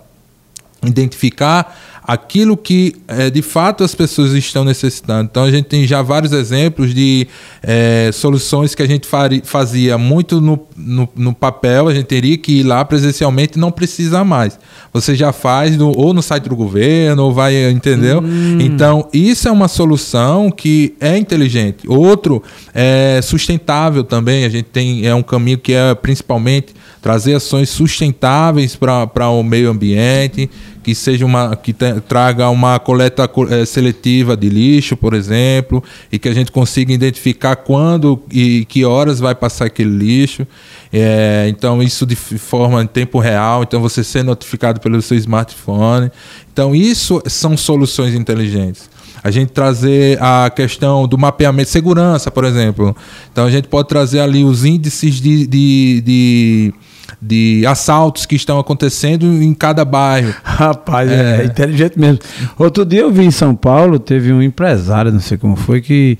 [0.85, 1.77] identificar
[2.09, 5.29] aquilo que eh, de fato as pessoas estão necessitando.
[5.31, 7.29] Então a gente tem já vários exemplos de
[7.63, 9.07] eh, soluções que a gente
[9.45, 14.25] fazia muito no, no, no papel, a gente teria que ir lá presencialmente não precisa
[14.25, 14.59] mais.
[14.91, 18.23] Você já faz no- ou no site do governo, ou vai, entendeu?
[18.59, 21.87] Então isso é uma solução que é inteligente.
[21.87, 22.43] Outro
[22.75, 26.69] é sustentável também, a gente tem é um caminho que é principalmente
[27.03, 30.51] trazer ações sustentáveis para o meio ambiente,
[30.89, 31.75] que seja uma que
[32.09, 36.95] traga uma coleta co- eh, seletiva de lixo, por exemplo, e que a gente consiga
[36.95, 40.47] identificar quando e que horas vai passar aquele lixo.
[40.91, 46.11] Eh, então isso de forma em tempo real, então você ser notificado pelo seu smartphone.
[46.51, 48.89] Então isso são soluções inteligentes.
[49.23, 52.97] A gente trazer a questão do mapeamento, segurança, por exemplo.
[53.31, 56.75] Então a gente pode trazer ali os índices de, de, de,
[57.21, 60.35] de assaltos que estão acontecendo em cada bairro.
[60.43, 61.45] Rapaz, é.
[61.45, 62.21] inteligente mesmo.
[62.59, 66.19] Outro dia eu vi em São Paulo, teve um empresário, não sei como foi, que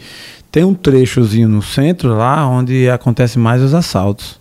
[0.51, 4.38] tem um trechozinho no centro lá onde acontece mais os assaltos.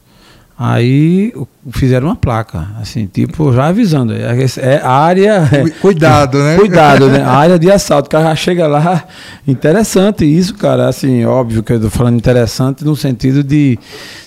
[0.60, 1.32] Aí
[1.72, 4.14] fizeram uma placa, assim, tipo, já avisando.
[4.14, 5.48] É, é área.
[5.48, 6.56] Cu- Cuidado, né?
[6.58, 7.22] Cuidado, né?
[7.28, 8.08] Área de assalto.
[8.08, 9.04] O cara já chega lá.
[9.48, 10.88] Interessante isso, cara.
[10.88, 13.78] Assim, óbvio que eu tô falando interessante no sentido de,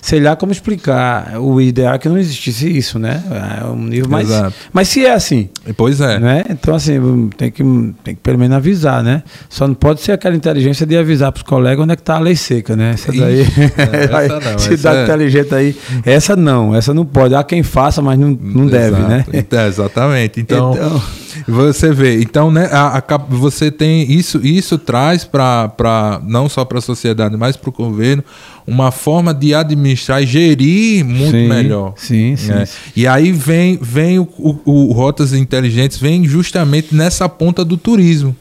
[0.01, 1.37] sei lá como explicar.
[1.39, 3.21] O ideal é que não existisse isso, né?
[3.61, 4.29] É um nível mais.
[4.29, 4.53] Exato.
[4.71, 6.17] Mas se é assim, Pois é.
[6.17, 6.43] né?
[6.49, 7.63] Então, assim, tem que,
[8.05, 9.21] tem que pelo menos avisar, né?
[9.49, 12.19] Só não pode ser aquela inteligência de avisar pros colegas onde é que tá a
[12.19, 12.91] lei seca, né?
[12.93, 13.41] Essa daí.
[13.43, 15.75] Ixi, é, essa não, Cidade essa é- inteligente aí.
[16.05, 17.33] Essa não, essa não pode.
[17.35, 19.07] Há quem faça, mas não, não deve, Exato.
[19.09, 19.25] né?
[19.51, 20.39] É, exatamente.
[20.39, 21.01] Então, Então-
[21.47, 26.79] Você vê, então, né, a, a, você tem isso, isso traz para não só para
[26.79, 28.21] a sociedade, mas para o governo
[28.67, 31.93] uma forma de administrar e gerir muito Sim, melhor.
[31.95, 32.65] sim, sim, né?
[32.65, 32.77] sim.
[32.95, 38.35] E aí vem, vem o, o, o Rotas Inteligentes, vem justamente nessa ponta do turismo.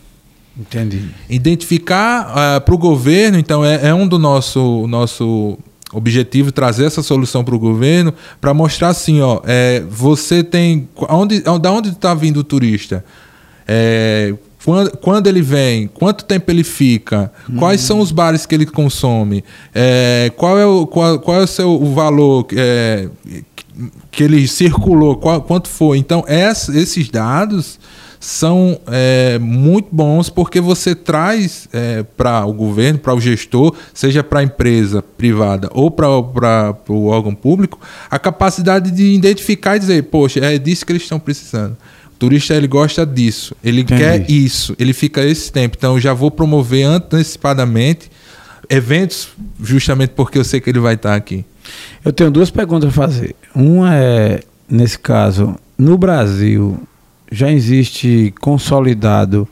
[0.59, 1.05] Entendi.
[1.29, 5.57] Identificar para o governo, então, é, é um do nosso, nosso
[5.93, 11.41] objetivo trazer essa solução para o governo para mostrar assim, ó, é, você tem onde,
[11.41, 13.05] da onde está vindo o turista,
[13.67, 14.35] é,
[14.65, 17.57] quando, quando, ele vem, quanto tempo ele fica, hum.
[17.57, 19.43] quais são os bares que ele consome,
[19.75, 23.09] é, qual é o qual, qual é o seu o valor é,
[24.11, 25.99] que ele circulou, qual, quanto foi.
[25.99, 27.79] Então, essa, esses dados
[28.21, 34.23] são é, muito bons porque você traz é, para o governo, para o gestor, seja
[34.23, 40.03] para a empresa privada ou para o órgão público, a capacidade de identificar e dizer,
[40.05, 41.79] poxa, é disso que eles estão precisando.
[42.13, 44.03] O turista ele gosta disso, ele Entendi.
[44.03, 45.77] quer isso, ele fica esse tempo.
[45.79, 48.11] Então eu já vou promover antecipadamente
[48.69, 51.43] eventos, justamente porque eu sei que ele vai estar aqui.
[52.05, 53.35] Eu tenho duas perguntas a fazer.
[53.55, 56.79] Uma é, nesse caso, no Brasil,
[57.31, 59.49] já existe consolidado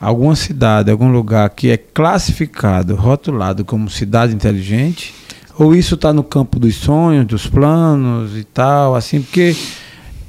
[0.00, 5.14] alguma cidade, algum lugar que é classificado, rotulado como cidade inteligente?
[5.58, 9.54] Ou isso está no campo dos sonhos, dos planos e tal, assim, porque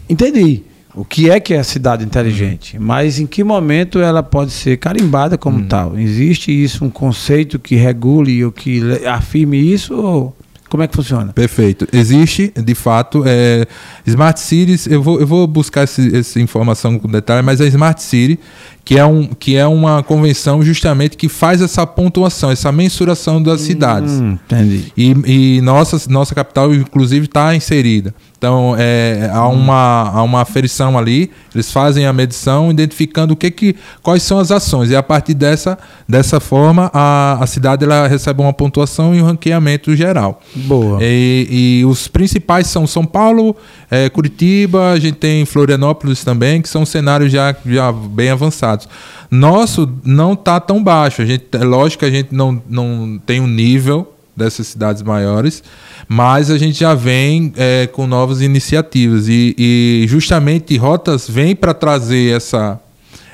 [0.10, 0.64] entendi
[0.95, 4.78] o que é que é a cidade inteligente, mas em que momento ela pode ser
[4.78, 5.68] carimbada como hum.
[5.68, 5.97] tal?
[5.97, 10.36] Existe isso um conceito que regule ou que afirme isso ou
[10.74, 11.32] como é que funciona?
[11.34, 11.88] Perfeito.
[11.94, 13.68] Existe, de fato, é,
[14.08, 18.02] Smart Cities, eu vou, eu vou buscar esse, essa informação com detalhe, mas a Smart
[18.02, 18.40] City
[18.84, 23.62] que é, um, que é uma convenção justamente que faz essa pontuação, essa mensuração das
[23.62, 24.14] hum, cidades.
[24.14, 24.92] Entendi.
[24.98, 28.14] E, e nossa, nossa capital, inclusive, está inserida.
[28.44, 29.54] Então, é, há, hum.
[29.54, 34.38] uma, há uma aferição ali, eles fazem a medição, identificando o que que, quais são
[34.38, 34.91] as ações.
[34.91, 35.80] E a partir dessa,
[36.10, 40.41] dessa forma, a, a cidade ela recebe uma pontuação e um ranqueamento geral.
[40.54, 41.00] Boa.
[41.02, 43.56] E, e os principais são São Paulo,
[43.89, 48.89] é, Curitiba, a gente tem Florianópolis também, que são cenários já, já bem avançados.
[49.32, 51.22] Nosso não está tão baixo.
[51.22, 55.64] A gente, é lógico que a gente não, não tem um nível dessas cidades maiores,
[56.08, 61.74] mas a gente já vem é, com novas iniciativas e, e justamente Rotas vem para
[61.74, 62.80] trazer essa,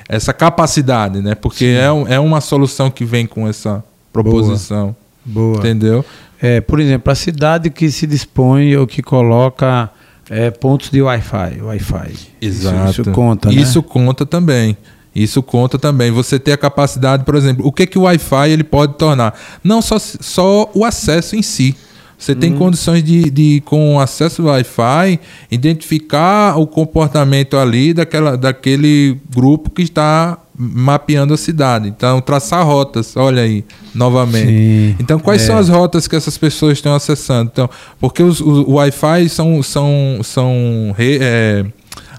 [0.08, 1.34] essa capacidade, né?
[1.34, 3.82] Porque é, é uma solução que vem com essa
[4.12, 4.94] proposição.
[5.24, 5.52] Boa.
[5.52, 5.58] Boa.
[5.58, 6.04] Entendeu?
[6.40, 9.90] É, por exemplo, a cidade que se dispõe ou que coloca
[10.28, 11.60] é, pontos de Wi-Fi.
[11.60, 12.14] Wi-Fi.
[12.40, 12.90] Exato.
[12.90, 13.54] Isso, isso conta, né?
[13.54, 14.76] Isso conta também.
[15.22, 16.10] Isso conta também.
[16.10, 19.38] Você ter a capacidade, por exemplo, o que, que o Wi-Fi ele pode tornar?
[19.62, 21.76] Não só, só o acesso em si.
[22.20, 22.58] Você tem hum.
[22.58, 25.18] condições de, de, com acesso Wi-Fi,
[25.50, 31.88] identificar o comportamento ali daquela, daquele grupo que está mapeando a cidade.
[31.88, 33.64] Então, traçar rotas, olha aí,
[33.94, 34.48] novamente.
[34.48, 35.46] Sim, então, quais é.
[35.46, 37.50] são as rotas que essas pessoas estão acessando?
[37.50, 41.64] Então, porque os, os, o Wi-Fi são, são, são é,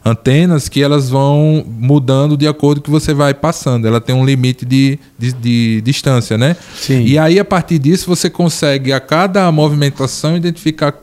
[0.03, 3.87] antenas que elas vão mudando de acordo que você vai passando.
[3.87, 6.55] Ela tem um limite de, de, de distância, né?
[6.75, 7.03] Sim.
[7.03, 10.93] E aí, a partir disso, você consegue, a cada movimentação, identificar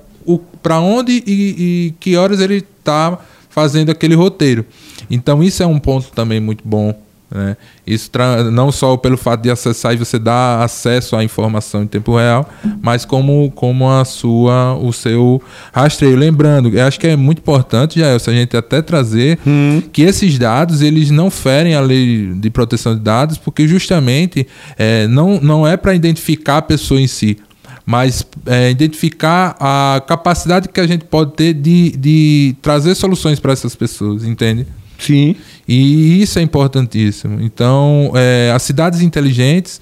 [0.62, 3.18] para onde e, e que horas ele está
[3.48, 4.64] fazendo aquele roteiro.
[5.10, 6.94] Então, isso é um ponto também muito bom
[7.30, 7.56] né?
[7.86, 8.10] Isso
[8.50, 12.48] não só pelo fato de acessar e você dar acesso à informação em tempo real,
[12.82, 16.16] mas como, como a sua, o seu rastreio.
[16.16, 19.82] Lembrando, eu acho que é muito importante, já a gente até trazer hum.
[19.92, 24.46] que esses dados eles não ferem a lei de proteção de dados, porque justamente
[24.78, 27.36] é, não, não é para identificar a pessoa em si,
[27.84, 33.52] mas é, identificar a capacidade que a gente pode ter de, de trazer soluções para
[33.52, 34.66] essas pessoas, entende?
[34.98, 35.36] Sim.
[35.66, 37.40] E isso é importantíssimo.
[37.40, 39.80] Então, é, as cidades inteligentes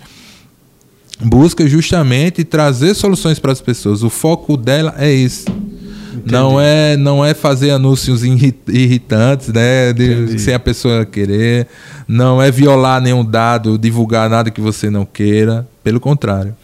[1.21, 4.03] buscam justamente trazer soluções para as pessoas.
[4.03, 5.47] O foco dela é esse.
[6.25, 9.93] Não é, não é fazer anúncios irritantes, né?
[9.93, 11.67] De, sem a pessoa querer.
[12.09, 15.67] Não é violar nenhum dado, divulgar nada que você não queira.
[15.85, 16.55] Pelo contrário.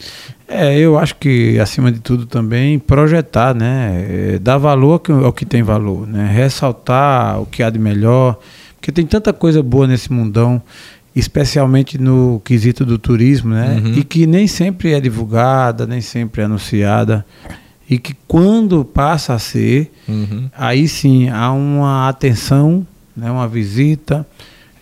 [0.53, 4.07] É, eu acho que, acima de tudo, também projetar, né?
[4.09, 6.31] É, dar valor ao que tem valor, né?
[6.33, 8.39] Ressaltar o que há de melhor.
[8.77, 10.61] Porque tem tanta coisa boa nesse mundão,
[11.15, 13.81] especialmente no quesito do turismo, né?
[13.83, 13.95] Uhum.
[13.95, 17.25] E que nem sempre é divulgada, nem sempre é anunciada.
[17.89, 20.49] E que quando passa a ser, uhum.
[20.57, 22.87] aí sim há uma atenção,
[23.17, 23.31] né?
[23.31, 24.27] uma visita.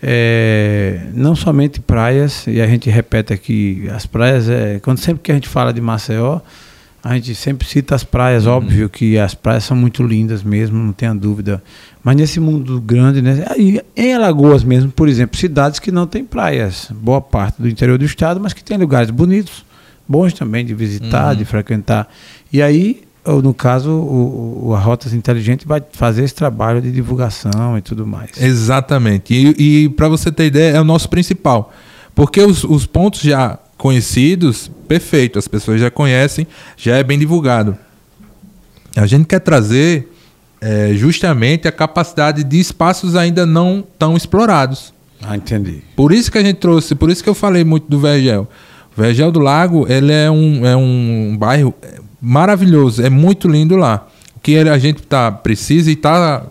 [0.03, 5.31] É, não somente praias, e a gente repete aqui, as praias, é, quando sempre que
[5.31, 6.39] a gente fala de Maceió,
[7.03, 8.53] a gente sempre cita as praias, uhum.
[8.53, 11.61] óbvio que as praias são muito lindas mesmo, não tenha dúvida.
[12.03, 13.43] Mas nesse mundo grande, né?
[13.95, 18.05] Em Alagoas mesmo, por exemplo, cidades que não têm praias, boa parte do interior do
[18.05, 19.65] estado, mas que tem lugares bonitos,
[20.07, 21.35] bons também de visitar, Uhum.
[21.37, 22.07] de frequentar.
[22.53, 27.77] E aí, no caso, o, o- a Rotas Inteligente vai fazer esse trabalho de divulgação
[27.77, 28.31] e tudo mais.
[28.41, 29.33] Exatamente.
[29.33, 31.71] E, e para você ter ideia, é o nosso principal.
[32.15, 36.45] Porque os, os pontos já conhecidos, perfeito, as pessoas já conhecem,
[36.77, 37.77] já é bem divulgado.
[38.95, 40.11] A gente quer trazer
[40.59, 44.93] é, justamente a capacidade de espaços ainda não tão explorados.
[45.23, 45.83] Ah, entendi.
[45.95, 48.47] Por isso que a gente trouxe, por isso que eu falei muito do Vergel.
[48.97, 51.73] O Vergel do Lago, ele é um, é um bairro
[52.21, 54.07] maravilhoso, é muito lindo lá.
[54.35, 56.43] O que a gente tá, precisa e está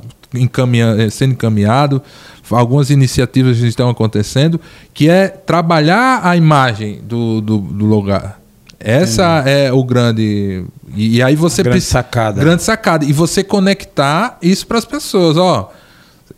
[1.10, 2.02] sendo encaminhado,
[2.50, 4.60] algumas iniciativas estão acontecendo,
[4.92, 8.40] que é trabalhar a imagem do, do, do lugar.
[8.78, 10.64] Essa é o grande.
[10.96, 12.40] E, e aí você Grande precisa- sacada.
[12.40, 13.04] Grande sacada.
[13.04, 15.36] E você conectar isso para as pessoas.
[15.36, 15.70] Ó,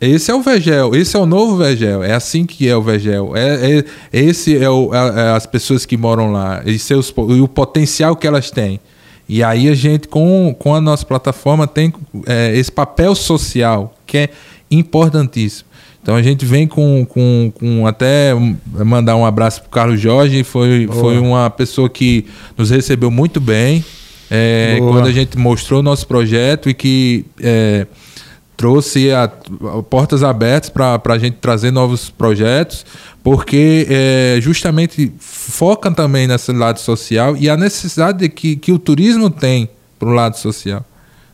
[0.01, 3.31] esse é o Vegel, esse é o novo Vegel, é assim que é o Vegel.
[3.35, 7.39] É, é- esse é, o- é- é as pessoas que moram lá, e, seus, e
[7.39, 8.79] o potencial que elas têm.
[9.33, 11.91] E aí a gente, com, com a nossa plataforma, tem
[12.27, 14.29] é, esse papel social, que é
[14.69, 15.67] importantíssimo.
[16.03, 18.31] Então a gente vem com, com, com até
[18.85, 20.99] mandar um abraço para o Carlos Jorge, foi, Boa.
[20.99, 23.83] foi uma pessoa que nos recebeu muito bem.
[24.29, 27.87] é, quando a gente mostrou o nosso projeto e que é,
[28.63, 29.27] trouxe a-
[29.89, 32.85] portas abertas para a gente trazer novos projetos,
[33.21, 38.79] porque é, justamente foca também nesse lado social e a necessidade de que, que o
[38.79, 39.67] turismo tem
[39.99, 40.85] para o lado social.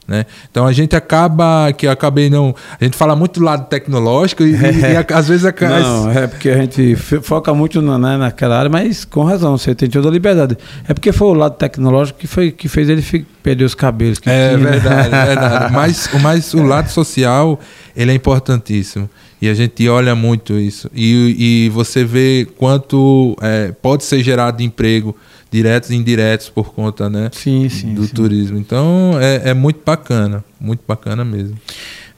[0.10, 0.26] Né?
[0.50, 4.42] Então a gente acaba que eu acabei não a gente fala muito do lado tecnológico
[4.42, 7.96] e, e- e a- às vezes a, Não, é porque a gente foca muito na,
[8.00, 10.58] né, naquela área, mas com razão, você tem toda a liberdade.
[10.88, 13.04] É porque foi o lado tecnológico que, foi, que fez ele
[13.44, 14.18] perder os cabelos.
[14.26, 14.72] É tinha, né?
[14.72, 15.74] verdade, é verdade.
[15.80, 17.60] Mas, o- mas o lado social,
[17.96, 19.08] ele é importantíssimo.
[19.40, 20.90] E a gente olha muito isso.
[20.94, 25.16] E, e você vê quanto é, pode ser gerado de emprego,
[25.52, 27.94] diretos e indiretos, por conta né, Sim, sim.
[27.94, 28.14] do sim.
[28.14, 28.58] turismo.
[28.58, 30.44] Então, é, é muito bacana.
[30.60, 31.56] Muito bacana mesmo.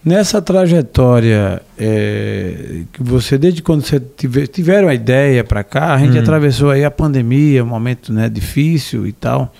[0.04, 5.98] Nessa trajetória é, que você, desde quando você tive, tiveram a ideia para cá, a
[6.00, 6.22] gente Uhum.
[6.22, 9.54] atravessou aí a pandemia, um momento né, difícil e tal.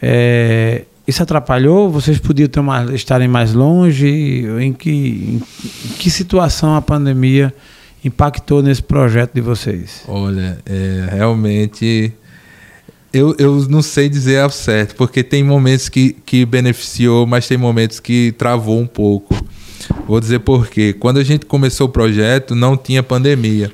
[0.00, 1.90] É, isso atrapalhou?
[1.90, 4.44] Vocês podiam mais, estarem mais longe?
[4.60, 7.52] Em que, em, em que situação a pandemia
[8.04, 10.02] impactou nesse projeto de vocês?
[10.06, 12.12] Olha, é, realmente.
[13.12, 17.56] Eu, eu não sei dizer ao certo, porque tem momentos que, que beneficiou, mas tem
[17.56, 19.34] momentos que travou um pouco.
[20.06, 20.92] Vou dizer por quê.
[20.92, 23.72] Quando a gente começou o projeto, não tinha pandemia.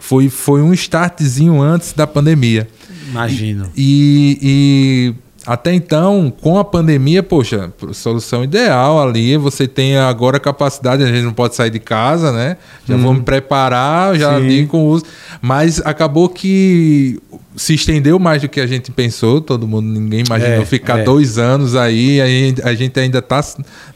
[0.00, 2.68] Foi, foi um startzinho antes da pandemia.
[3.08, 3.70] Imagino.
[3.76, 5.14] E, e
[5.48, 9.34] até então, com a pandemia, poxa, solução ideal ali.
[9.38, 12.58] Você tem agora capacidade, a gente não pode sair de casa, né?
[12.86, 12.98] Já Hum.
[13.02, 14.36] vou me preparar, já Sim.
[14.36, 15.04] ali com o uso.
[15.40, 17.18] Mas acabou que
[17.56, 19.40] se estendeu mais do que a gente pensou.
[19.40, 21.04] Todo mundo, ninguém imaginou É, ficar é.
[21.04, 22.20] dois anos aí.
[22.20, 23.42] aí a gente ainda está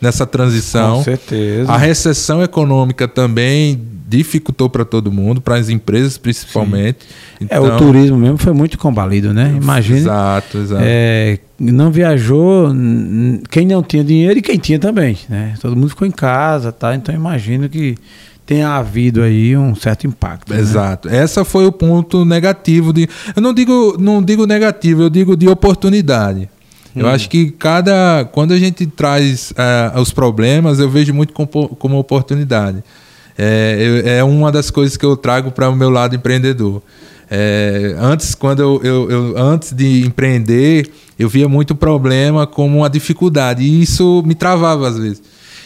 [0.00, 0.96] nessa transição.
[0.96, 1.70] Com certeza.
[1.70, 3.78] A recessão econômica também
[4.16, 6.98] dificultou para todo mundo, para as empresas principalmente.
[7.48, 9.54] é, o Então- turismo mesmo foi muito combalido, né?
[9.60, 9.98] Imagina.
[9.98, 10.82] Exato, exato.
[10.84, 12.68] É, não viajou
[13.50, 15.54] quem não tinha dinheiro e quem tinha também, né?
[15.60, 16.94] Todo mundo ficou em casa, tá?
[16.94, 17.96] Então imagino que
[18.44, 20.52] tenha havido aí um certo impacto.
[20.52, 20.60] né?
[20.60, 21.08] Exato.
[21.08, 23.08] Essa foi o ponto negativo de.
[23.34, 26.48] Eu não digo, não digo negativo, eu digo de oportunidade.
[26.94, 27.08] Eu Hum.
[27.08, 28.28] acho que cada.
[28.32, 32.84] Quando a gente traz eh, os problemas, eu vejo muito como, como oportunidade.
[33.36, 36.82] É, é uma das coisas que eu trago para o meu lado empreendedor.
[37.30, 42.90] É, antes, quando eu, eu- eu- antes de empreender, eu via muito problema como uma
[42.90, 43.62] dificuldade.
[43.62, 45.22] E isso me travava às vezes.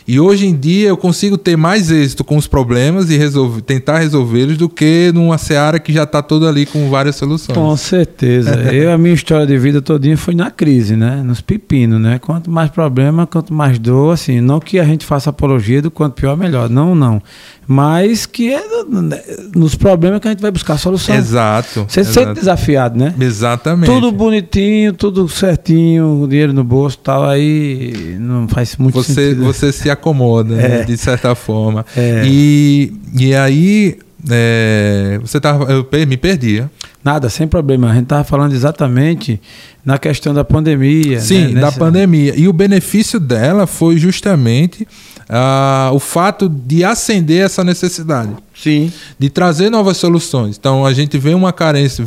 [0.08, 3.98] E hoje em dia eu consigo ter mais êxito com os problemas e resolver, tentar
[3.98, 7.58] resolvê-los do que numa seara que já está toda ali com várias soluções.
[7.58, 8.54] Com certeza.
[8.72, 11.24] eu, a minha história de vida todinha foi na crise, né?
[11.24, 12.20] Nos pepinos, né?
[12.20, 14.40] Quanto mais problema, quanto mais dor, assim.
[14.40, 16.70] Não que a gente faça apologia do quanto pior, melhor.
[16.70, 17.20] Não, não.
[17.66, 19.20] Mas que é né,
[19.54, 21.14] nos problemas que a gente vai buscar solução.
[21.16, 21.84] Exato.
[21.88, 22.14] Você exato.
[22.14, 23.12] sente desafiado, né?
[23.18, 23.90] Exatamente.
[23.92, 29.44] Tudo bonitinho, tudo certinho, dinheiro no bolso e tal, aí não faz muito você, sentido.
[29.44, 30.84] você se acomoda, né, É.
[30.84, 31.84] de certa forma.
[31.96, 32.22] É.
[32.24, 33.98] E, e aí,
[34.30, 36.70] é, você tava, eu me perdia.
[37.02, 37.90] Nada, sem problema.
[37.90, 39.40] A gente estava falando exatamente
[39.84, 41.20] na questão da pandemia.
[41.20, 41.60] Sim, né?
[41.60, 42.32] da Nessa- pandemia.
[42.36, 44.86] E o benefício dela foi justamente
[45.28, 48.30] ah, o fato de acender essa necessidade.
[48.54, 48.90] Sim.
[49.18, 50.56] de trazer novas soluções.
[50.58, 52.04] Então a gente vê uma carência,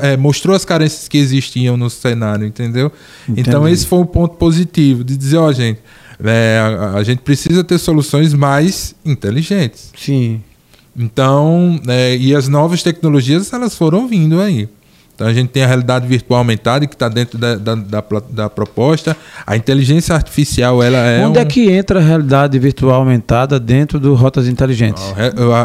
[0.00, 2.90] é, mostrou as carências que existiam no cenário, entendeu?
[3.28, 3.74] Então Entendi.
[3.74, 5.80] esse foi o ponto positivo de dizer, ó, gente,
[6.24, 9.90] é, a, a gente precisa ter soluções mais inteligentes.
[9.96, 10.40] Sim.
[10.96, 14.68] Então, é, e as novas tecnologias elas foram vindo aí.
[15.14, 18.50] Então a gente tem a realidade virtual aumentada que está dentro da, da, da, da,
[18.50, 19.16] proposta.
[19.46, 21.24] A inteligência artificial ela é.
[21.24, 21.42] Onde um...
[21.42, 25.02] é que entra a realidade virtual aumentada dentro do Rotas Inteligentes?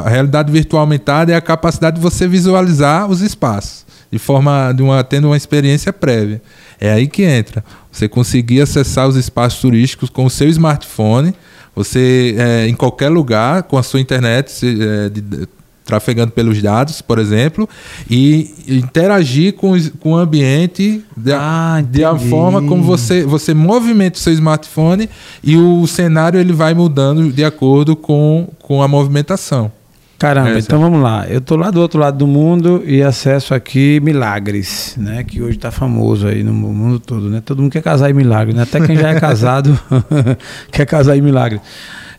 [0.06, 4.82] A realidade virtual aumentada é a capacidade de você visualizar os espaços de forma de
[4.82, 6.42] uma tendo uma experiência prévia.
[6.80, 7.64] É aí que entra.
[7.92, 11.34] Você conseguir acessar os espaços turísticos com o seu smartphone.
[11.76, 15.48] Você, é, em qualquer lugar, com a sua internet, é, de,
[15.90, 17.68] trafegando pelos dados, por exemplo,
[18.08, 21.82] e interagir com, com o ambiente de, ah,
[22.30, 25.10] forma como você, você movimenta o seu smartphone
[25.44, 29.72] e o cenário ele vai mudando de acordo com, com a movimentação.
[30.20, 30.60] Caramba, Essa.
[30.60, 31.26] então vamos lá.
[31.28, 35.24] Eu estou lá do outro lado do mundo e acesso aqui milagres, né?
[35.24, 37.42] Que hoje está famoso aí no mundo todo, né?
[37.44, 38.64] Todo mundo quer casar em milagre, né?
[38.64, 39.80] Até quem já é casado
[40.72, 41.62] quer casar em milagre.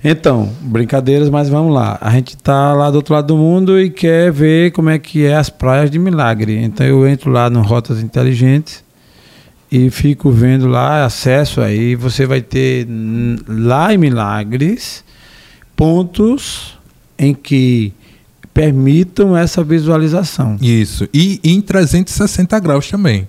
[0.02, 1.98] Então, brincadeiras, mas vamos lá.
[2.00, 5.24] A gente está lá do outro lado do mundo e quer ver como é que
[5.24, 6.56] é as praias de Milagre.
[6.56, 8.82] Então eu entro lá no Rotas Inteligentes
[9.70, 11.94] e fico vendo lá acesso aí.
[11.94, 12.88] Você vai ter
[13.46, 15.04] lá em Milagres
[15.76, 16.78] pontos
[17.18, 17.92] em que
[18.54, 20.56] permitam essa visualização.
[20.62, 21.06] Isso.
[21.12, 23.28] E em 360 graus também.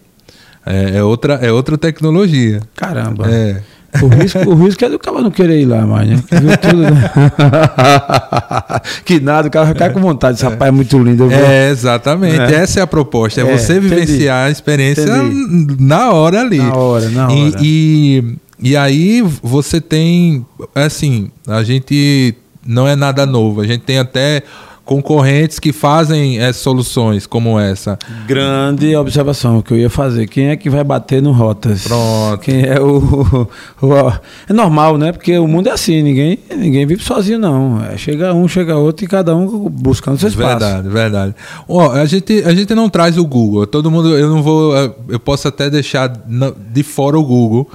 [0.66, 2.62] É, é outra, é outra tecnologia.
[2.76, 3.30] Caramba.
[3.30, 3.62] É.
[4.02, 6.24] O risco, o risco é do cara não querer ir lá mais, né?
[6.28, 7.12] Que viu tudo, né?
[9.04, 10.38] que nada, o cara vai ficar com vontade.
[10.38, 10.50] Esse é.
[10.50, 11.30] rapaz é muito lindo.
[11.32, 12.40] É, exatamente.
[12.40, 12.56] É.
[12.56, 13.42] Essa é a proposta.
[13.42, 15.76] É, é você vivenciar a experiência entendi.
[15.80, 16.60] na hora ali.
[16.60, 17.36] Na hora, na hora.
[17.36, 17.54] E,
[18.62, 22.36] e, e aí você tem, assim, a gente
[22.66, 23.62] não é nada novo.
[23.62, 24.44] A gente tem até
[24.92, 27.98] concorrentes que fazem é, soluções como essa.
[28.28, 30.28] Grande observação que eu ia fazer.
[30.28, 31.84] Quem é que vai bater no Rotas?
[31.84, 32.42] Pronto.
[32.42, 33.48] Quem é o,
[33.82, 34.14] o, o,
[34.50, 35.14] É normal, né?
[35.14, 37.82] Porque o mundo é assim, ninguém, ninguém vive sozinho, não.
[37.86, 40.60] É, chega um, chega outro e cada um buscando seu espaço.
[40.60, 41.36] Verdade, verdade.
[41.70, 43.66] Ó, a, gente, a gente não traz o Google.
[43.66, 44.76] Todo mundo, eu não vou.
[45.08, 46.12] Eu posso até deixar
[46.70, 47.70] de fora o Google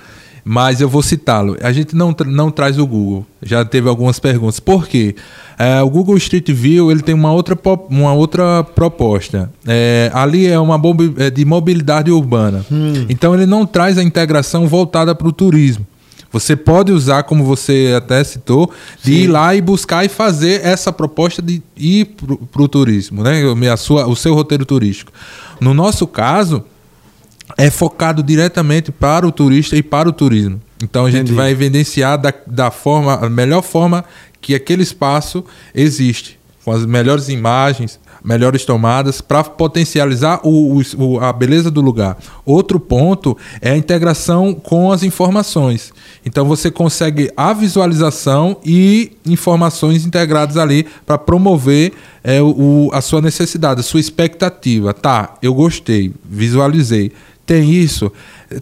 [0.48, 1.56] mas eu vou citá-lo.
[1.60, 3.26] A gente não, não traz o Google.
[3.42, 4.60] Já teve algumas perguntas.
[4.60, 5.16] Por quê?
[5.58, 7.58] É, o Google Street View ele tem uma outra,
[7.90, 9.50] uma outra proposta.
[9.66, 10.80] É, ali é uma
[11.18, 12.64] é de mobilidade urbana.
[12.70, 13.06] Hum.
[13.08, 15.84] Então ele não traz a integração voltada para o turismo.
[16.30, 18.70] Você pode usar, como você até citou,
[19.02, 19.18] de Sim.
[19.22, 22.14] ir lá e buscar e fazer essa proposta de ir
[22.52, 23.42] para o turismo, né?
[23.72, 25.10] A sua, o seu roteiro turístico.
[25.60, 26.62] No nosso caso,
[27.56, 30.60] é focado diretamente para o turista e para o turismo.
[30.82, 34.04] Então a gente vai evidenciar da, da forma, a melhor forma
[34.40, 35.44] que aquele espaço
[35.74, 42.18] existe, com as melhores imagens, melhores tomadas, para potencializar o, o, a beleza do lugar.
[42.44, 45.92] Outro ponto é a integração com as informações.
[46.24, 51.92] Então você consegue a visualização e informações integradas ali para promover
[52.22, 54.92] é, o, a sua necessidade, a sua expectativa.
[54.92, 57.12] Tá, eu gostei, visualizei
[57.46, 58.12] tem isso,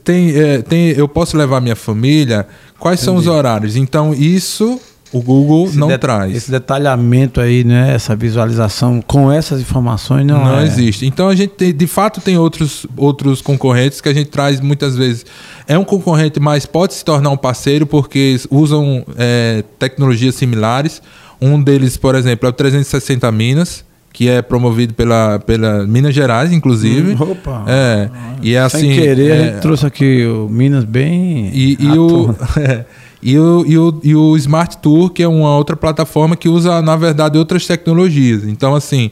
[0.05, 2.47] tem, é, tem, eu posso levar minha família,
[2.79, 3.05] quais Entendi.
[3.05, 3.75] são os horários?
[3.75, 4.79] Então, isso
[5.15, 6.35] o Google esse não traz.
[6.35, 7.95] Esse detalhamento aí, né?
[7.95, 10.65] Essa visualização com essas informações não, não é.
[10.65, 11.07] existe.
[11.07, 14.97] Então a gente tem, de fato tem outros, outros concorrentes que a gente traz muitas
[14.97, 15.25] vezes.
[15.69, 21.01] É um concorrente, mas pode se tornar um parceiro porque usam é, tecnologias similares.
[21.41, 23.85] Um deles, por exemplo, é o 360 Minas
[24.15, 27.15] que é promovido pela, pela Minas Gerais, inclusive.
[27.15, 27.65] Hum, opa!
[27.67, 28.09] É,
[28.41, 28.79] e é assim.
[28.79, 31.51] Sem querer, é, a gente trouxe aqui o Minas bem.
[31.53, 32.85] E, e o, é,
[33.21, 36.81] e, o, e, o, e o Smart Tour, que é uma outra plataforma que usa,
[36.81, 38.45] na verdade, outras tecnologias.
[38.45, 39.11] Então, assim.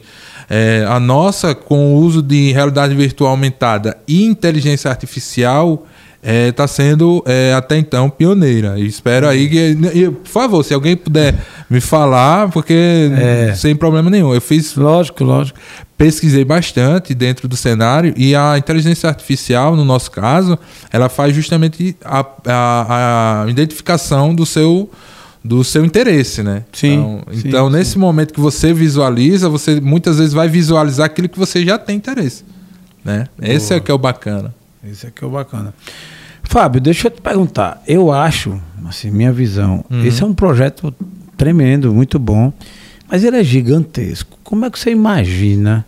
[0.49, 5.87] É, a nossa, com o uso de realidade virtual aumentada e inteligência artificial,
[6.23, 8.79] está é, tá sendo é, até então pioneira.
[8.79, 9.77] E espero aí que.
[9.93, 11.35] E, por favor, se alguém puder
[11.69, 13.53] me falar, porque é.
[13.55, 14.33] sem problema nenhum.
[14.33, 14.75] Eu fiz.
[14.75, 15.59] Lógico, lógico.
[15.97, 20.57] Pesquisei bastante dentro do cenário e a inteligência artificial, no nosso caso,
[20.91, 24.89] ela faz justamente a, a, a identificação do seu
[25.43, 26.63] do seu interesse, né?
[26.71, 26.93] Sim.
[26.93, 27.73] Então, sim, então sim.
[27.75, 31.97] nesse momento que você visualiza, você muitas vezes vai visualizar aquilo que você já tem
[31.97, 32.45] interesse,
[33.03, 33.27] né?
[33.37, 33.51] Boa.
[33.51, 34.53] Esse é que é o bacana.
[34.83, 35.73] Esse é que é o bacana.
[36.43, 37.81] Fábio, deixa eu te perguntar.
[37.87, 40.05] Eu acho, assim, minha visão, uhum.
[40.05, 40.93] esse é um projeto
[41.37, 42.51] tremendo, muito bom,
[43.09, 44.37] mas ele é gigantesco.
[44.43, 45.85] Como é que você imagina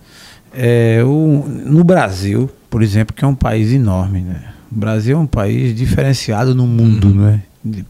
[0.53, 4.53] é, o, no Brasil, por exemplo, que é um país enorme, né?
[4.71, 7.15] O Brasil é um país diferenciado no mundo, uhum.
[7.15, 7.43] né?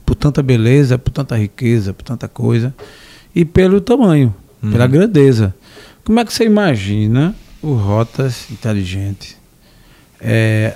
[0.05, 2.73] Por tanta beleza, por tanta riqueza, por tanta coisa
[3.33, 4.33] e pelo tamanho,
[4.63, 4.71] uhum.
[4.71, 5.53] pela grandeza.
[6.03, 9.37] Como é que você imagina o Rotas Inteligente
[10.19, 10.75] é,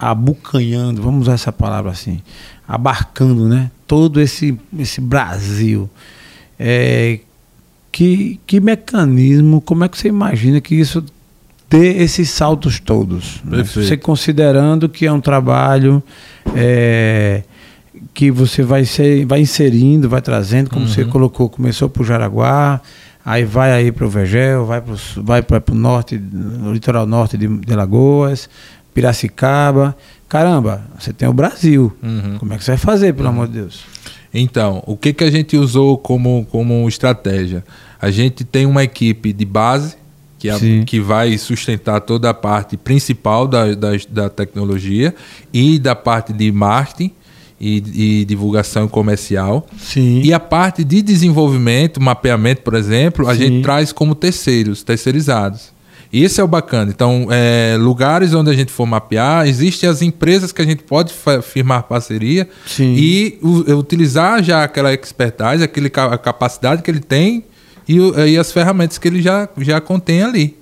[0.00, 2.20] abucanhando, vamos usar essa palavra assim,
[2.66, 3.70] abarcando, né?
[3.90, 5.90] todo esse, esse Brasil,
[6.56, 7.18] é,
[7.90, 11.04] que, que mecanismo, como é que você imagina que isso
[11.68, 13.40] dê esses saltos todos?
[13.44, 13.64] Né?
[13.64, 16.00] Você considerando que é um trabalho
[16.54, 17.42] é,
[18.14, 20.88] que você vai, ser, vai inserindo, vai trazendo, como uhum.
[20.88, 22.80] você colocou, começou por Jaraguá,
[23.24, 27.36] aí vai aí para o Vegel, vai para o vai o norte, no litoral norte
[27.36, 28.48] de, de Lagoas,
[28.94, 29.96] Piracicaba.
[30.28, 31.92] Caramba, você tem o Brasil.
[32.02, 32.38] Uhum.
[32.38, 33.34] Como é que você vai fazer, pelo uhum.
[33.34, 33.84] amor de Deus?
[34.32, 37.64] Então, o que, que a gente usou como, como estratégia?
[38.00, 39.96] A gente tem uma equipe de base
[40.38, 45.14] que, é a, que vai sustentar toda a parte principal da, da, da tecnologia
[45.52, 47.12] e da parte de marketing
[47.60, 49.66] e, e, divulgação comercial.
[49.78, 50.22] Sim.
[50.22, 53.40] E a parte de desenvolvimento, mapeamento, por exemplo, a Sim.
[53.40, 55.72] gente traz como terceiros, terceirizados.
[56.12, 56.90] Esse é o bacana.
[56.90, 61.14] Então, é, lugares onde a gente for mapear, existem as empresas que a gente pode
[61.42, 62.94] firmar parceria Sim.
[62.96, 67.44] e u, utilizar já aquela expertise, aquele, a capacidade que ele tem
[67.88, 67.98] e,
[68.28, 70.56] e as ferramentas que ele já, já contém ali.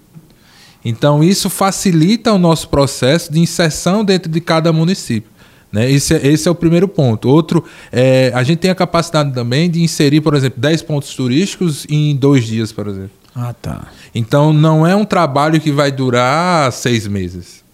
[0.85, 5.31] Então, isso facilita o nosso processo de inserção dentro de cada município.
[5.73, 5.91] Né?
[5.91, 7.29] Esse, é, esse é o primeiro ponto.
[7.29, 11.87] Outro, é, a gente tem a capacidade também de inserir, por exemplo, 10 pontos turísticos
[11.89, 13.11] em dois dias, por exemplo.
[13.41, 13.87] Ah, tá.
[14.13, 17.65] Então não é um trabalho que vai durar seis meses.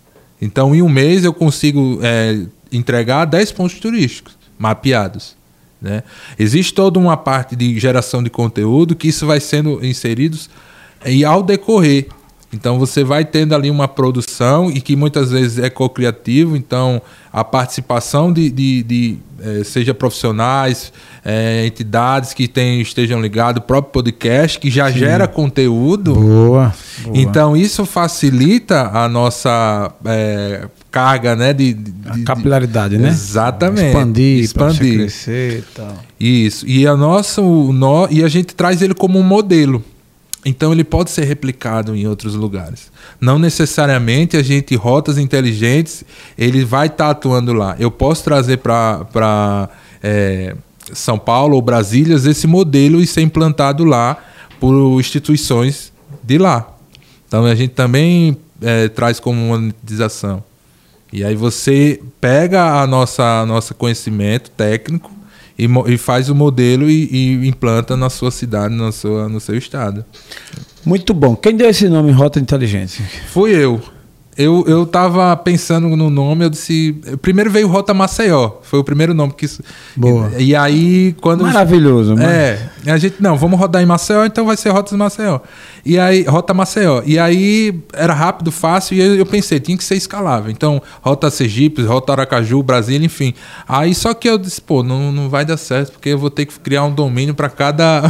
[0.41, 2.39] Então, em um mês eu consigo é,
[2.71, 5.35] entregar 10 pontos turísticos mapeados.
[5.81, 6.03] Né?
[6.39, 10.51] Existe toda uma parte de geração de conteúdo que isso vai sendo inseridos
[11.07, 12.09] e ao decorrer.
[12.55, 17.03] Então você vai tendo ali uma produção e que muitas vezes é co-criativo, então
[17.33, 20.93] a participação de, de, de é, seja profissionais,
[21.25, 25.01] é, entidades que tem, estejam ligados, o próprio podcast que já Sim.
[25.01, 26.15] gera conteúdo.
[26.15, 31.53] Boa, boa, Então isso facilita a nossa é, carga, né?
[31.53, 33.09] De, de, a capilaridade, de, né?
[33.09, 33.89] Exatamente.
[33.89, 34.95] Expandir, expandir.
[34.95, 35.97] crescer e tal.
[36.21, 36.67] Isso.
[36.69, 39.83] E a nossa, o, no, e a gente traz ele como um modelo.
[40.45, 42.93] Então ele pode ser replicado em outros lugares.
[43.21, 46.05] Não necessariamente a gente rotas inteligentes
[46.37, 47.75] ele vai estar tá atuando lá.
[47.79, 49.69] Eu posso trazer para
[50.03, 50.55] é,
[50.93, 54.19] São Paulo ou Brasília esse modelo e ser implantado lá
[54.61, 55.93] por instituições
[56.23, 56.69] de lá.
[57.27, 60.45] Então a gente também é, traz como monetização.
[61.11, 65.11] E aí você pega a nossa nosso conhecimento técnico
[65.59, 69.57] e, e faz o modelo e, e, implanta na sua cidade, na sua, no seu
[69.57, 70.05] estado.
[70.85, 71.35] Muito bom.
[71.35, 73.03] Quem deu esse nome Rota Inteligente?
[73.29, 73.81] Fui eu.
[74.37, 77.01] Eu, eu tava pensando no nome, eu disse.
[77.23, 78.55] Primeiro veio Rota Maceió.
[78.63, 79.47] Foi o primeiro nome que.
[79.95, 80.33] Boa.
[80.37, 81.43] E, e aí, quando.
[81.43, 82.29] Maravilhoso, mano.
[82.29, 82.71] É.
[82.87, 85.39] A gente, não, vamos rodar em Maceió, então vai ser Rotas Maceió.
[85.85, 87.03] E aí, Rota Maceió.
[87.05, 90.51] E aí era rápido, fácil, e eu, eu pensei, tinha que ser escalável.
[90.51, 93.35] Então, Rota Sergipe, Rota Aracaju, Brasília, enfim.
[93.69, 96.47] Aí só que eu disse, pô, não, não vai dar certo, porque eu vou ter
[96.47, 98.03] que criar um domínio para cada,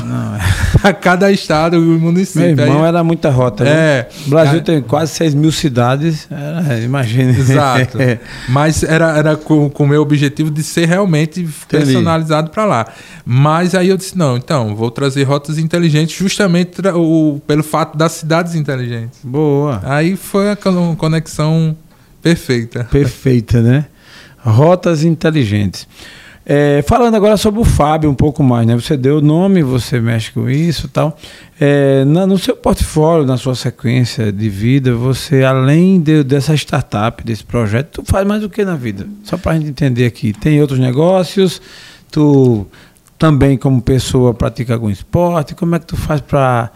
[0.85, 0.93] é.
[0.95, 2.55] cada estado e município.
[2.55, 3.67] Meu irmão, aí, era muita rota.
[3.67, 4.09] É.
[4.27, 7.33] O Brasil aí, tem quase 6 mil cidades, era, imagina.
[7.33, 7.99] Exato.
[8.49, 11.57] Mas era, era com o meu objetivo de ser realmente Entendi.
[11.69, 12.87] personalizado para lá.
[13.27, 18.13] Mas aí eu disse, não, então, vou trazer rotas inteligentes justamente o, pelo fato das
[18.13, 19.19] cidades inteligentes.
[19.25, 19.81] Boa.
[19.85, 20.57] Aí foi a
[20.97, 21.77] conexão
[22.23, 22.85] perfeita.
[22.85, 23.87] Perfeita, né?
[24.39, 25.89] Rotas inteligentes.
[26.47, 28.75] É, falando agora sobre o Fábio um pouco mais, né?
[28.75, 31.17] Você deu o nome, você mexe com isso tal.
[31.59, 37.25] É, na, no seu portfólio, na sua sequência de vida, você, além de, dessa startup,
[37.25, 39.07] desse projeto, tu faz mais o que na vida?
[39.23, 40.35] Só para a gente entender aqui.
[40.35, 41.63] Tem outros negócios?
[42.11, 42.67] Tu
[43.19, 45.55] também, como pessoa, pratica algum esporte?
[45.55, 46.71] Como é que tu faz para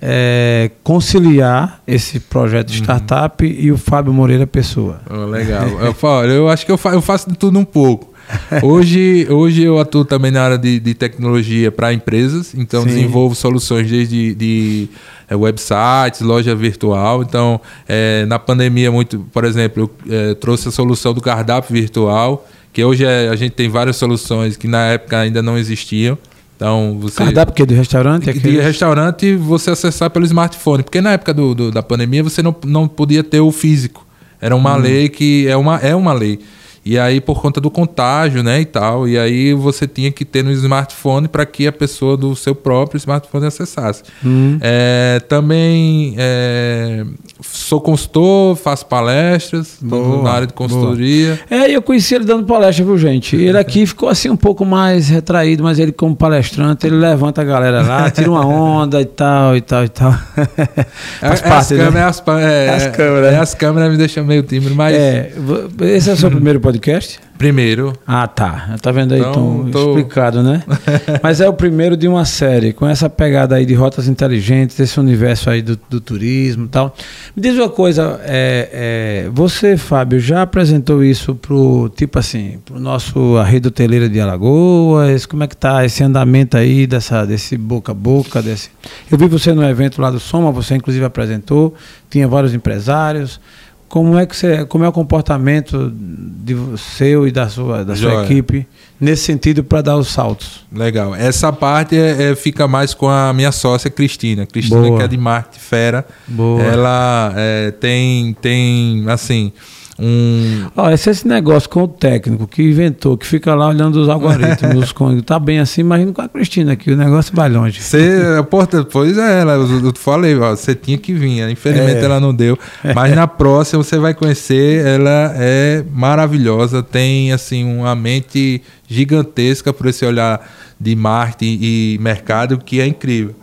[0.00, 2.84] é, conciliar esse projeto de uhum.
[2.84, 3.52] startup uhum.
[3.52, 5.00] e o Fábio Moreira pessoa.
[5.08, 5.68] Oh, legal.
[5.80, 8.14] eu, falo, eu acho que eu, faço, eu faço de tudo um pouco.
[8.62, 12.88] Hoje, hoje eu atuo também na área de, de tecnologia para empresas, então Sim.
[12.88, 14.88] desenvolvo soluções desde de,
[15.28, 17.22] é, websites, loja virtual.
[17.22, 22.46] Então, é, na pandemia, muito, por exemplo, eu é, trouxe a solução do cardápio virtual,
[22.72, 26.18] que hoje é, a gente tem várias soluções que na época ainda não existiam.
[26.56, 27.18] Então, você.
[27.18, 28.32] Cardápio que de restaurante?
[28.32, 30.82] De, de restaurante você acessar pelo smartphone.
[30.82, 34.06] Porque na época do, do, da pandemia você não, não podia ter o físico.
[34.40, 34.80] Era uma hum.
[34.80, 35.46] lei que.
[35.46, 36.40] É uma, é uma lei.
[36.84, 40.44] E aí, por conta do contágio, né, e tal, e aí você tinha que ter
[40.44, 44.04] no smartphone para que a pessoa do seu próprio smartphone acessasse.
[44.24, 44.56] Hum.
[44.60, 47.04] É, também é,
[47.40, 51.38] sou consultor, faço palestras boa, na área de consultoria.
[51.48, 51.64] Boa.
[51.64, 53.36] É, eu conheci ele dando palestra, viu, gente?
[53.36, 57.44] Ele aqui ficou assim um pouco mais retraído, mas ele, como palestrante, ele levanta a
[57.44, 60.12] galera lá, tira uma onda e tal, e tal, e tal.
[61.20, 61.84] Faz é, parte, as, né?
[61.84, 63.32] câmeras, as, é, as câmeras.
[63.32, 64.94] É, as câmeras me deixam meio tímido, mas.
[64.94, 65.32] É,
[65.80, 67.20] esse é o seu primeiro podcast?
[67.38, 67.92] Primeiro.
[68.06, 68.76] Ah, tá.
[68.80, 70.62] Tá vendo aí, Então, tô- explicado, né?
[71.22, 74.98] Mas é o primeiro de uma série, com essa pegada aí de rotas inteligentes, esse
[74.98, 76.94] universo aí do, do turismo e tal.
[77.34, 82.80] Me diz uma coisa, é, é, você, Fábio, já apresentou isso pro, tipo assim, pro
[82.80, 85.26] nosso a rede hoteleira de Alagoas?
[85.26, 88.70] Como é que tá esse andamento aí dessa, desse boca a boca, desse...
[89.10, 91.74] Eu vi você no evento lá do Soma, você inclusive apresentou,
[92.08, 93.40] tinha vários empresários.
[93.88, 98.10] Como é que você, como é o comportamento de seu e da sua, da sua
[98.10, 98.24] Joia.
[98.24, 98.66] equipe
[99.00, 100.66] nesse sentido para dar os saltos?
[100.72, 101.14] Legal.
[101.14, 104.44] Essa parte é, é- fica mais com a minha sócia Cristina.
[104.44, 104.98] Cristina, Boa.
[104.98, 106.04] que é de marketing fera.
[106.26, 106.62] Boa.
[106.62, 109.52] Ela é, tem, tem, assim,
[109.98, 110.66] um.
[110.76, 114.92] Ó, esse, esse negócio com o técnico que inventou, que fica lá olhando os algoritmos,
[114.92, 117.80] os tá bem assim, imagina com a Cristina aqui, o negócio vai longe.
[117.82, 121.48] Você, porta, pois é, ela, eu, eu falei, ó, você tinha que vir.
[121.48, 122.04] Infelizmente É.
[122.04, 122.58] ela não deu.
[122.94, 124.84] Mas na próxima você vai conhecer.
[124.86, 130.40] Ela é maravilhosa, tem assim uma mente gigantesca por esse olhar
[130.78, 133.34] de marketing e mercado que é incrível.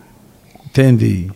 [0.66, 1.30] Entendi.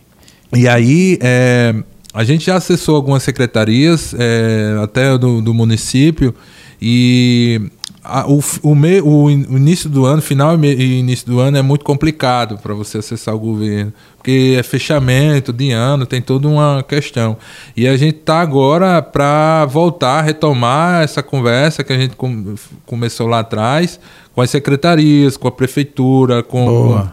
[0.55, 1.75] E aí, é,
[2.13, 6.33] a gente já acessou algumas secretarias, é, até do, do município,
[6.81, 7.61] e
[8.03, 11.57] a- o, o, me- o in- o início do ano, final e início do ano
[11.57, 16.47] é muito complicado para você acessar o governo, porque é fechamento de ano, tem toda
[16.47, 17.37] uma questão.
[17.77, 22.55] E a gente está agora para voltar, retomar essa conversa que a gente com-
[22.85, 23.99] começou lá atrás,
[24.33, 26.43] com as secretarias, com a prefeitura,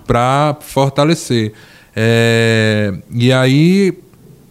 [0.06, 1.52] para fortalecer.
[1.94, 3.92] É, e aí,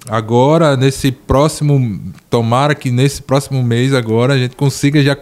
[0.09, 1.99] agora, nesse próximo,
[2.29, 5.17] tomara que nesse próximo mês agora a gente consiga já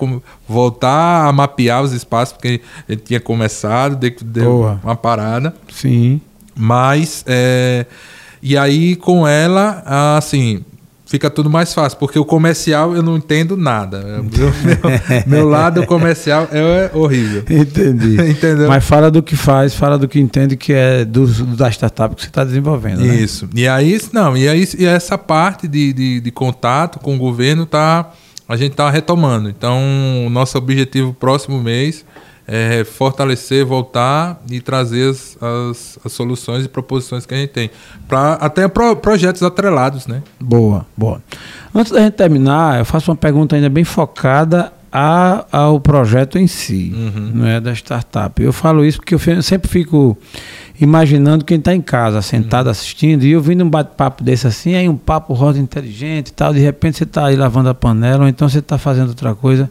[0.48, 5.54] voltar a mapear os espaços, porque a gente tinha começado, deu, deu uma parada.
[5.72, 6.20] Sim.
[6.56, 7.86] Mas, é,
[8.42, 9.84] e aí com ela,
[10.18, 10.64] assim,
[11.14, 14.02] fica tudo mais fácil, porque o comercial eu não entendo nada.
[14.35, 14.52] Meu,
[15.27, 17.44] meu- lado comercial é horrível.
[17.48, 18.15] Entendi.
[18.31, 18.68] Entendeu?
[18.68, 22.22] Mas fala do que faz, fala do que entende que é do, da startup que
[22.23, 23.02] você está desenvolvendo.
[23.02, 23.14] né?
[23.15, 23.48] Isso.
[23.53, 27.68] E aí, não, e aí e essa parte de, de, de contato com o governo
[27.68, 28.10] tá,
[28.49, 29.49] a gente está retomando.
[29.49, 29.80] Então,
[30.26, 32.03] o nosso objetivo próximo mês
[32.48, 37.70] é fortalecer, voltar e trazer as, as, as soluções e proposições que a gente tem.
[38.07, 40.22] Pra, até pro, projetos atrelados, né?
[40.40, 41.22] Boa, boa.
[41.74, 46.45] Antes da gente terminar, eu faço uma pergunta ainda bem focada a- ao projeto em
[46.45, 47.32] si, Uhum.
[47.34, 48.40] não é da startup.
[48.41, 50.15] Eu falo isso porque eu sempre fico
[50.80, 54.98] imaginando quem está em casa, sentado assistindo, e ouvindo um bate-papo desse assim, aí um
[54.98, 58.48] papo rosa inteligente e tal, de repente você está aí lavando a panela, ou então
[58.49, 59.70] você está fazendo outra coisa,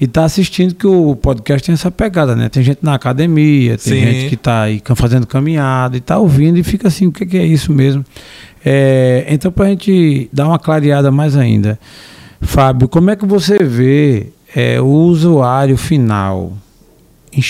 [0.00, 2.48] e está assistindo que o podcast tem essa pegada, né?
[2.48, 4.00] Tem gente na academia, tem Sim.
[4.00, 7.36] gente que está aí fazendo caminhada e está ouvindo e fica assim, o que, que
[7.36, 8.04] é isso mesmo?
[8.64, 11.78] É, então, para a gente dar uma clareada mais ainda,
[12.40, 16.52] Fábio, como é que você vê é, o usuário final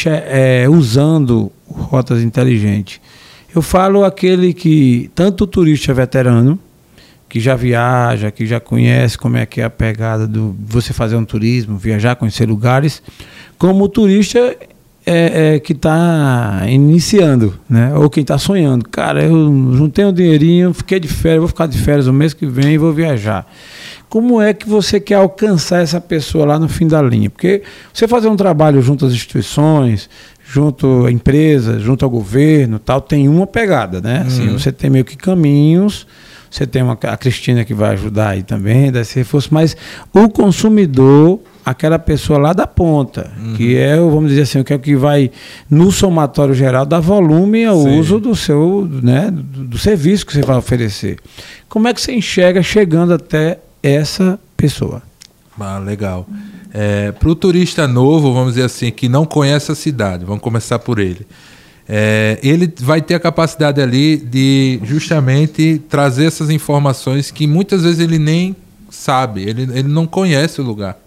[0.06, 3.00] é, usando rotas inteligentes?
[3.54, 6.58] Eu falo aquele que, tanto o turista veterano,
[7.28, 11.16] que já viaja, que já conhece como é que é a pegada do você fazer
[11.16, 13.02] um turismo, viajar, conhecer lugares,
[13.58, 14.56] como o turista
[15.04, 17.94] é, é, que está iniciando, né?
[17.94, 18.88] Ou quem está sonhando.
[18.88, 19.32] Cara, eu
[19.74, 22.78] juntei um dinheirinho, fiquei de férias, vou ficar de férias o mês que vem e
[22.78, 23.46] vou viajar.
[24.08, 27.28] Como é que você quer alcançar essa pessoa lá no fim da linha?
[27.28, 27.62] Porque
[27.92, 30.08] você fazer um trabalho junto às instituições,
[30.50, 34.24] junto a empresas, junto ao governo, tal, tem uma pegada, né?
[34.26, 34.58] Assim, Uhum.
[34.58, 36.06] você tem meio que caminhos,
[36.50, 39.76] você tem uma, a Cristina que vai ajudar aí também, desse reforço, mas
[40.14, 44.78] o consumidor, aquela pessoa lá da ponta, que é, vamos dizer assim, o que é
[44.78, 45.30] que vai,
[45.68, 47.98] no somatório geral, dar volume ao Sim.
[48.00, 51.18] uso do seu, né, do, do serviço que você vai oferecer.
[51.68, 55.02] Como é que você enxerga chegando até essa pessoa?
[55.58, 56.26] Ah, legal.
[57.18, 60.98] Para o turista novo, vamos dizer assim, que não conhece a cidade, vamos começar por
[60.98, 61.26] ele.
[61.88, 67.98] É, ele vai ter a capacidade ali de justamente trazer essas informações que muitas vezes
[67.98, 68.54] ele nem
[68.90, 70.98] sabe, ele, ele não conhece o lugar.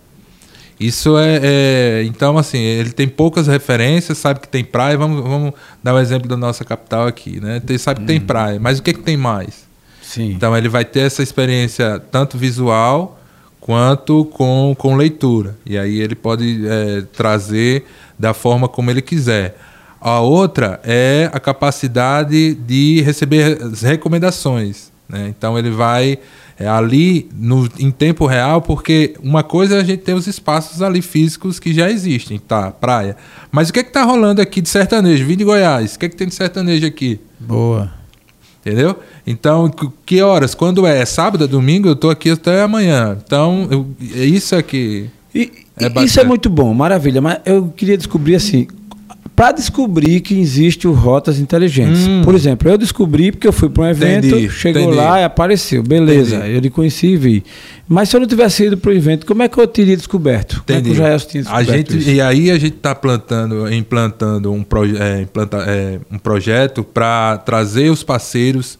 [0.79, 4.97] Isso é, é- Então, assim, ele tem poucas referências, sabe que tem praia.
[4.97, 5.53] Vamos, vamos
[5.83, 7.59] dar o exemplo da nossa capital aqui, né?
[7.59, 9.69] Tem, sabe que tem praia, mas o que, que tem mais?
[10.11, 10.31] Sim.
[10.31, 13.17] Então ele vai ter essa experiência tanto visual
[13.61, 15.55] quanto com, com leitura.
[15.65, 17.85] E aí ele pode é, trazer
[18.19, 19.57] da forma como ele quiser.
[20.01, 24.91] A outra é a capacidade de receber as recomendações.
[25.07, 25.27] né?
[25.29, 26.19] Então ele vai
[26.59, 30.81] é, ali no, em tempo real, porque uma coisa é a gente ter os espaços
[30.81, 32.69] ali físicos que já existem, tá?
[32.69, 33.15] Praia.
[33.49, 35.25] Mas o que é que tá rolando aqui de sertanejo?
[35.25, 35.95] Vim de Goiás.
[35.95, 37.17] O que é que tem de sertanejo aqui?
[37.39, 38.00] Boa.
[38.65, 38.95] Entendeu?
[39.25, 39.89] Então, que-
[40.21, 40.53] horas?
[40.53, 41.03] Quando é?
[41.05, 41.87] Sábado, é domingo?
[41.89, 43.17] Eu tô aqui até amanhã.
[43.25, 45.09] Então, eu- é isso aqui.
[45.33, 47.21] E, É Isso é muito bom, maravilha.
[47.21, 48.67] Mas eu queria descobrir assim.
[49.41, 52.05] Para descobrir que existe o Rotas Inteligentes.
[52.05, 52.21] Hum.
[52.23, 54.97] Por exemplo, eu descobri porque eu fui para um evento, Entendi, chegou entendi.
[54.97, 55.81] lá e apareceu.
[55.81, 56.53] Beleza, Entendi.
[56.53, 57.43] eu lhe conheci e vi.
[57.89, 60.63] Mas se eu não tivesse ido para o evento, como é que eu teria descoberto?
[60.63, 60.95] Como é que o Entendi.
[60.95, 62.09] Jaelson tinha a descoberto gente isso?
[62.11, 67.37] E aí a gente está plantando, implantando um, proje é, implanta- é, um projeto para
[67.39, 68.77] trazer os parceiros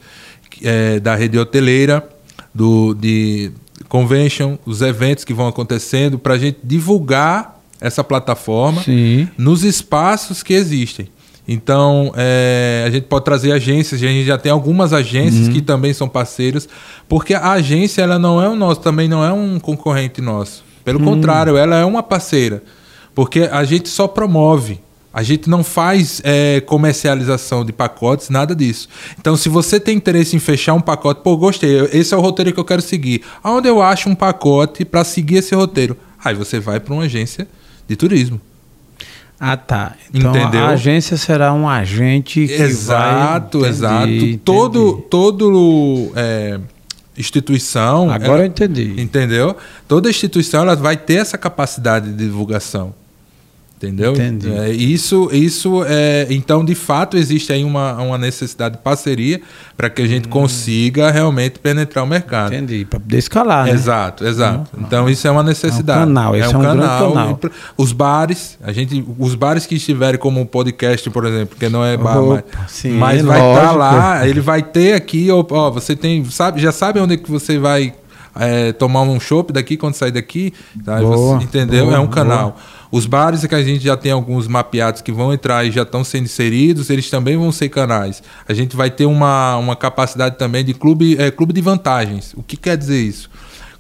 [0.64, 2.08] é, da rede hoteleira,
[2.54, 3.50] do, de
[3.90, 9.28] convention, os eventos que vão acontecendo, para a gente divulgar essa plataforma Sim.
[9.38, 11.10] nos espaços que existem.
[11.48, 15.54] Então, é, a gente pode trazer agências, a gente já tem algumas agências Uhum.
[15.54, 16.70] que também são parceiros,
[17.10, 20.64] porque a agência ela não é o nosso, também não é um concorrente nosso.
[20.86, 21.06] Pelo Hum.
[21.06, 22.64] contrário, ela é uma parceira.
[23.14, 24.80] Porque a gente só promove.
[25.14, 28.88] A gente não faz é, comercialização de pacotes, nada disso.
[29.20, 32.54] Então, se você tem interesse em fechar um pacote, pô, gostei, esse é o roteiro
[32.54, 33.22] que eu quero seguir.
[33.44, 35.98] Aonde eu acho um pacote para seguir esse roteiro?
[36.24, 37.46] Aí você vai para uma agência
[37.88, 38.40] de turismo.
[39.40, 39.96] Ah, tá.
[40.14, 40.66] Então Entendeu?
[40.66, 43.70] a agência será um agente que exato, vai...
[43.70, 44.08] exato.
[44.08, 46.60] Entendi, Todo, todo é,
[47.18, 49.02] instituição, Agora ela- eu entendi.
[49.02, 49.56] entendeu?
[49.88, 52.94] Toda instituição ela vai ter essa capacidade de divulgação.
[53.82, 54.12] Entendeu?
[54.14, 54.52] Entendi.
[54.54, 59.42] É, isso, isso é, então, de fato, existe aí uma, uma necessidade de parceria
[59.76, 62.54] para que a gente consiga realmente penetrar o mercado.
[62.54, 62.86] Entendi.
[62.86, 63.72] Para poder escalar, né?
[63.72, 64.70] Exato, exato.
[64.80, 66.02] Então isso é uma necessidade.
[66.02, 67.32] É um canal, esse é um grande canal.
[67.32, 71.68] E pra- Os bares, a gente, os bares que estiverem como podcast, por exemplo, que
[71.68, 73.78] não é bar, mas, sim, mas vai estar lógico.
[73.80, 77.58] lá, ele vai ter aqui, ó, ó, você tem, sabe, já sabe onde que você
[77.58, 77.94] vai
[78.36, 80.54] é, tomar um chopp daqui quando sair daqui,
[80.86, 81.00] tá?
[81.02, 81.86] Boa, você- entendeu?
[81.86, 82.56] boa, é um boa.
[82.92, 85.84] Os bares é que a gente já tem alguns mapeados que vão entrar e já
[85.84, 88.22] estão sendo inseridos, eles também vão ser canais.
[88.46, 92.34] A gente vai ter uma, uma capacidade também de clube, é, clube de vantagens.
[92.36, 93.30] O que quer dizer isso?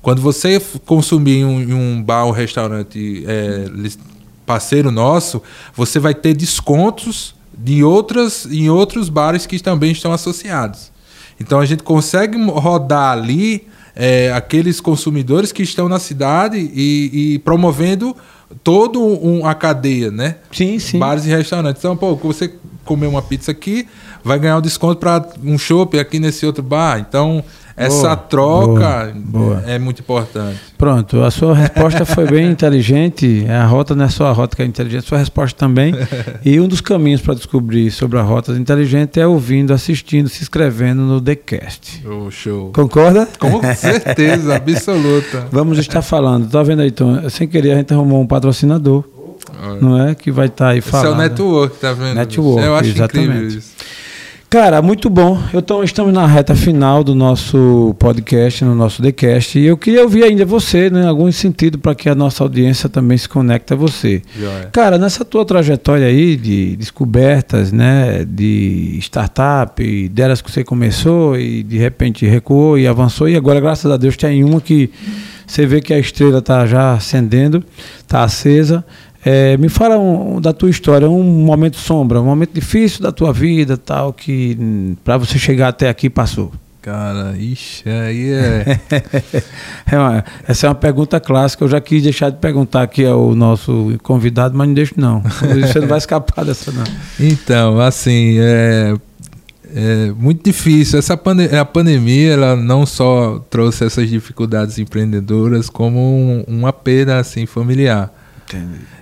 [0.02, 3.66] Quando você consumir em um, em um bar ou restaurante é,
[4.46, 5.42] parceiro nosso,
[5.76, 10.90] você vai ter descontos de outras, em outros bares que também estão associados.
[11.40, 17.40] Então a gente consegue rodar ali é, aqueles consumidores que estão na cidade e, e
[17.40, 18.16] promovendo
[18.64, 20.36] toda um, a cadeia, né?
[20.52, 21.00] Sim, sim.
[21.00, 21.82] Bares e restaurantes.
[21.82, 22.54] Então, pô, você
[22.86, 23.88] comer uma pizza aqui,
[24.24, 27.00] vai ganhar um desconto para um shopping aqui nesse outro bar.
[27.00, 27.44] Então,
[27.86, 29.64] essa Boa, troca boa, boa.
[29.68, 30.60] é muito importante.
[30.78, 33.46] Pronto, a sua resposta foi bem inteligente.
[33.50, 35.94] A rota não é só a rota que é inteligente, sua resposta também.
[36.44, 41.02] E um dos caminhos para descobrir sobre a rota inteligente é ouvindo, assistindo, se inscrevendo
[41.04, 42.04] no TheCast.
[42.08, 42.72] Oh, show.
[42.74, 43.28] Concorda?
[43.40, 45.48] Com certeza, absoluta.
[45.52, 46.50] Vamos estar falando.
[46.50, 47.30] Tá vendo aí, Tom?
[47.30, 49.04] Sem querer, a gente arrumou um patrocinador,
[49.82, 50.16] não é?
[50.16, 51.14] Que vai estar aí Esse é falando.
[51.14, 52.16] o network, tá vendo?
[52.16, 53.28] Network, Eu acho exatamente.
[53.30, 53.72] incrível isso.
[54.52, 55.42] Cara, muito bom.
[55.54, 59.58] Eu tô, estamos na reta final do nosso podcast, no nosso TheCast.
[59.58, 61.04] E eu queria ouvir ainda você, né?
[61.04, 64.22] Em algum sentido, para que a nossa audiência também se conecte a você.
[64.38, 64.68] Joia.
[64.74, 71.64] Cara, nessa tua trajetória aí de descobertas, né, de startup, delas que você começou e
[71.64, 74.92] de repente recuou e avançou e agora, graças a Deus, tem uma que
[75.48, 77.64] você vê que a estrela tá já acendendo,
[78.06, 78.84] tá acesa.
[79.24, 83.32] É, me fala um- da tua história, um momento sombra, um momento difícil da tua
[83.32, 86.52] vida, tal, que para você chegar até aqui passou.
[86.82, 88.80] Cara, ixi, aí é.
[89.92, 91.64] É uma- essa é uma pergunta clássica.
[91.64, 95.22] Eu já quis deixar de perguntar aqui ao nosso convidado, mas não deixo não.
[95.62, 96.84] Você não vai escapar dessa não.
[97.20, 98.96] Então, assim, é,
[99.76, 100.98] é muito difícil.
[100.98, 107.20] Essa pande a pandemia, ela não só trouxe essas dificuldades empreendedoras, como um- uma perda
[107.20, 108.12] assim familiar.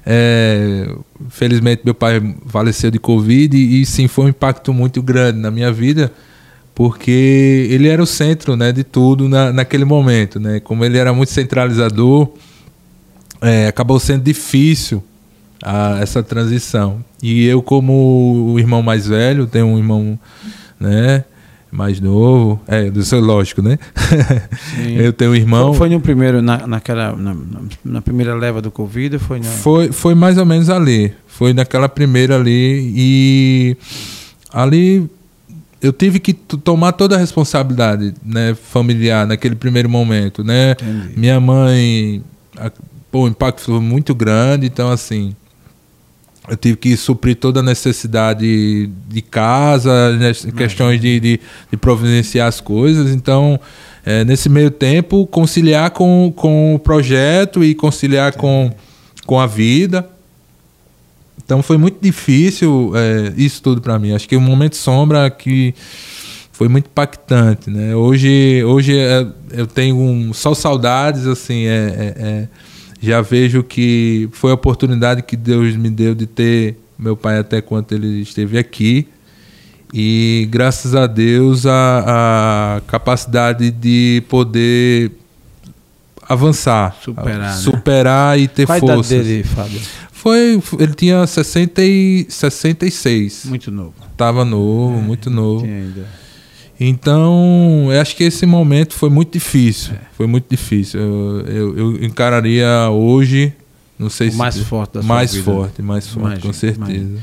[0.06, 0.94] É,
[1.30, 5.72] felizmente meu pai faleceu de covid e, sim foi um impacto muito grande na minha
[5.72, 6.12] vida
[6.76, 10.60] porque ele era o centro né, de tudo na, naquele momento né.
[10.60, 12.30] Como ele era muito centralizador
[13.42, 15.04] é, acabou sendo difícil
[15.64, 17.04] a- essa transição.
[17.22, 20.18] E eu como o irmão mais velho tenho um irmão
[20.80, 21.24] né
[21.72, 23.78] mais novo é isso é lógico né
[24.98, 27.36] eu tenho um irmão Foi, foi no primeiro, na, naquela, na,
[27.86, 29.20] na- primeira leva do Covid?
[29.20, 29.46] Foi na...
[29.46, 31.14] Foi, foi mais ou menos ali.
[31.28, 32.92] Foi naquela primeira ali.
[32.96, 33.78] E
[34.52, 35.08] ali
[35.82, 40.44] eu tive que tomar toda a responsabilidade né, familiar naquele primeiro momento.
[40.44, 40.72] Né?
[40.72, 41.14] Entendi.
[41.20, 42.24] Minha mãe,
[42.58, 42.72] a-
[43.12, 45.36] pô, o impacto foi muito grande, então assim.
[46.50, 51.40] Eu tive que suprir toda a necessidade de casa, né, questões de, de,
[51.72, 53.12] de providenciar as coisas.
[53.12, 53.60] Então,
[54.06, 58.72] é, nesse meio tempo, conciliar com, com o projeto e conciliar com,
[59.26, 60.10] com a vida.
[61.44, 64.14] Então, foi muito difícil é, isso tudo para mim.
[64.14, 65.74] Acho que o momento sombra que
[66.52, 67.96] foi muito impactante, né?
[67.96, 72.48] Hoje, hoje é, eu tenho um, só saudades, assim, é, é- é-
[73.02, 77.62] já vejo que foi a oportunidade que Deus me deu de ter meu pai até
[77.62, 79.08] quando ele esteve aqui.
[79.94, 85.12] E graças a Deus a, a capacidade de poder
[86.28, 87.54] avançar, Superar, né?
[87.54, 89.18] superar e ter Qual força.
[89.18, 89.82] dele, Fábio?
[90.12, 93.46] Foi, ele tinha 60 e 66.
[93.46, 93.94] Muito novo.
[94.16, 95.64] Tava novo, muito novo.
[95.64, 96.06] Tinha ainda.
[96.80, 99.94] Então, eu acho que esse momento foi muito difícil.
[99.96, 100.00] É.
[100.16, 101.00] Foi muito difícil.
[101.00, 103.54] Eu, eu, eu encararia hoje,
[103.98, 104.38] não sei O se.
[104.38, 105.44] mais forte da sua Mais vida.
[105.44, 106.80] forte, mais forte, com certeza.
[106.92, 107.20] imagino.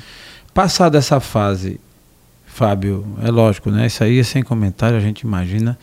[0.53, 1.81] Passada essa fase,
[2.47, 3.87] Fábio, é lógico, né?
[3.87, 5.79] Isso aí é sem comentário, a gente imagina.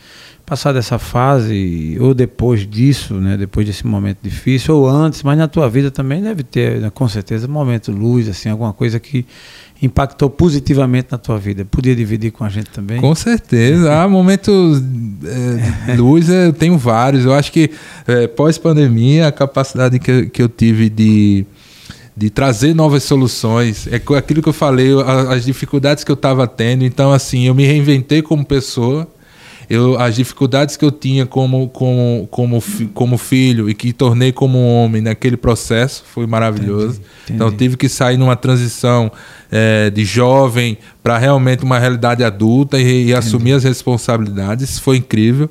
[0.46, 3.36] Passada essa fase, ou depois disso, né?
[3.36, 7.08] Depois desse momento difícil, ou antes, mas na tua vida também deve ter, né, com
[7.08, 9.24] certeza, um momento luz, assim, alguma coisa que
[9.84, 11.64] impactou positivamente na tua vida.
[11.64, 13.00] Podia dividir com a gente também?
[13.00, 13.92] Com certeza.
[13.94, 14.82] Há momentos
[15.86, 17.24] é, luz, eu tenho vários.
[17.24, 17.70] Eu acho que
[18.06, 21.44] é, pós-pandemia, a capacidade que, eu- que eu tive de,
[22.16, 24.88] de trazer novas soluções, é aquilo que eu falei,
[25.28, 26.84] as dificuldades que eu estava tendo.
[26.84, 29.06] Então, assim, eu me reinventei como pessoa.
[29.68, 34.30] Eu, as dificuldades que eu tinha como, como, como, fi- como filho e que tornei
[34.32, 37.00] como homem naquele processo foi maravilhoso.
[37.00, 37.64] Entendi, Então, entendi.
[37.64, 39.10] tive que sair numa transição
[39.50, 44.78] eh, de jovem para realmente uma realidade adulta e, e assumir as responsabilidades.
[44.78, 45.48] Foi incrível.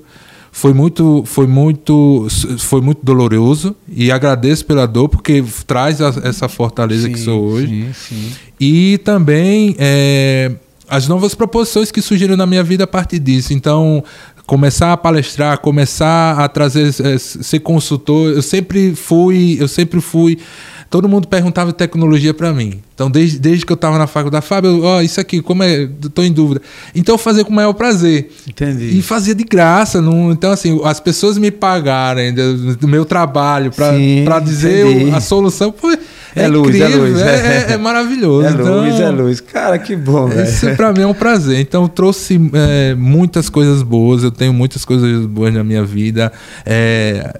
[0.56, 2.28] Foi muito, foi muito,
[2.60, 7.44] foi muito doloroso e agradeço pela dor porque traz a- essa fortaleza que Sim, sou
[7.44, 7.68] hoje.
[7.68, 8.32] Sim, sim.
[8.60, 10.52] E também é,
[10.90, 13.54] as novas proposições que surgiram na minha vida a partir disso.
[13.54, 14.04] Então,
[14.46, 20.40] começar a palestrar, começar a trazer, é, ser consultor, eu sempre fui, eu sempre fui.
[20.94, 22.80] Todo mundo perguntava tecnologia para mim.
[22.94, 25.90] Então, desde, desde que eu estava na faculdade, Fábio, ó, isso aqui, como é?
[26.04, 26.62] Estou em dúvida.
[26.94, 28.32] Então, eu fazia com o maior prazer.
[28.48, 29.00] Entendi.
[29.00, 30.00] E fazia de graça.
[30.04, 35.16] Não, então, assim, as pessoas me pagarem do, do meu trabalho para dizer entendi.
[35.16, 35.72] a solução.
[35.72, 35.98] Pô, é,
[36.36, 37.72] É luz, é incrível, luz, é, é.
[37.72, 38.48] é- é maravilhoso.
[38.48, 39.40] É Então, luz, é luz.
[39.42, 40.44] Cara, que bom, velho.
[40.48, 41.60] Isso para mim é um prazer.
[41.60, 44.22] Então, trouxe é, muitas coisas boas.
[44.22, 46.32] Eu tenho muitas coisas boas na minha vida.
[46.64, 47.34] É,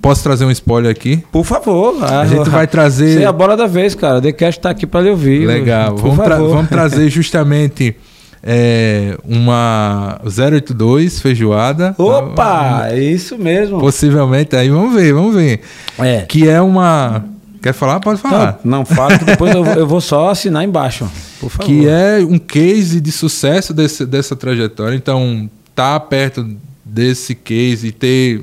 [0.00, 1.22] posso trazer um spoiler aqui?
[1.30, 2.02] Por favor.
[2.04, 3.18] A gente vai trazer.
[3.18, 4.20] Você é a bola da vez, cara.
[4.20, 5.46] The Cast tá aqui pra lhe ouvir.
[5.46, 5.96] Legal.
[5.96, 7.94] Vamos, tra- vamos trazer justamente
[8.42, 11.94] é, uma 082 feijoada.
[11.98, 13.78] Opa, é isso mesmo.
[13.78, 14.56] Possivelmente.
[14.56, 15.60] Aí vamos ver, vamos ver.
[15.98, 16.22] É.
[16.22, 17.24] Que é uma.
[17.62, 18.00] Quer falar?
[18.00, 18.58] Pode falar.
[18.64, 21.08] Não, não fala que depois eu, eu vou só assinar embaixo.
[21.40, 21.64] Por favor.
[21.66, 24.96] que é um case de sucesso desse, dessa trajetória.
[24.96, 26.44] Então, tá perto
[26.84, 28.42] desse case e ter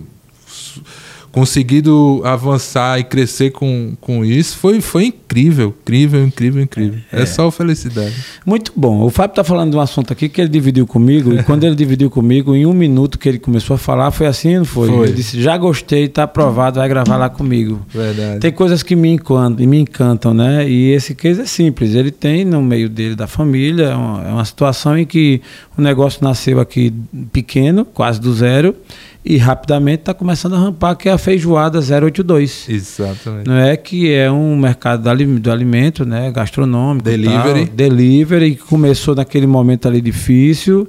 [1.32, 7.00] conseguido avançar e crescer com, com isso foi, foi incrível, incrível, incrível, incrível.
[7.12, 8.16] É, só felicidade.
[8.46, 9.04] Muito bom.
[9.04, 11.76] O Fábio está falando de um assunto aqui que ele dividiu comigo, e quando ele
[11.76, 14.90] dividiu comigo, em um minuto que ele começou a falar, foi assim, não foi?
[14.90, 15.08] Foi.
[15.08, 17.86] Ele disse, já gostei, tá aprovado, vai gravar lá comigo.
[17.90, 18.40] Verdade.
[18.40, 20.68] Tem coisas que me encantam, me encantam, né?
[20.68, 21.94] E esse case é simples.
[21.94, 25.42] Ele tem no meio dele da família, é uma, é uma situação em que
[25.78, 26.94] o negócio nasceu aqui
[27.32, 28.76] pequeno, quase do zero,
[29.24, 32.68] e rapidamente está começando a rampar, que é a feijoada 082.
[32.70, 33.48] Exatamente.
[33.48, 37.66] Não é que é um mercado do ali- do alimento, né, gastronômico, Delivery.
[37.68, 40.88] tal, delivery que começou naquele momento ali difícil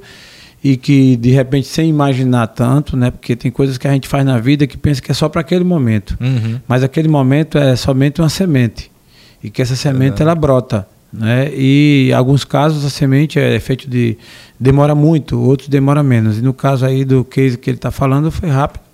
[0.63, 4.25] e que de repente sem imaginar tanto, né, porque tem coisas que a gente faz
[4.25, 6.61] na vida que pensa que é só para aquele momento, Uhum.
[6.69, 8.91] mas aquele momento é somente uma semente
[9.43, 13.89] e que essa semente ela brota, né, e em alguns casos a semente é feito
[13.89, 14.17] de
[14.59, 18.31] demora muito, outros demora menos e no caso aí do case que ele está falando
[18.31, 18.91] foi rápido.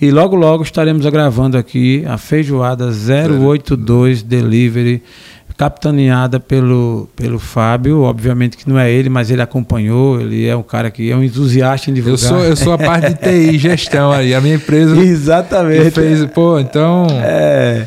[0.00, 5.02] E logo, logo estaremos gravando aqui a feijoada 082 Delivery,
[5.60, 8.00] capitaneada pelo, pelo Fábio.
[8.00, 10.18] Obviamente que não é ele, mas ele acompanhou.
[10.18, 12.18] Ele é um cara que é um entusiasta em divulgar.
[12.18, 14.34] Eu sou, eu sou a parte de TI, gestão aí.
[14.34, 15.90] A minha empresa Exatamente.
[15.90, 16.24] fez.
[16.26, 17.06] Pô, então.
[17.10, 17.86] É.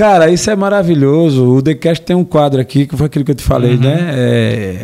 [0.00, 1.44] Cara, isso é maravilhoso.
[1.56, 3.80] O TheCast tem um quadro aqui, que foi aquilo que eu te falei, Uhum.
[3.80, 4.14] né?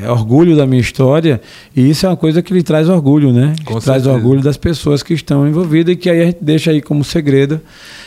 [0.04, 1.40] É, orgulho da minha história.
[1.74, 3.54] E isso é uma coisa que lhe traz orgulho, né?
[3.82, 7.02] Traz orgulho das pessoas que estão envolvidas e que aí a gente deixa aí como
[7.02, 7.62] segredo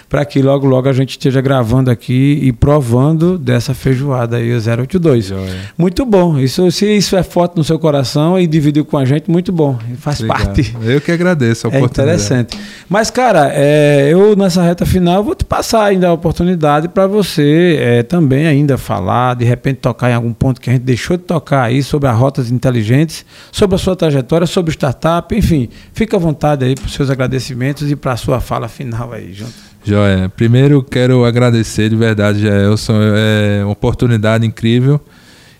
[0.10, 4.56] para que logo, logo a gente esteja gravando aqui e provando dessa feijoada aí, o
[4.60, 5.26] 082.
[5.26, 5.54] Joia.
[5.78, 6.40] Muito bom.
[6.40, 9.78] Isso, se isso é forte no seu coração e dividiu com a gente, muito bom.
[9.98, 10.46] Faz Obrigado.
[10.48, 10.76] parte.
[10.84, 12.18] Eu que agradeço a É oportunidade.
[12.24, 12.60] interessante.
[12.90, 17.78] Mas, cara, é, eu nessa reta final vou te passar ainda a oportunidade para você
[17.80, 21.24] é, também ainda falar, de repente tocar em algum ponto que a gente deixou de
[21.24, 25.70] tocar aí sobre as rotas inteligentes, sobre a sua trajetória, sobre startup, enfim.
[25.94, 29.32] Fica à vontade aí para os seus agradecimentos e para a sua fala final aí,
[29.34, 29.69] junto.
[29.90, 30.30] Joia.
[30.30, 32.94] Primeiro quero agradecer de verdade, Jaelson.
[33.02, 35.02] É uma oportunidade incrível.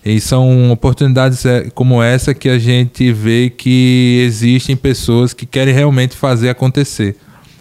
[0.04, 5.74] E são oportunidades é, como essa que a gente vê que existem pessoas que querem
[5.74, 7.16] realmente fazer acontecer.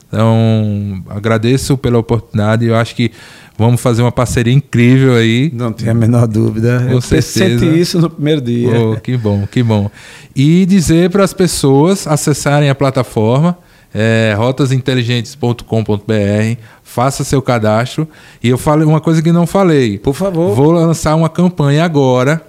[0.08, 2.66] Então, agradeço pela oportunidade.
[2.66, 3.12] Eu acho que
[3.58, 5.52] vamos fazer uma parceria incrível aí.
[5.52, 6.84] Não tenho a menor dúvida.
[6.86, 7.60] Com Eu certeza.
[7.60, 8.80] senti isso no primeiro dia.
[8.80, 9.90] Oh, que bom, que bom.
[10.36, 13.58] E dizer para as pessoas acessarem a plataforma
[13.94, 18.07] é, rotasinteligentes.com.br, faça seu cadastro.
[18.44, 19.98] E eu falei uma coisa que não falei.
[19.98, 20.56] Por favor.
[20.56, 22.45] Vou lançar uma campanha agora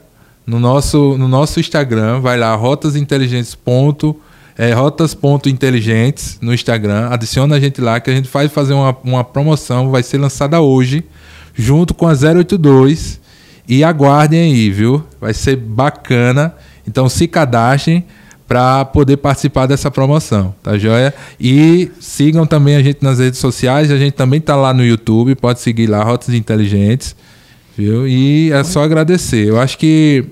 [0.46, 2.20] no nosso, no nosso Instagram.
[2.20, 3.56] Vai lá, rotasinteligentes.
[4.58, 7.08] É, rotas.inteligentes no Instagram.
[7.08, 9.90] Adiciona a gente lá que a gente vai fazer uma, uma promoção.
[9.90, 11.04] Vai ser lançada hoje,
[11.54, 13.18] junto com a 082.
[13.66, 15.02] E aguardem aí, viu?
[15.20, 16.54] Vai ser bacana.
[16.86, 18.04] Então se cadastrem
[18.50, 21.14] para poder participar dessa promoção, tá joia?
[21.40, 25.36] E sigam também a gente nas redes sociais, a gente também tá lá no YouTube,
[25.36, 27.14] pode seguir lá, Rotas Inteligentes,
[27.78, 28.08] viu?
[28.08, 29.46] E é só agradecer.
[29.46, 30.24] Eu acho que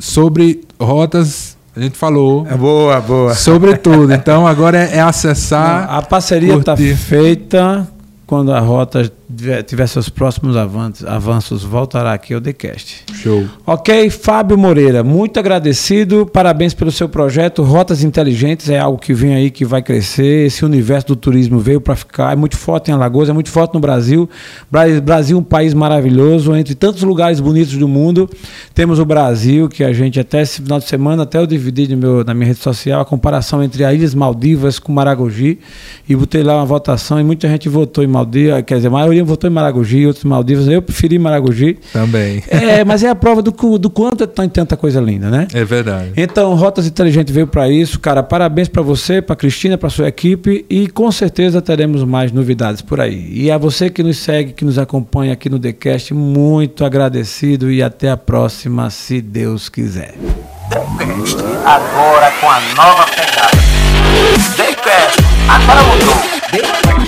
[0.00, 3.34] sobre rotas a gente falou É boa, boa.
[3.36, 4.12] sobre tudo.
[4.12, 5.88] Então agora é, é acessar.
[5.94, 7.86] a parceria está feita.
[8.26, 9.08] Quando a rota
[9.64, 13.04] tiver, seus próximos avanços, avanços, voltará aqui ao TheCast.
[13.14, 13.46] Show.
[13.66, 17.62] Ok, Fábio Moreira, muito agradecido, parabéns pelo seu projeto.
[17.62, 20.46] Rotas Inteligentes é algo que vem aí que vai crescer.
[20.46, 23.74] Esse universo do turismo veio para ficar, é muito forte em Alagoas, é muito forte
[23.74, 24.28] no Brasil.
[24.70, 28.28] Bra- Brasil é um país maravilhoso, entre tantos lugares bonitos do mundo.
[28.74, 31.96] Temos o Brasil, que a gente até esse final de semana, até eu dividi no
[31.96, 35.58] meu, na minha rede social a comparação entre as Ilhas Maldivas com Maragogi
[36.08, 39.19] e botei lá uma votação e muita gente votou em Maldivas, quer dizer, a maioria
[39.20, 40.68] maioria votou em Maragogi, outros em Maldivas.
[40.68, 41.78] Eu preferi Maragogi.
[41.92, 42.42] Também.
[42.48, 45.46] É, mas é a prova do, do quanto tá tem tanta coisa linda, né?
[45.52, 46.12] É verdade.
[46.16, 47.98] Então, Rotas Inteligentes veio para isso.
[48.00, 52.82] Cara, parabéns para você, para Cristina, para sua equipe e com certeza teremos mais novidades
[52.82, 53.30] por aí.
[53.32, 57.82] E a você que nos segue, que nos acompanha aqui no TheCast, muito agradecido e
[57.82, 60.14] até a próxima, se Deus quiser.
[60.98, 63.50] TheCast, agora com a nova pegada.
[64.56, 65.18] TheCast,
[65.48, 66.99] agora mudou.